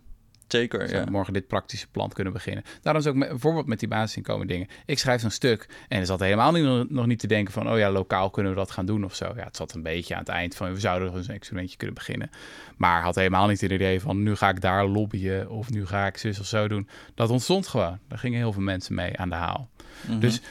Zeker, 0.48 0.92
ja. 0.92 1.06
morgen 1.10 1.34
dit 1.34 1.48
praktische 1.48 1.88
plan 1.88 2.10
kunnen 2.10 2.34
beginnen. 2.34 2.64
Daarom 2.82 3.02
is 3.02 3.08
ook 3.08 3.16
met, 3.16 3.30
bijvoorbeeld 3.30 3.66
met 3.66 3.80
die 3.80 3.88
basisinkomen 3.88 4.48
dingen. 4.48 4.68
Ik 4.86 5.00
schrijf 5.00 5.22
zo'n 5.22 5.30
stuk 5.30 5.70
en 5.88 6.00
er 6.00 6.06
zat 6.06 6.20
helemaal 6.20 6.52
niet, 6.52 6.90
nog 6.90 7.06
niet 7.06 7.20
te 7.20 7.28
denken 7.28 7.54
van... 7.54 7.72
oh 7.72 7.78
ja, 7.78 7.92
lokaal 7.92 8.30
kunnen 8.30 8.52
we 8.52 8.58
dat 8.58 8.72
gaan 8.72 8.86
doen 8.86 9.04
of 9.04 9.16
zo. 9.16 9.34
Ja, 9.36 9.44
het 9.44 9.56
zat 9.56 9.74
een 9.74 9.84
beetje 9.84 10.14
aan 10.14 10.20
het 10.20 10.30
eind 10.30 10.56
van... 10.56 10.74
we 10.74 10.80
zouden 10.80 11.08
nog 11.08 11.18
eens 11.18 11.28
een 11.28 11.36
experimentje 11.36 11.78
kunnen 11.78 11.96
beginnen. 11.96 12.30
Maar 12.78 13.02
had 13.02 13.16
helemaal 13.16 13.48
niet 13.48 13.62
het 13.62 13.72
idee 13.72 14.02
van... 14.02 14.24
nu 14.24 14.36
ga 14.36 14.50
ik 14.50 14.62
daar 14.62 14.86
lobbyen 14.86 15.50
of 15.50 15.70
nu 15.70 15.86
ga 15.86 16.08
ik 16.08 16.18
zus 16.18 16.40
of 16.40 16.46
zo 16.46 16.68
doen. 16.68 16.88
Dat 17.16 17.30
ontstond 17.30 17.68
gewoon. 17.68 18.00
Daar 18.08 18.20
gingen 18.20 18.38
heel 18.38 18.54
veel 18.54 18.62
mensen 18.62 18.96
mee 18.96 19.18
aan 19.18 19.30
de 19.30 19.36
haal. 19.36 19.70
Mhm. 20.08 20.20
Dus 20.20 20.42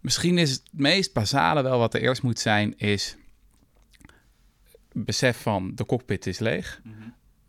misschien 0.00 0.38
is 0.38 0.50
het 0.50 0.62
meest 0.70 1.12
basale 1.12 1.62
wel 1.62 1.78
wat 1.78 1.94
er 1.94 2.00
eerst 2.00 2.22
moet 2.22 2.38
zijn... 2.38 2.78
is 2.78 3.16
besef 4.92 5.42
van 5.42 5.72
de 5.74 5.86
cockpit 5.86 6.26
is 6.26 6.38
leeg. 6.38 6.80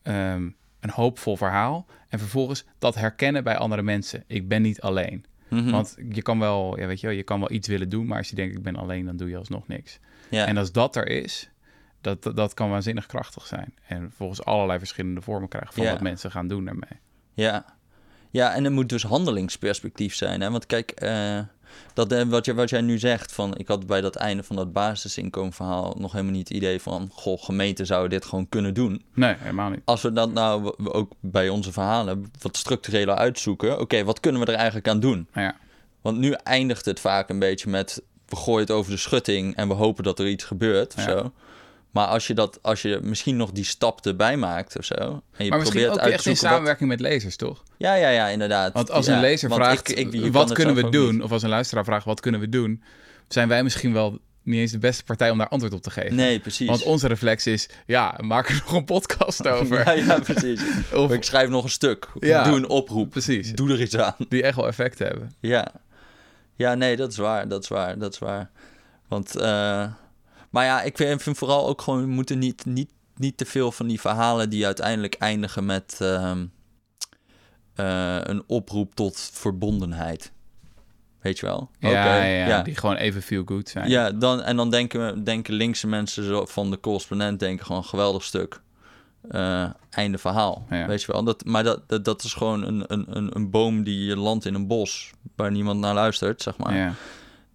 Ehm, 0.01 0.49
een 0.83 0.89
hoopvol 0.89 1.37
verhaal. 1.37 1.85
En 2.09 2.19
vervolgens 2.19 2.65
dat 2.79 2.95
herkennen 2.95 3.43
bij 3.43 3.57
andere 3.57 3.81
mensen. 3.81 4.23
Ik 4.27 4.47
ben 4.47 4.61
niet 4.61 4.81
alleen. 4.81 5.25
Mhm. 5.49 5.71
Want 5.71 5.95
je 6.09 6.21
kan 6.21 6.39
wel, 6.39 6.79
ja, 6.79 6.87
weet 6.87 6.99
je, 6.99 7.07
wel, 7.07 7.15
je 7.15 7.23
kan 7.23 7.39
wel 7.39 7.51
iets 7.51 7.67
willen 7.67 7.89
doen, 7.89 8.05
maar 8.05 8.17
als 8.17 8.29
je 8.29 8.35
denkt 8.35 8.55
ik 8.55 8.63
ben 8.63 8.75
alleen, 8.75 9.05
dan 9.05 9.17
doe 9.17 9.29
je 9.29 9.37
alsnog 9.37 9.67
niks. 9.67 9.99
ja. 10.29 10.45
En 10.45 10.57
als 10.57 10.71
dat 10.71 10.95
er 10.95 11.07
is, 11.07 11.49
dat, 12.01 12.31
dat, 12.35 12.53
kan 12.53 12.69
waanzinnig 12.69 13.05
krachtig 13.05 13.45
zijn. 13.45 13.73
En 13.87 14.11
volgens 14.15 14.43
allerlei 14.45 14.79
verschillende 14.79 15.21
vormen 15.21 15.49
krijgen 15.49 15.73
van 15.73 15.83
Ja. 15.83 15.91
wat 15.91 16.01
mensen 16.01 16.31
gaan 16.31 16.47
doen 16.47 16.65
daarmee. 16.65 16.99
Ja. 17.33 17.65
ja, 18.29 18.53
en 18.53 18.65
er 18.65 18.71
moet 18.71 18.89
dus 18.89 19.03
handelingsperspectief 19.03 20.15
zijn. 20.15 20.41
Hè? 20.41 20.51
Want 20.51 20.65
kijk, 20.65 20.91
eh, 20.91 21.39
dat, 21.93 22.11
eh, 22.11 22.21
wat, 22.21 22.45
je, 22.45 22.53
wat 22.53 22.69
jij 22.69 22.81
nu 22.81 22.97
zegt, 22.99 23.31
van, 23.31 23.57
ik 23.57 23.67
had 23.67 23.87
bij 23.87 24.01
dat 24.01 24.15
einde 24.15 24.43
van 24.43 24.55
dat 24.55 24.73
basisinkomenverhaal 24.73 25.95
nog 25.99 26.11
helemaal 26.11 26.33
niet 26.33 26.47
het 26.47 26.57
idee 26.57 26.81
van, 26.81 27.09
goh, 27.13 27.43
gemeenten 27.43 27.85
zouden 27.85 28.09
dit 28.09 28.25
gewoon 28.25 28.49
kunnen 28.49 28.73
doen. 28.73 29.03
Nee, 29.13 29.35
helemaal 29.37 29.69
niet. 29.69 29.81
Als 29.85 30.01
we 30.01 30.11
dat 30.13 30.31
nou 30.33 30.73
ook 30.83 31.11
bij 31.19 31.49
onze 31.49 31.71
verhalen 31.71 32.31
wat 32.41 32.57
structureler 32.57 33.15
uitzoeken, 33.15 33.79
oké, 33.79 34.03
wat 34.03 34.19
kunnen 34.19 34.41
we 34.41 34.47
er 34.47 34.53
eigenlijk 34.57 34.87
aan 34.87 34.99
doen? 34.99 35.27
Ja, 35.33 35.55
Want 36.01 36.17
nu 36.17 36.31
eindigt 36.31 36.85
het 36.85 36.99
vaak 36.99 37.29
een 37.29 37.39
beetje 37.39 37.69
met, 37.69 38.01
we 38.25 38.35
gooien 38.35 38.61
het 38.61 38.71
over 38.71 38.91
de 38.91 38.97
schutting 38.97 39.55
en 39.55 39.67
we 39.67 39.73
hopen 39.73 40.03
dat 40.03 40.19
er 40.19 40.27
iets 40.27 40.43
gebeurt 40.43 40.95
of 40.95 41.05
Ja. 41.05 41.09
zo. 41.17 41.31
Maar 41.93 42.05
als 42.07 42.27
je, 42.27 42.33
dat, 42.33 42.59
als 42.61 42.81
je 42.81 42.99
misschien 43.03 43.35
nog 43.37 43.51
die 43.51 43.63
stap 43.65 44.05
erbij 44.05 44.37
maakt 44.37 44.77
of 44.77 44.85
zo. 44.85 44.93
En 44.95 45.43
je 45.43 45.49
maar 45.49 45.59
misschien 45.59 45.81
probeert 45.81 45.91
ook 45.91 45.97
uit 45.97 46.07
te 46.07 46.13
echt 46.13 46.25
in 46.25 46.31
wat- 46.31 46.41
samenwerking 46.41 46.89
met 46.89 46.99
lezers, 46.99 47.35
toch? 47.35 47.63
Ja, 47.77 47.93
ja, 47.93 48.09
ja, 48.09 48.27
inderdaad. 48.27 48.73
Want 48.73 48.91
als 48.91 49.05
Ja, 49.05 49.13
een 49.15 49.19
lezer 49.21 49.49
vraagt, 49.53 49.97
ik- 49.97 50.31
wat 50.31 50.53
kunnen 50.53 50.75
we 50.75 50.83
ook 50.85 50.91
doen? 50.91 51.13
niet. 51.13 51.23
Of 51.23 51.31
als 51.31 51.43
een 51.43 51.49
luisteraar 51.49 51.83
vraagt, 51.85 52.05
wat 52.05 52.19
kunnen 52.19 52.39
we 52.39 52.49
doen? 52.49 52.83
Zijn 53.27 53.47
wij 53.47 53.63
misschien 53.63 53.93
wel 53.93 54.19
niet 54.43 54.59
eens 54.59 54.71
de 54.71 54.77
beste 54.77 55.03
partij 55.03 55.29
om 55.29 55.37
daar 55.37 55.47
antwoord 55.47 55.73
op 55.73 55.81
te 55.81 55.89
geven. 55.91 56.15
Nee, 56.15 56.39
precies. 56.39 56.67
Want 56.67 56.83
onze 56.83 57.07
reflex 57.07 57.47
is, 57.47 57.69
ja, 57.85 58.17
maak 58.23 58.49
er 58.49 58.55
nog 58.65 58.73
een 58.73 58.85
podcast 58.85 59.47
over. 59.47 59.85
Ja, 59.85 59.91
ja, 59.91 60.19
precies. 60.19 60.61
Of- 60.93 61.11
ik 61.11 61.23
schrijf 61.23 61.49
nog 61.49 61.63
een 61.63 61.69
stuk. 61.69 62.07
Ja. 62.19 62.43
Doe 62.43 62.55
een 62.55 62.69
oproep. 62.69 63.09
Precies. 63.09 63.51
Doe 63.53 63.71
er 63.71 63.81
iets 63.81 63.97
aan. 63.97 64.15
Die 64.29 64.43
echt 64.43 64.55
wel 64.55 64.67
effect 64.67 64.99
hebben. 64.99 65.33
Ja. 65.39 65.67
Ja, 66.55 66.73
nee, 66.75 66.95
dat 66.95 67.11
is 67.11 67.17
waar. 67.17 67.47
Dat 67.47 67.63
is 67.63 67.69
waar. 67.69 67.97
Dat 67.99 68.13
is 68.13 68.19
waar. 68.19 68.49
Want, 69.07 69.35
eh, 69.35 69.85
maar 70.53 70.65
ja, 70.65 70.81
ik 70.81 70.97
vind, 70.97 71.21
vind 71.21 71.37
vooral 71.37 71.67
ook 71.67 71.81
gewoon, 71.81 71.99
we 71.99 72.07
moeten 72.07 72.39
niet, 72.39 72.65
niet, 72.65 72.89
niet 73.15 73.37
te 73.37 73.45
veel 73.45 73.71
van 73.71 73.87
die 73.87 73.99
verhalen 73.99 74.49
die 74.49 74.65
uiteindelijk 74.65 75.15
eindigen 75.15 75.65
met 75.65 75.97
ehm, 75.99 76.45
eh, 77.75 78.17
een 78.23 78.43
oproep 78.47 78.95
tot 78.95 79.29
verbondenheid. 79.33 80.31
Weet 81.21 81.39
je 81.39 81.45
wel? 81.45 81.69
Ja, 81.79 81.89
ja, 81.89 82.47
ja, 82.47 82.61
die 82.61 82.75
gewoon 82.75 82.95
even 82.95 83.21
feel 83.21 83.43
good 83.45 83.69
zijn. 83.69 83.89
Ja, 83.89 84.11
dan, 84.11 84.41
en 84.41 84.55
dan 84.55 84.69
denken, 84.69 85.23
denken 85.23 85.53
linkse 85.53 85.87
mensen 85.87 86.23
zo 86.23 86.45
van 86.45 86.71
de 86.71 86.79
correspondent 86.79 87.39
denken 87.39 87.65
gewoon 87.65 87.85
geweldig 87.85 88.23
stuk. 88.23 88.61
Eh, 89.29 89.69
einde 89.89 90.17
verhaal. 90.17 90.65
Ja. 90.69 90.87
Weet 90.87 91.01
je 91.01 91.11
wel. 91.11 91.23
Dat, 91.23 91.45
maar 91.45 91.63
dat, 91.63 91.89
dat, 91.89 92.05
dat 92.05 92.23
is 92.23 92.33
gewoon 92.33 92.63
een, 92.63 92.83
een, 92.87 93.05
een, 93.09 93.35
een 93.35 93.49
boom 93.49 93.83
die 93.83 94.15
landt 94.15 94.45
in 94.45 94.53
een 94.53 94.67
bos 94.67 95.11
waar 95.35 95.51
niemand 95.51 95.79
naar 95.79 95.93
luistert, 95.93 96.41
zeg 96.41 96.57
maar. 96.57 96.75
Ja. 96.75 96.93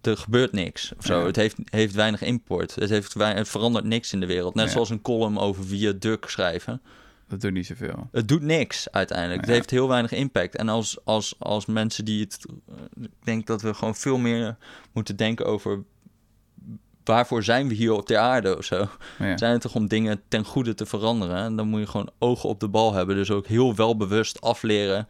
Er 0.01 0.17
gebeurt 0.17 0.51
niks 0.51 0.91
of 0.97 1.05
zo. 1.05 1.19
Ja. 1.19 1.25
Het 1.25 1.35
heeft, 1.35 1.55
heeft 1.63 1.93
weinig 1.95 2.21
import. 2.21 2.75
Het, 2.75 2.89
heeft, 2.89 3.13
het 3.13 3.49
verandert 3.49 3.85
niks 3.85 4.13
in 4.13 4.19
de 4.19 4.25
wereld. 4.25 4.55
Net 4.55 4.65
Ja. 4.65 4.71
zoals 4.71 4.89
een 4.89 5.01
column 5.01 5.37
over 5.37 5.65
viaduct 5.65 6.31
schrijven. 6.31 6.81
Dat 7.27 7.41
doet 7.41 7.51
niet 7.53 7.65
zoveel. 7.65 8.07
Het 8.11 8.27
doet 8.27 8.41
niks 8.41 8.91
uiteindelijk. 8.91 9.39
Ja. 9.39 9.45
Het 9.45 9.55
heeft 9.55 9.69
heel 9.69 9.87
weinig 9.87 10.11
impact. 10.11 10.55
En 10.55 10.69
als, 10.69 10.97
als, 11.03 11.35
als 11.39 11.65
mensen 11.65 12.05
die 12.05 12.23
het. 12.23 12.39
Ik 13.01 13.09
denk 13.23 13.47
dat 13.47 13.61
we 13.61 13.73
gewoon 13.73 13.95
veel 13.95 14.17
meer 14.17 14.57
moeten 14.91 15.15
denken 15.15 15.45
over. 15.45 15.83
Waarvoor 17.03 17.43
zijn 17.43 17.67
we 17.67 17.73
hier 17.73 17.91
op 17.91 18.07
de 18.07 18.17
aarde 18.17 18.57
of 18.57 18.65
zo? 18.65 18.87
Zijn 19.17 19.51
het 19.51 19.61
toch 19.61 19.75
om 19.75 19.87
dingen 19.87 20.21
ten 20.27 20.45
goede 20.45 20.73
te 20.73 20.85
veranderen? 20.85 21.35
En 21.37 21.55
dan 21.55 21.67
moet 21.67 21.79
je 21.79 21.87
gewoon 21.87 22.09
ogen 22.19 22.49
op 22.49 22.59
de 22.59 22.67
bal 22.67 22.93
hebben. 22.93 23.15
Dus 23.15 23.31
ook 23.31 23.47
heel 23.47 23.75
welbewust 23.75 24.41
afleren 24.41 25.07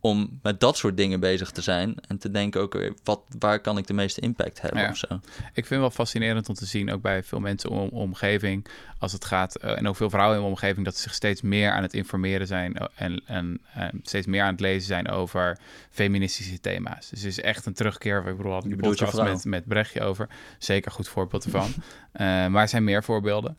om 0.00 0.38
met 0.42 0.60
dat 0.60 0.76
soort 0.76 0.96
dingen 0.96 1.20
bezig 1.20 1.50
te 1.50 1.62
zijn. 1.62 1.94
En 2.08 2.18
te 2.18 2.30
denken 2.30 2.60
ook, 2.60 2.92
wat, 3.04 3.20
waar 3.38 3.60
kan 3.60 3.78
ik 3.78 3.86
de 3.86 3.92
meeste 3.92 4.20
impact 4.20 4.60
hebben 4.60 4.80
Ja. 4.80 4.88
of 4.90 4.96
zo? 4.96 5.20
Ik 5.52 5.66
vind 5.66 5.80
wel 5.80 5.90
fascinerend 5.90 6.48
om 6.48 6.54
te 6.54 6.66
zien, 6.66 6.92
ook 6.92 7.02
bij 7.02 7.22
veel 7.22 7.40
mensen 7.40 7.70
om 7.70 7.88
omgeving, 7.88 8.66
als 8.98 9.12
het 9.12 9.24
gaat, 9.24 9.56
eh, 9.56 9.76
en 9.76 9.88
ook 9.88 9.96
veel 9.96 10.10
vrouwen 10.10 10.34
in 10.36 10.42
mijn 10.42 10.54
omgeving, 10.54 10.84
dat 10.84 10.96
ze 10.96 11.02
zich 11.02 11.14
steeds 11.14 11.42
meer 11.42 11.70
aan 11.70 11.82
het 11.82 11.94
informeren 11.94 12.46
zijn 12.46 12.74
eh, 12.76 12.86
en, 12.94 13.22
en, 13.26 13.60
en 13.72 14.00
steeds 14.02 14.26
meer 14.26 14.42
aan 14.42 14.52
het 14.52 14.60
lezen 14.60 14.86
zijn 14.86 15.08
over 15.08 15.58
feministische 15.90 16.60
thema's. 16.60 17.08
Dus 17.10 17.22
het 17.22 17.30
is 17.30 17.40
echt 17.40 17.66
een 17.66 17.74
terugkeer. 17.74 18.18
Ik 18.26 18.36
bedoel, 18.36 18.60
bedoelt 18.60 18.98
je 18.98 19.04
podcast 19.04 19.22
met, 19.22 19.44
met 19.44 19.66
Brechtje 19.66 20.00
over. 20.00 20.28
Zeker 20.58 20.90
goed 20.90 21.08
voorbeeld 21.08 21.44
ervan. 21.44 21.70
Eh, 22.12 22.24
maar 22.46 22.62
er 22.62 22.68
zijn 22.68 22.84
meer 22.84 23.04
voorbeelden. 23.04 23.58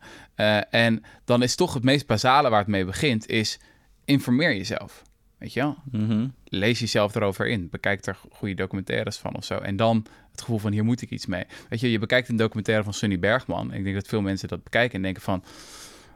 En 0.70 1.04
dan 1.24 1.42
is 1.42 1.54
toch 1.54 1.74
het 1.74 1.82
meest 1.82 2.06
basale 2.06 2.48
waar 2.50 2.58
het 2.58 2.68
mee 2.68 2.84
begint, 2.84 3.28
is 3.28 3.58
informeer 4.04 4.56
jezelf. 4.56 5.02
Weet 5.40 5.52
je 5.52 5.60
wel? 5.60 5.76
Mhm. 5.90 6.26
lees 6.44 6.78
jezelf 6.78 7.14
erover 7.14 7.48
in. 7.48 7.68
Bekijk 7.70 8.06
er 8.06 8.18
goede 8.30 8.54
documentaires 8.54 9.16
van 9.16 9.36
of 9.36 9.44
zo. 9.44 9.58
En 9.58 9.76
dan 9.76 10.06
het 10.30 10.40
gevoel 10.40 10.58
van 10.58 10.72
hier 10.72 10.84
moet 10.84 11.02
ik 11.02 11.10
iets 11.10 11.26
mee. 11.26 11.44
Weet 11.68 11.80
je, 11.80 11.90
je 11.90 11.98
bekijkt 11.98 12.28
een 12.28 12.36
documentaire 12.36 12.84
van 12.84 12.94
Sunny 12.94 13.18
Bergman. 13.18 13.72
Ik 13.72 13.82
denk 13.84 13.94
dat 13.94 14.06
veel 14.06 14.20
mensen 14.20 14.48
dat 14.48 14.64
bekijken 14.64 14.96
en 14.96 15.02
denken 15.02 15.22
van... 15.22 15.44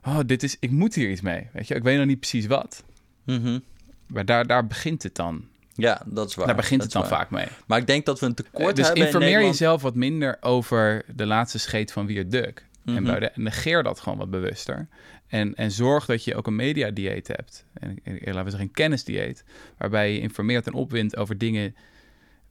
Oh, 0.07 0.19
dit 0.27 0.43
is, 0.43 0.57
ik 0.61 0.71
moet 0.71 0.95
hier 0.95 1.11
iets 1.11 1.21
mee. 1.21 1.47
Weet 1.53 1.69
je, 1.69 1.75
ik 1.75 1.83
weet 1.83 1.97
nog 1.99 2.07
niet 2.07 2.21
precies 2.21 2.47
wat. 2.47 2.85
Mhm. 3.25 3.59
Maar 4.07 4.25
daar, 4.25 4.47
daar 4.47 4.67
begint 4.67 5.03
het 5.03 5.15
dan. 5.15 5.45
Ja, 5.75 6.03
dat 6.07 6.29
is 6.29 6.35
waar. 6.35 6.47
daar 6.47 6.57
begint 6.57 6.83
het 6.83 6.93
dan 6.93 7.03
waar. 7.03 7.11
vaak 7.11 7.31
mee. 7.31 7.47
Maar 7.67 7.79
ik 7.79 7.87
denk 7.87 8.07
dat 8.07 8.21
we 8.21 8.27
een 8.27 8.35
tekort 8.35 8.77
dus 8.77 8.87
hebben 8.87 9.03
in 9.03 9.13
informeer 9.13 9.41
jezelf 9.41 9.83
wat 9.83 9.95
minder 9.95 10.37
over 10.41 11.05
de 11.15 11.27
laatste 11.27 11.59
scheet 11.59 11.93
van 11.93 12.07
Wierduk. 12.07 12.67
Mhm. 12.85 12.97
En 12.97 13.05
buiten- 13.05 13.33
negeer 13.43 13.83
dat 13.83 14.01
gewoon 14.01 14.19
wat 14.19 14.31
bewuster. 14.31 14.89
En, 15.27 15.55
en 15.55 15.71
zorg 15.71 16.07
dat 16.07 16.25
je 16.25 16.35
ook 16.37 16.47
een 16.47 16.57
mediadieet 16.57 17.27
hebt. 17.29 17.65
En, 17.75 17.99
en 18.05 18.15
laten 18.25 18.45
we 18.45 18.51
zeggen 18.51 18.61
een 18.69 18.71
kennisdieet. 18.75 19.45
Waarbij 19.79 20.13
je 20.13 20.21
informeert 20.21 20.67
en 20.67 20.73
opwindt 20.73 21.17
over 21.17 21.39
dingen 21.39 21.75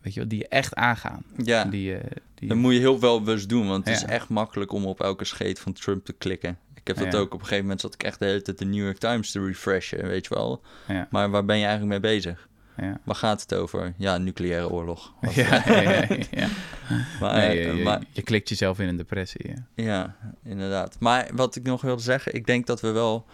weet 0.02 0.14
je, 0.14 0.20
wel, 0.20 0.30
die 0.30 0.40
je 0.40 0.48
echt 0.48 0.76
aangaan. 0.76 1.24
Ja, 1.44 1.66
Die, 1.66 1.84
je- 1.84 2.02
die, 2.36 2.48
dat 2.48 2.58
moet 2.58 2.74
je 2.74 2.80
heel 2.80 3.00
welbewust 3.00 3.50
doen. 3.50 3.68
Want 3.68 3.86
het 3.88 4.00
Ja. 4.00 4.06
is 4.06 4.12
echt 4.14 4.30
makkelijk 4.30 4.72
om 4.72 4.86
op 4.86 5.02
elke 5.02 5.26
scheet 5.26 5.60
van 5.60 5.74
Trump 5.74 6.06
te 6.06 6.14
klikken. 6.14 6.58
Ik 6.76 6.88
heb 6.88 6.98
dat 6.98 7.14
Ja. 7.14 7.20
ook. 7.20 7.26
Op 7.34 7.34
een 7.34 7.40
gegeven 7.40 7.62
moment 7.64 7.82
zat 7.82 7.94
ik 7.94 8.04
echt 8.04 8.20
de 8.20 8.26
hele 8.26 8.42
tijd 8.42 8.58
de 8.58 8.66
New 8.66 8.84
York 8.84 8.98
Times 8.98 9.32
te 9.32 9.46
refreshen, 9.46 10.08
weet 10.08 10.28
je 10.28 10.34
wel. 10.36 10.62
ja, 10.88 11.08
Maar 11.12 11.30
waar 11.30 11.46
ben 11.46 11.58
je 11.58 11.66
eigenlijk 11.66 12.02
mee 12.02 12.12
bezig? 12.16 12.48
Ja. 12.78 13.00
Waar 13.04 13.16
gaat 13.16 13.42
het 13.42 13.54
over? 13.54 13.94
Ja, 13.98 14.18
nucleaire 14.18 14.70
oorlog. 14.70 15.14
Ja, 15.36 15.64
ja, 15.66 16.08
ja. 16.32 16.48
Maar, 17.20 17.36
Nee, 17.36 17.60
eh, 17.60 17.66
je, 17.66 17.78
je, 17.78 17.84
maar 17.84 18.02
je 18.12 18.22
klikt 18.22 18.50
jezelf 18.50 18.80
in 18.80 18.88
een 18.88 18.98
depressie. 18.98 19.50
Ja. 19.50 19.84
ja, 19.84 20.16
inderdaad. 20.44 20.96
Maar 21.00 21.30
wat 21.34 21.56
ik 21.56 21.64
nog 21.64 21.82
wilde 21.82 22.02
zeggen, 22.02 22.34
ik 22.34 22.46
denk 22.46 22.66
dat 22.66 22.82
we 22.82 22.92
wel 22.92 23.26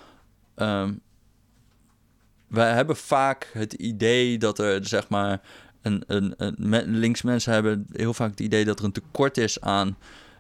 ehm, 0.56 0.94
wij 2.48 2.74
hebben 2.74 2.96
vaak 2.96 3.50
het 3.54 3.74
idee 3.74 4.38
dat 4.38 4.60
er, 4.60 4.86
zeg 4.88 5.10
maar, 5.10 5.42
een, 5.82 6.04
een, 6.08 6.34
een 6.38 6.98
links 6.98 7.22
mensen 7.22 7.54
hebben 7.54 7.88
heel 7.92 8.14
vaak 8.14 8.30
het 8.30 8.40
idee 8.40 8.66
dat 8.66 8.80
er 8.80 8.86
een 8.86 8.92
tekort 8.92 9.38
is 9.38 9.62
aan 9.62 9.98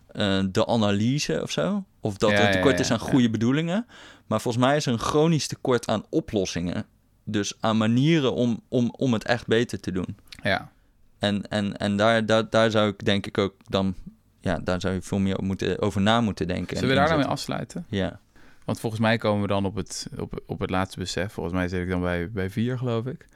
eh, 0.07 0.43
de 0.51 0.67
analyse 0.67 1.41
of 1.41 1.51
zo. 1.51 1.83
Of 2.01 2.17
dat 2.17 2.31
er 2.31 2.45
een 2.45 2.51
tekort 2.51 2.79
is 2.79 2.91
aan 2.91 2.99
goede 2.99 3.29
bedoelingen. 3.29 3.85
Maar 4.27 4.41
volgens 4.41 4.63
mij 4.63 4.75
is 4.75 4.85
er 4.85 4.93
een 4.93 4.99
chronisch 4.99 5.47
tekort 5.47 5.87
aan 5.87 6.05
oplossingen. 6.09 6.85
Dus 7.31 7.53
aan 7.59 7.77
manieren 7.77 8.33
om, 8.33 8.61
om, 8.67 8.93
om 8.97 9.13
het 9.13 9.23
echt 9.23 9.47
beter 9.47 9.79
te 9.79 9.91
doen. 9.91 10.17
Ja. 10.43 10.71
En, 11.19 11.49
en, 11.49 11.77
en 11.77 11.97
daar, 11.97 12.25
daar, 12.25 12.49
daar 12.49 12.71
zou 12.71 12.89
ik 12.89 13.05
denk 13.05 13.25
ik 13.25 13.37
ook 13.37 13.55
dan... 13.67 13.95
Ja, 14.41 14.59
daar 14.63 14.81
zou 14.81 14.93
je 14.93 15.01
veel 15.01 15.19
meer 15.19 15.43
moeten, 15.43 15.81
over 15.81 16.01
na 16.01 16.21
moeten 16.21 16.47
denken. 16.47 16.69
en 16.69 16.77
Zullen 16.77 16.95
we 16.95 16.99
daar 16.99 17.09
nou 17.09 17.19
mee 17.19 17.29
afsluiten? 17.29 17.85
Ja. 17.89 18.19
Want 18.65 18.79
volgens 18.79 19.01
mij 19.01 19.17
komen 19.17 19.41
we 19.41 19.47
dan 19.47 19.65
op 19.65 19.75
het, 19.75 20.07
op, 20.17 20.41
op 20.45 20.59
het 20.59 20.69
laatste 20.69 20.99
besef. 20.99 21.33
Volgens 21.33 21.55
mij 21.55 21.67
zit 21.67 21.81
ik 21.81 21.89
dan 21.89 22.01
bij, 22.01 22.31
bij 22.31 22.49
vier, 22.49 22.77
geloof 22.77 23.05
ik. 23.05 23.27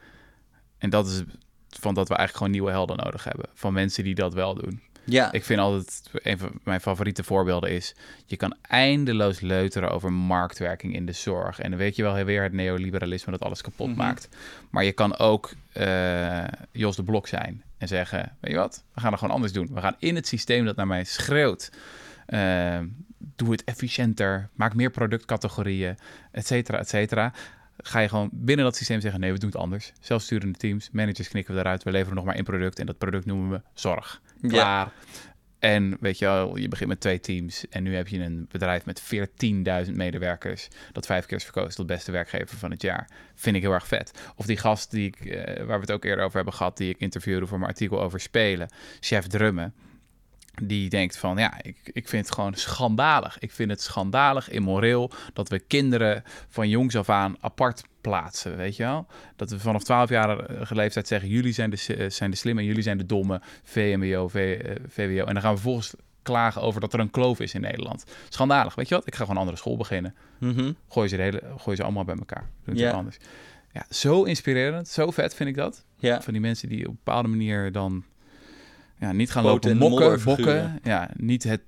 En 0.78 0.90
dat 0.90 1.06
is 1.06 1.22
van 1.68 1.94
dat 1.94 2.08
we 2.08 2.14
eigenlijk 2.14 2.36
gewoon 2.36 2.52
nieuwe 2.52 2.70
helden 2.70 2.96
nodig 3.04 3.24
hebben. 3.24 3.46
Van 3.54 3.72
mensen 3.72 4.04
die 4.04 4.14
dat 4.14 4.34
wel 4.34 4.54
doen. 4.54 4.80
Ja, 5.06 5.32
Ik 5.32 5.44
vind 5.44 5.60
altijd, 5.60 6.02
een 6.12 6.38
van 6.38 6.50
mijn 6.64 6.80
favoriete 6.80 7.24
voorbeelden 7.24 7.70
is... 7.70 7.94
je 8.26 8.36
kan 8.36 8.56
eindeloos 8.62 9.40
leuteren 9.40 9.90
over 9.90 10.12
marktwerking 10.12 10.94
in 10.94 11.06
de 11.06 11.12
zorg. 11.12 11.60
En 11.60 11.70
dan 11.70 11.78
weet 11.78 11.96
je 11.96 12.02
wel 12.02 12.24
weer 12.24 12.42
het 12.42 12.52
neoliberalisme 12.52 13.32
dat 13.32 13.40
alles 13.42 13.60
kapot 13.62 13.88
Mhm. 13.88 13.96
maakt. 13.96 14.28
Maar 14.70 14.84
je 14.84 14.92
kan 14.92 15.16
ook 15.18 15.52
eh, 15.72 16.44
Jos 16.72 16.96
de 16.96 17.02
Blok 17.02 17.26
zijn 17.28 17.62
en 17.78 17.88
zeggen... 17.88 18.36
weet 18.40 18.52
je 18.52 18.58
wat, 18.58 18.84
we 18.94 19.00
gaan 19.00 19.10
het 19.10 19.18
gewoon 19.18 19.34
anders 19.34 19.52
doen. 19.52 19.68
We 19.74 19.80
gaan 19.80 19.96
in 19.98 20.14
het 20.14 20.26
systeem 20.26 20.64
dat 20.64 20.76
naar 20.76 20.86
mij 20.86 21.04
schreeuwt... 21.04 21.70
eh, 22.26 22.78
doe 23.36 23.50
het 23.50 23.64
efficiënter, 23.64 24.48
maak 24.54 24.74
meer 24.74 24.90
productcategorieën, 24.90 25.96
et 26.30 26.46
cetera, 26.46 26.78
et 26.78 26.88
cetera. 26.88 27.32
Ga 27.76 27.98
je 27.98 28.08
gewoon 28.08 28.30
binnen 28.32 28.64
dat 28.64 28.76
systeem 28.76 29.00
zeggen: 29.00 29.20
nee, 29.20 29.32
we 29.32 29.38
doen 29.38 29.50
het 29.50 29.58
anders. 29.58 29.92
Zelfsturende 30.00 30.58
teams, 30.58 30.90
managers 30.92 31.28
knikken 31.28 31.54
we 31.54 31.60
eruit. 31.60 31.82
We 31.82 31.90
leveren 31.90 32.14
nog 32.14 32.24
maar 32.24 32.34
één 32.34 32.44
product 32.44 32.78
en 32.78 32.86
dat 32.86 32.98
product 32.98 33.26
noemen 33.26 33.50
we 33.50 33.60
zorg. 33.74 34.20
ja. 34.40 34.48
Klaar. 34.48 34.92
En 35.64 35.96
weet 36.00 36.18
je 36.18 36.24
wel, 36.24 36.56
je 36.56 36.68
begint 36.68 36.88
met 36.88 37.00
twee 37.00 37.20
teams 37.20 37.68
en 37.68 37.82
nu 37.82 37.94
heb 37.94 38.08
je 38.08 38.18
een 38.18 38.46
bedrijf 38.50 38.84
met 38.84 39.02
14.000 39.86 39.92
medewerkers 39.92 40.68
dat 40.92 41.06
vijf 41.06 41.26
keer 41.26 41.36
is 41.36 41.44
verkozen 41.44 41.74
tot 41.74 41.86
beste 41.86 42.12
werkgever 42.12 42.58
van 42.58 42.70
het 42.70 42.82
jaar. 42.82 43.08
Vind 43.34 43.56
ik 43.56 43.62
heel 43.62 43.72
erg 43.72 43.86
vet. 43.86 44.10
Of 44.36 44.46
die 44.46 44.56
gast 44.56 44.90
die 44.90 45.06
ik, 45.06 45.24
eh, 45.24 45.56
waar 45.56 45.76
we 45.76 45.80
het 45.80 45.92
ook 45.92 46.04
eerder 46.04 46.24
over 46.24 46.36
hebben 46.36 46.54
gehad, 46.54 46.76
die 46.76 46.90
ik 46.90 47.00
interviewde 47.00 47.46
voor 47.46 47.58
mijn 47.58 47.70
artikel 47.70 48.02
over 48.02 48.20
spelen, 48.20 48.68
chef 49.00 49.26
drummen. 49.26 49.74
Die 50.62 50.88
denkt 50.88 51.16
van, 51.16 51.36
ja, 51.36 51.62
ik, 51.62 51.76
ik 51.92 52.08
vind 52.08 52.26
het 52.26 52.34
gewoon 52.34 52.54
schandalig. 52.54 53.38
Ik 53.38 53.52
vind 53.52 53.70
het 53.70 53.82
schandalig, 53.82 54.50
immoreel, 54.50 55.10
dat 55.32 55.48
we 55.48 55.58
kinderen 55.58 56.22
van 56.48 56.68
jongs 56.68 56.96
af 56.96 57.08
aan 57.08 57.36
apart 57.40 57.82
plaatsen, 58.00 58.56
weet 58.56 58.76
je 58.76 58.82
wel? 58.82 59.06
Dat 59.36 59.50
we 59.50 59.58
vanaf 59.58 59.82
12-jarige 59.82 60.74
leeftijd 60.74 61.08
zeggen, 61.08 61.28
jullie 61.28 61.52
zijn 61.52 61.70
de, 61.70 61.94
eh, 61.96 62.10
zijn 62.10 62.30
de 62.30 62.36
slimme 62.36 62.64
jullie 62.64 62.82
zijn 62.82 62.98
de 62.98 63.06
domme, 63.06 63.40
VMBO, 63.62 64.28
v, 64.28 64.34
eh, 64.34 64.74
VWO. 64.88 65.24
En 65.24 65.32
dan 65.32 65.42
gaan 65.42 65.54
we 65.54 65.60
vervolgens 65.60 65.94
klagen 66.22 66.62
over 66.62 66.80
dat 66.80 66.92
er 66.92 67.00
een 67.00 67.10
kloof 67.10 67.40
is 67.40 67.54
in 67.54 67.60
Nederland. 67.60 68.04
Schandalig, 68.28 68.74
weet 68.74 68.88
je 68.88 68.94
wat? 68.94 69.06
Ik 69.06 69.14
ga 69.14 69.18
gewoon 69.18 69.34
een 69.34 69.40
andere 69.40 69.58
school 69.58 69.76
beginnen. 69.76 70.14
Mhm. 70.38 70.72
Gooi 70.88 71.08
ze, 71.08 71.16
de 71.16 71.22
hele, 71.22 71.42
gooi 71.56 71.76
ze 71.76 71.82
allemaal 71.82 72.04
bij 72.04 72.16
elkaar. 72.16 72.48
Doe 72.64 72.76
ja. 72.76 72.90
anders. 72.90 73.16
Ja, 73.72 73.86
zo 73.90 74.22
inspirerend, 74.22 74.88
zo 74.88 75.10
vet 75.10 75.34
vind 75.34 75.48
ik 75.48 75.56
dat. 75.56 75.84
Van 76.00 76.32
die 76.32 76.40
mensen 76.40 76.68
die 76.68 76.80
op 76.80 76.88
een 76.88 76.98
bepaalde 77.04 77.28
manier 77.28 77.72
dan 77.72 78.04
ja, 78.98 79.12
niet 79.12 79.30
gaan 79.30 79.42
Poten 79.42 79.78
lopen 79.78 79.90
mokken, 79.90 80.24
bokken. 80.24 80.80
Ja, 80.82 81.10
niet 81.16 81.42
het, 81.42 81.60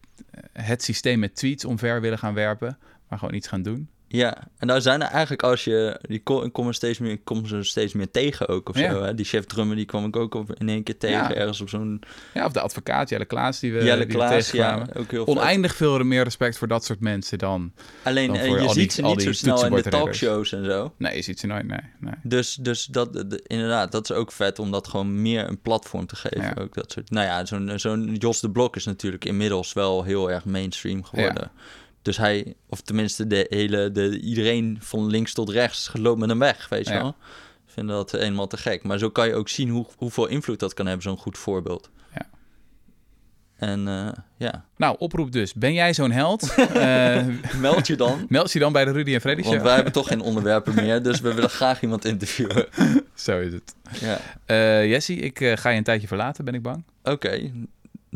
het 0.52 0.82
systeem 0.82 1.18
met 1.18 1.34
tweets 1.34 1.64
omver 1.64 2.00
willen 2.00 2.18
gaan 2.18 2.34
werpen, 2.34 2.78
maar 3.08 3.18
gewoon 3.18 3.34
iets 3.34 3.48
gaan 3.48 3.62
doen. 3.62 3.88
Ja, 4.16 4.36
en 4.58 4.66
daar 4.66 4.80
zijn 4.80 5.02
er 5.02 5.08
eigenlijk 5.08 5.42
als 5.42 5.64
je... 5.64 5.98
Die 6.02 6.18
ko- 6.22 6.48
komen 6.50 6.74
steeds 6.74 6.98
meer, 6.98 7.18
komen 7.24 7.48
ze 7.48 7.62
steeds 7.62 7.92
meer 7.92 8.10
tegen 8.10 8.48
ook 8.48 8.68
of 8.68 8.78
Ja. 8.78 8.90
zo. 8.92 9.02
Hè? 9.02 9.14
Die 9.14 9.24
chef 9.24 9.44
drummer, 9.44 9.76
die 9.76 9.84
kwam 9.84 10.04
ik 10.06 10.16
ook 10.16 10.34
op, 10.34 10.54
in 10.54 10.68
één 10.68 10.82
keer 10.82 10.98
tegen. 10.98 11.16
Ja. 11.18 11.34
Ergens 11.34 11.60
op 11.60 11.68
zo'n... 11.68 12.02
Ja, 12.34 12.44
of 12.44 12.52
de 12.52 12.60
advocaat 12.60 13.08
Jelle 13.08 13.24
Klaas 13.24 13.60
die 13.60 13.72
we, 13.72 13.84
Jelle 13.84 14.06
die 14.06 14.14
Klaas, 14.16 14.50
ja, 14.50 14.86
ook 14.96 15.10
heel. 15.10 15.26
Oneindig 15.26 15.74
veel 15.74 15.98
meer 15.98 16.22
respect 16.24 16.58
voor 16.58 16.68
dat 16.68 16.84
soort 16.84 17.00
mensen 17.00 17.38
dan... 17.38 17.72
Alleen, 18.02 18.26
dan 18.26 18.36
eh, 18.36 18.48
je 18.62 18.68
ziet 18.68 18.74
die- 18.74 18.90
ze 18.90 19.02
niet 19.02 19.22
zo 19.22 19.32
snel 19.32 19.66
in 19.66 19.72
de 19.74 19.82
talkshows 19.82 20.52
en 20.52 20.64
zo. 20.64 20.92
Nee, 20.98 21.16
je 21.16 21.22
ziet 21.22 21.40
ze 21.40 21.46
nooit, 21.46 21.66
nee. 21.66 21.80
nee. 22.00 22.14
Dus, 22.22 22.54
dus 22.54 22.84
dat, 22.86 23.12
de- 23.12 23.42
inderdaad, 23.46 23.92
dat 23.92 24.10
is 24.10 24.16
ook 24.16 24.32
vet 24.32 24.58
om 24.58 24.70
dat 24.70 24.88
gewoon 24.88 25.22
meer 25.22 25.48
een 25.48 25.60
platform 25.60 26.06
te 26.06 26.16
geven. 26.16 26.40
Ja. 26.56 26.62
Ook 26.62 26.74
dat 26.74 26.92
soort, 26.92 27.10
nou 27.10 27.26
ja, 27.26 27.44
zo'n 27.44 27.72
zo'n 27.76 28.14
Jos 28.14 28.40
de 28.40 28.50
Blok 28.50 28.76
is 28.76 28.84
natuurlijk 28.84 29.24
inmiddels 29.24 29.72
wel 29.72 30.02
heel 30.04 30.30
erg 30.30 30.44
mainstream 30.44 31.04
geworden. 31.04 31.50
Dus 32.06 32.16
hij, 32.16 32.54
of 32.68 32.80
tenminste 32.80 33.26
de 33.26 33.46
hele, 33.48 33.92
de, 33.92 34.20
iedereen 34.20 34.78
van 34.80 35.06
links 35.06 35.32
tot 35.32 35.50
rechts 35.50 35.90
loopt 35.94 36.18
met 36.20 36.28
hem 36.28 36.38
weg, 36.38 36.68
weet 36.68 36.86
je 36.86 36.92
Ja. 36.92 37.00
wel. 37.00 37.08
Ik 37.66 37.72
vind 37.72 37.88
dat 37.88 38.14
eenmaal 38.14 38.46
te 38.46 38.56
gek. 38.56 38.82
Maar 38.82 38.98
zo 38.98 39.10
kan 39.10 39.26
je 39.28 39.34
ook 39.34 39.48
zien 39.48 39.68
hoe, 39.68 39.86
hoeveel 39.96 40.26
invloed 40.26 40.58
dat 40.58 40.74
kan 40.74 40.86
hebben, 40.86 41.02
zo'n 41.02 41.16
goed 41.18 41.38
voorbeeld. 41.38 41.90
Ja. 42.14 42.26
En 43.56 43.88
eh, 43.88 44.08
ja, 44.36 44.64
Nou, 44.76 44.96
oproep 44.98 45.32
dus. 45.32 45.54
Ben 45.54 45.72
jij 45.72 45.94
zo'n 45.94 46.10
held? 46.10 46.54
Eh, 46.74 47.26
meld 47.60 47.86
je 47.86 47.96
dan. 47.96 48.26
meld 48.28 48.52
je 48.52 48.58
dan 48.58 48.72
bij 48.72 48.84
de 48.84 48.90
Rudy 48.90 49.14
en 49.14 49.20
Freddy 49.20 49.42
Want 49.42 49.54
show. 49.54 49.64
wij 49.64 49.74
hebben 49.74 49.92
toch 49.92 50.08
geen 50.08 50.20
onderwerpen 50.20 50.74
meer, 50.74 51.02
dus 51.02 51.20
we 51.20 51.34
willen 51.34 51.50
graag 51.50 51.82
iemand 51.82 52.04
interviewen. 52.04 52.66
Zo 53.14 53.40
is 53.40 53.52
het. 53.52 53.74
Ja. 54.00 54.18
Eh 54.46 54.88
Jessie, 54.88 55.16
ik 55.20 55.38
ga 55.58 55.70
je 55.70 55.76
een 55.78 55.84
tijdje 55.84 56.06
verlaten, 56.06 56.44
ben 56.44 56.54
ik 56.54 56.62
bang. 56.62 56.84
Oké. 57.02 57.52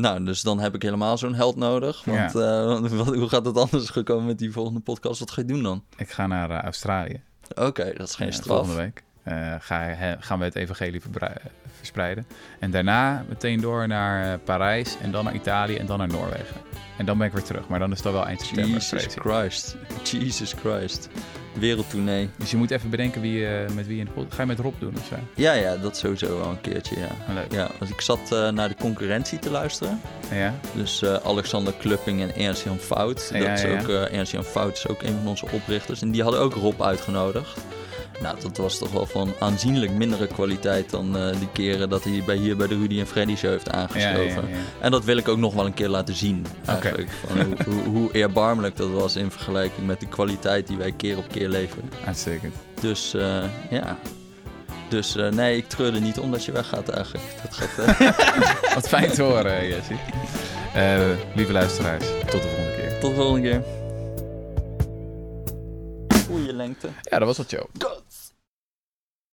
Nou, 0.01 0.23
dus 0.23 0.41
dan 0.41 0.59
heb 0.59 0.75
ik 0.75 0.81
helemaal 0.81 1.17
zo'n 1.17 1.33
held 1.33 1.55
nodig. 1.55 2.03
Want 2.05 2.35
eh, 2.35 2.79
wat, 2.97 3.15
hoe 3.15 3.29
gaat 3.29 3.45
het 3.45 3.57
anders 3.57 3.89
gekomen 3.89 4.25
met 4.25 4.37
die 4.39 4.51
volgende 4.51 4.79
podcast? 4.79 5.19
Wat 5.19 5.31
ga 5.31 5.41
je 5.41 5.47
doen 5.47 5.63
dan? 5.63 5.83
Ik 5.97 6.11
ga 6.11 6.27
naar 6.27 6.49
eh, 6.49 6.61
Australië. 6.63 7.21
Oké, 7.55 7.93
dat 7.97 8.07
is 8.07 8.15
geen 8.15 8.27
eh, 8.27 8.33
straf. 8.33 8.57
volgende 8.57 8.81
week. 8.81 9.03
Ga, 9.59 9.79
he- 9.79 10.15
gaan 10.19 10.39
we 10.39 10.45
het 10.45 10.55
evangelie 10.55 11.01
verspreiden. 11.77 12.25
En 12.59 12.71
daarna 12.71 13.25
meteen 13.29 13.61
door 13.61 13.87
naar 13.87 14.39
Parijs 14.39 14.97
en 15.01 15.11
dan 15.11 15.23
naar 15.23 15.35
Italië 15.35 15.75
en 15.75 15.85
dan 15.85 15.97
naar 15.97 16.07
Noorwegen. 16.07 16.55
En 16.97 17.05
dan 17.05 17.17
ben 17.17 17.27
ik 17.27 17.33
weer 17.33 17.43
terug. 17.43 17.67
Maar 17.67 17.79
dan 17.79 17.91
is 17.91 18.03
het 18.03 18.13
wel 18.13 18.25
eind 18.25 18.41
september. 18.41 18.73
Jesus. 18.73 19.05
Christ. 19.15 19.75
Jesus 20.03 20.53
Christ. 20.53 21.09
Wereldtournee. 21.53 22.29
Dus 22.35 22.51
je 22.51 22.57
moet 22.57 22.71
even 22.71 22.89
bedenken 22.89 23.21
wie, 23.21 23.47
eh, 23.47 23.69
met 23.69 23.87
wie 23.87 23.95
je 23.95 24.01
in 24.01 24.09
de 24.15 24.25
Ga 24.29 24.41
je 24.41 24.47
met 24.47 24.59
Rob 24.59 24.73
doen 24.79 24.93
of 24.97 25.05
zo? 25.05 25.15
Ja, 25.35 25.53
ja, 25.53 25.77
dat 25.77 25.97
sowieso 25.97 26.37
wel 26.37 26.49
een 26.49 26.61
keertje, 26.61 26.99
ja. 26.99 27.07
Ah, 27.27 27.33
leuk. 27.33 27.51
Ja, 27.51 27.69
want 27.79 27.91
ik 27.91 28.01
zat 28.01 28.31
eh, 28.31 28.49
naar 28.49 28.69
de 28.69 28.75
concurrentie 28.75 29.39
te 29.39 29.49
luisteren. 29.49 30.01
Ja? 30.31 30.53
Dus 30.73 31.01
eh, 31.01 31.15
Alexander 31.15 31.73
Klupping 31.73 32.21
en 32.21 32.35
Ernst-Jan 32.35 32.77
Fout. 32.77 33.29
Ja, 33.33 33.39
dat 33.39 33.57
is 33.57 33.61
ja, 33.63 33.81
ook, 33.81 33.87
Ernst-Jan 33.87 34.43
Fout 34.43 34.77
is 34.77 34.87
ook 34.87 35.01
een 35.01 35.15
van 35.17 35.27
onze 35.27 35.45
oprichters. 35.51 36.01
En 36.01 36.11
die 36.11 36.23
hadden 36.23 36.41
ook 36.41 36.53
Rob 36.53 36.81
uitgenodigd. 36.81 37.57
Nou, 38.21 38.41
dat 38.41 38.57
was 38.57 38.77
toch 38.77 38.91
wel 38.91 39.05
van 39.05 39.33
aanzienlijk 39.39 39.91
mindere 39.91 40.27
kwaliteit 40.27 40.89
dan 40.89 41.17
eh, 41.17 41.39
die 41.39 41.49
keren 41.53 41.89
dat 41.89 42.03
hij 42.03 42.23
bij, 42.25 42.35
hier 42.35 42.57
bij 42.57 42.67
de 42.67 42.77
Rudy 42.77 42.99
en 42.99 43.07
Freddy 43.07 43.35
show 43.35 43.51
heeft 43.51 43.65
ja, 43.65 43.71
aangeschoven. 43.71 44.49
ja, 44.49 44.55
ja. 44.55 44.57
En 44.79 44.91
dat 44.91 45.03
wil 45.03 45.17
ik 45.17 45.27
ook 45.27 45.37
nog 45.37 45.53
wel 45.53 45.65
een 45.65 45.73
keer 45.73 45.89
laten 45.89 46.15
zien. 46.15 46.45
Eigenlijk. 46.65 47.09
Van 47.27 47.41
hoe, 47.41 47.55
hoe, 47.65 47.83
hoe 47.83 48.11
eerbarmelijk 48.11 48.77
dat 48.77 48.89
was 48.89 49.15
in 49.15 49.31
vergelijking 49.31 49.87
met 49.87 49.99
de 49.99 50.07
kwaliteit 50.07 50.67
die 50.67 50.77
wij 50.77 50.91
keer 50.91 51.17
op 51.17 51.27
keer 51.27 51.49
leveren. 51.49 51.89
Uitstekend. 52.05 52.55
Dus 52.81 53.13
eh, 53.13 53.43
ja. 53.69 53.97
Dus 54.89 55.15
eh, 55.15 55.29
nee, 55.29 55.57
ik 55.57 55.67
treur 55.67 55.93
er 55.93 56.01
niet 56.01 56.19
om 56.19 56.31
dat 56.31 56.45
je 56.45 56.51
weggaat 56.51 56.89
eigenlijk. 56.89 57.25
Dat 57.41 57.53
gaat, 57.53 57.97
Wat 58.75 58.87
fijn 58.87 59.11
te 59.11 59.21
horen, 59.21 59.67
Jessie. 59.67 59.99
Eh, 60.73 61.09
lieve 61.35 61.51
luisteraars, 61.51 62.05
tot 62.29 62.41
de 62.41 62.47
volgende 62.47 62.75
keer. 62.75 62.99
tot 62.99 63.09
de 63.09 63.15
volgende 63.15 63.49
keer. 63.49 63.63
Goeie 66.27 66.53
lengte. 66.53 66.87
Ja, 67.01 67.19
dat 67.19 67.27
was 67.27 67.37
wat, 67.37 67.49
Joe. 67.49 67.65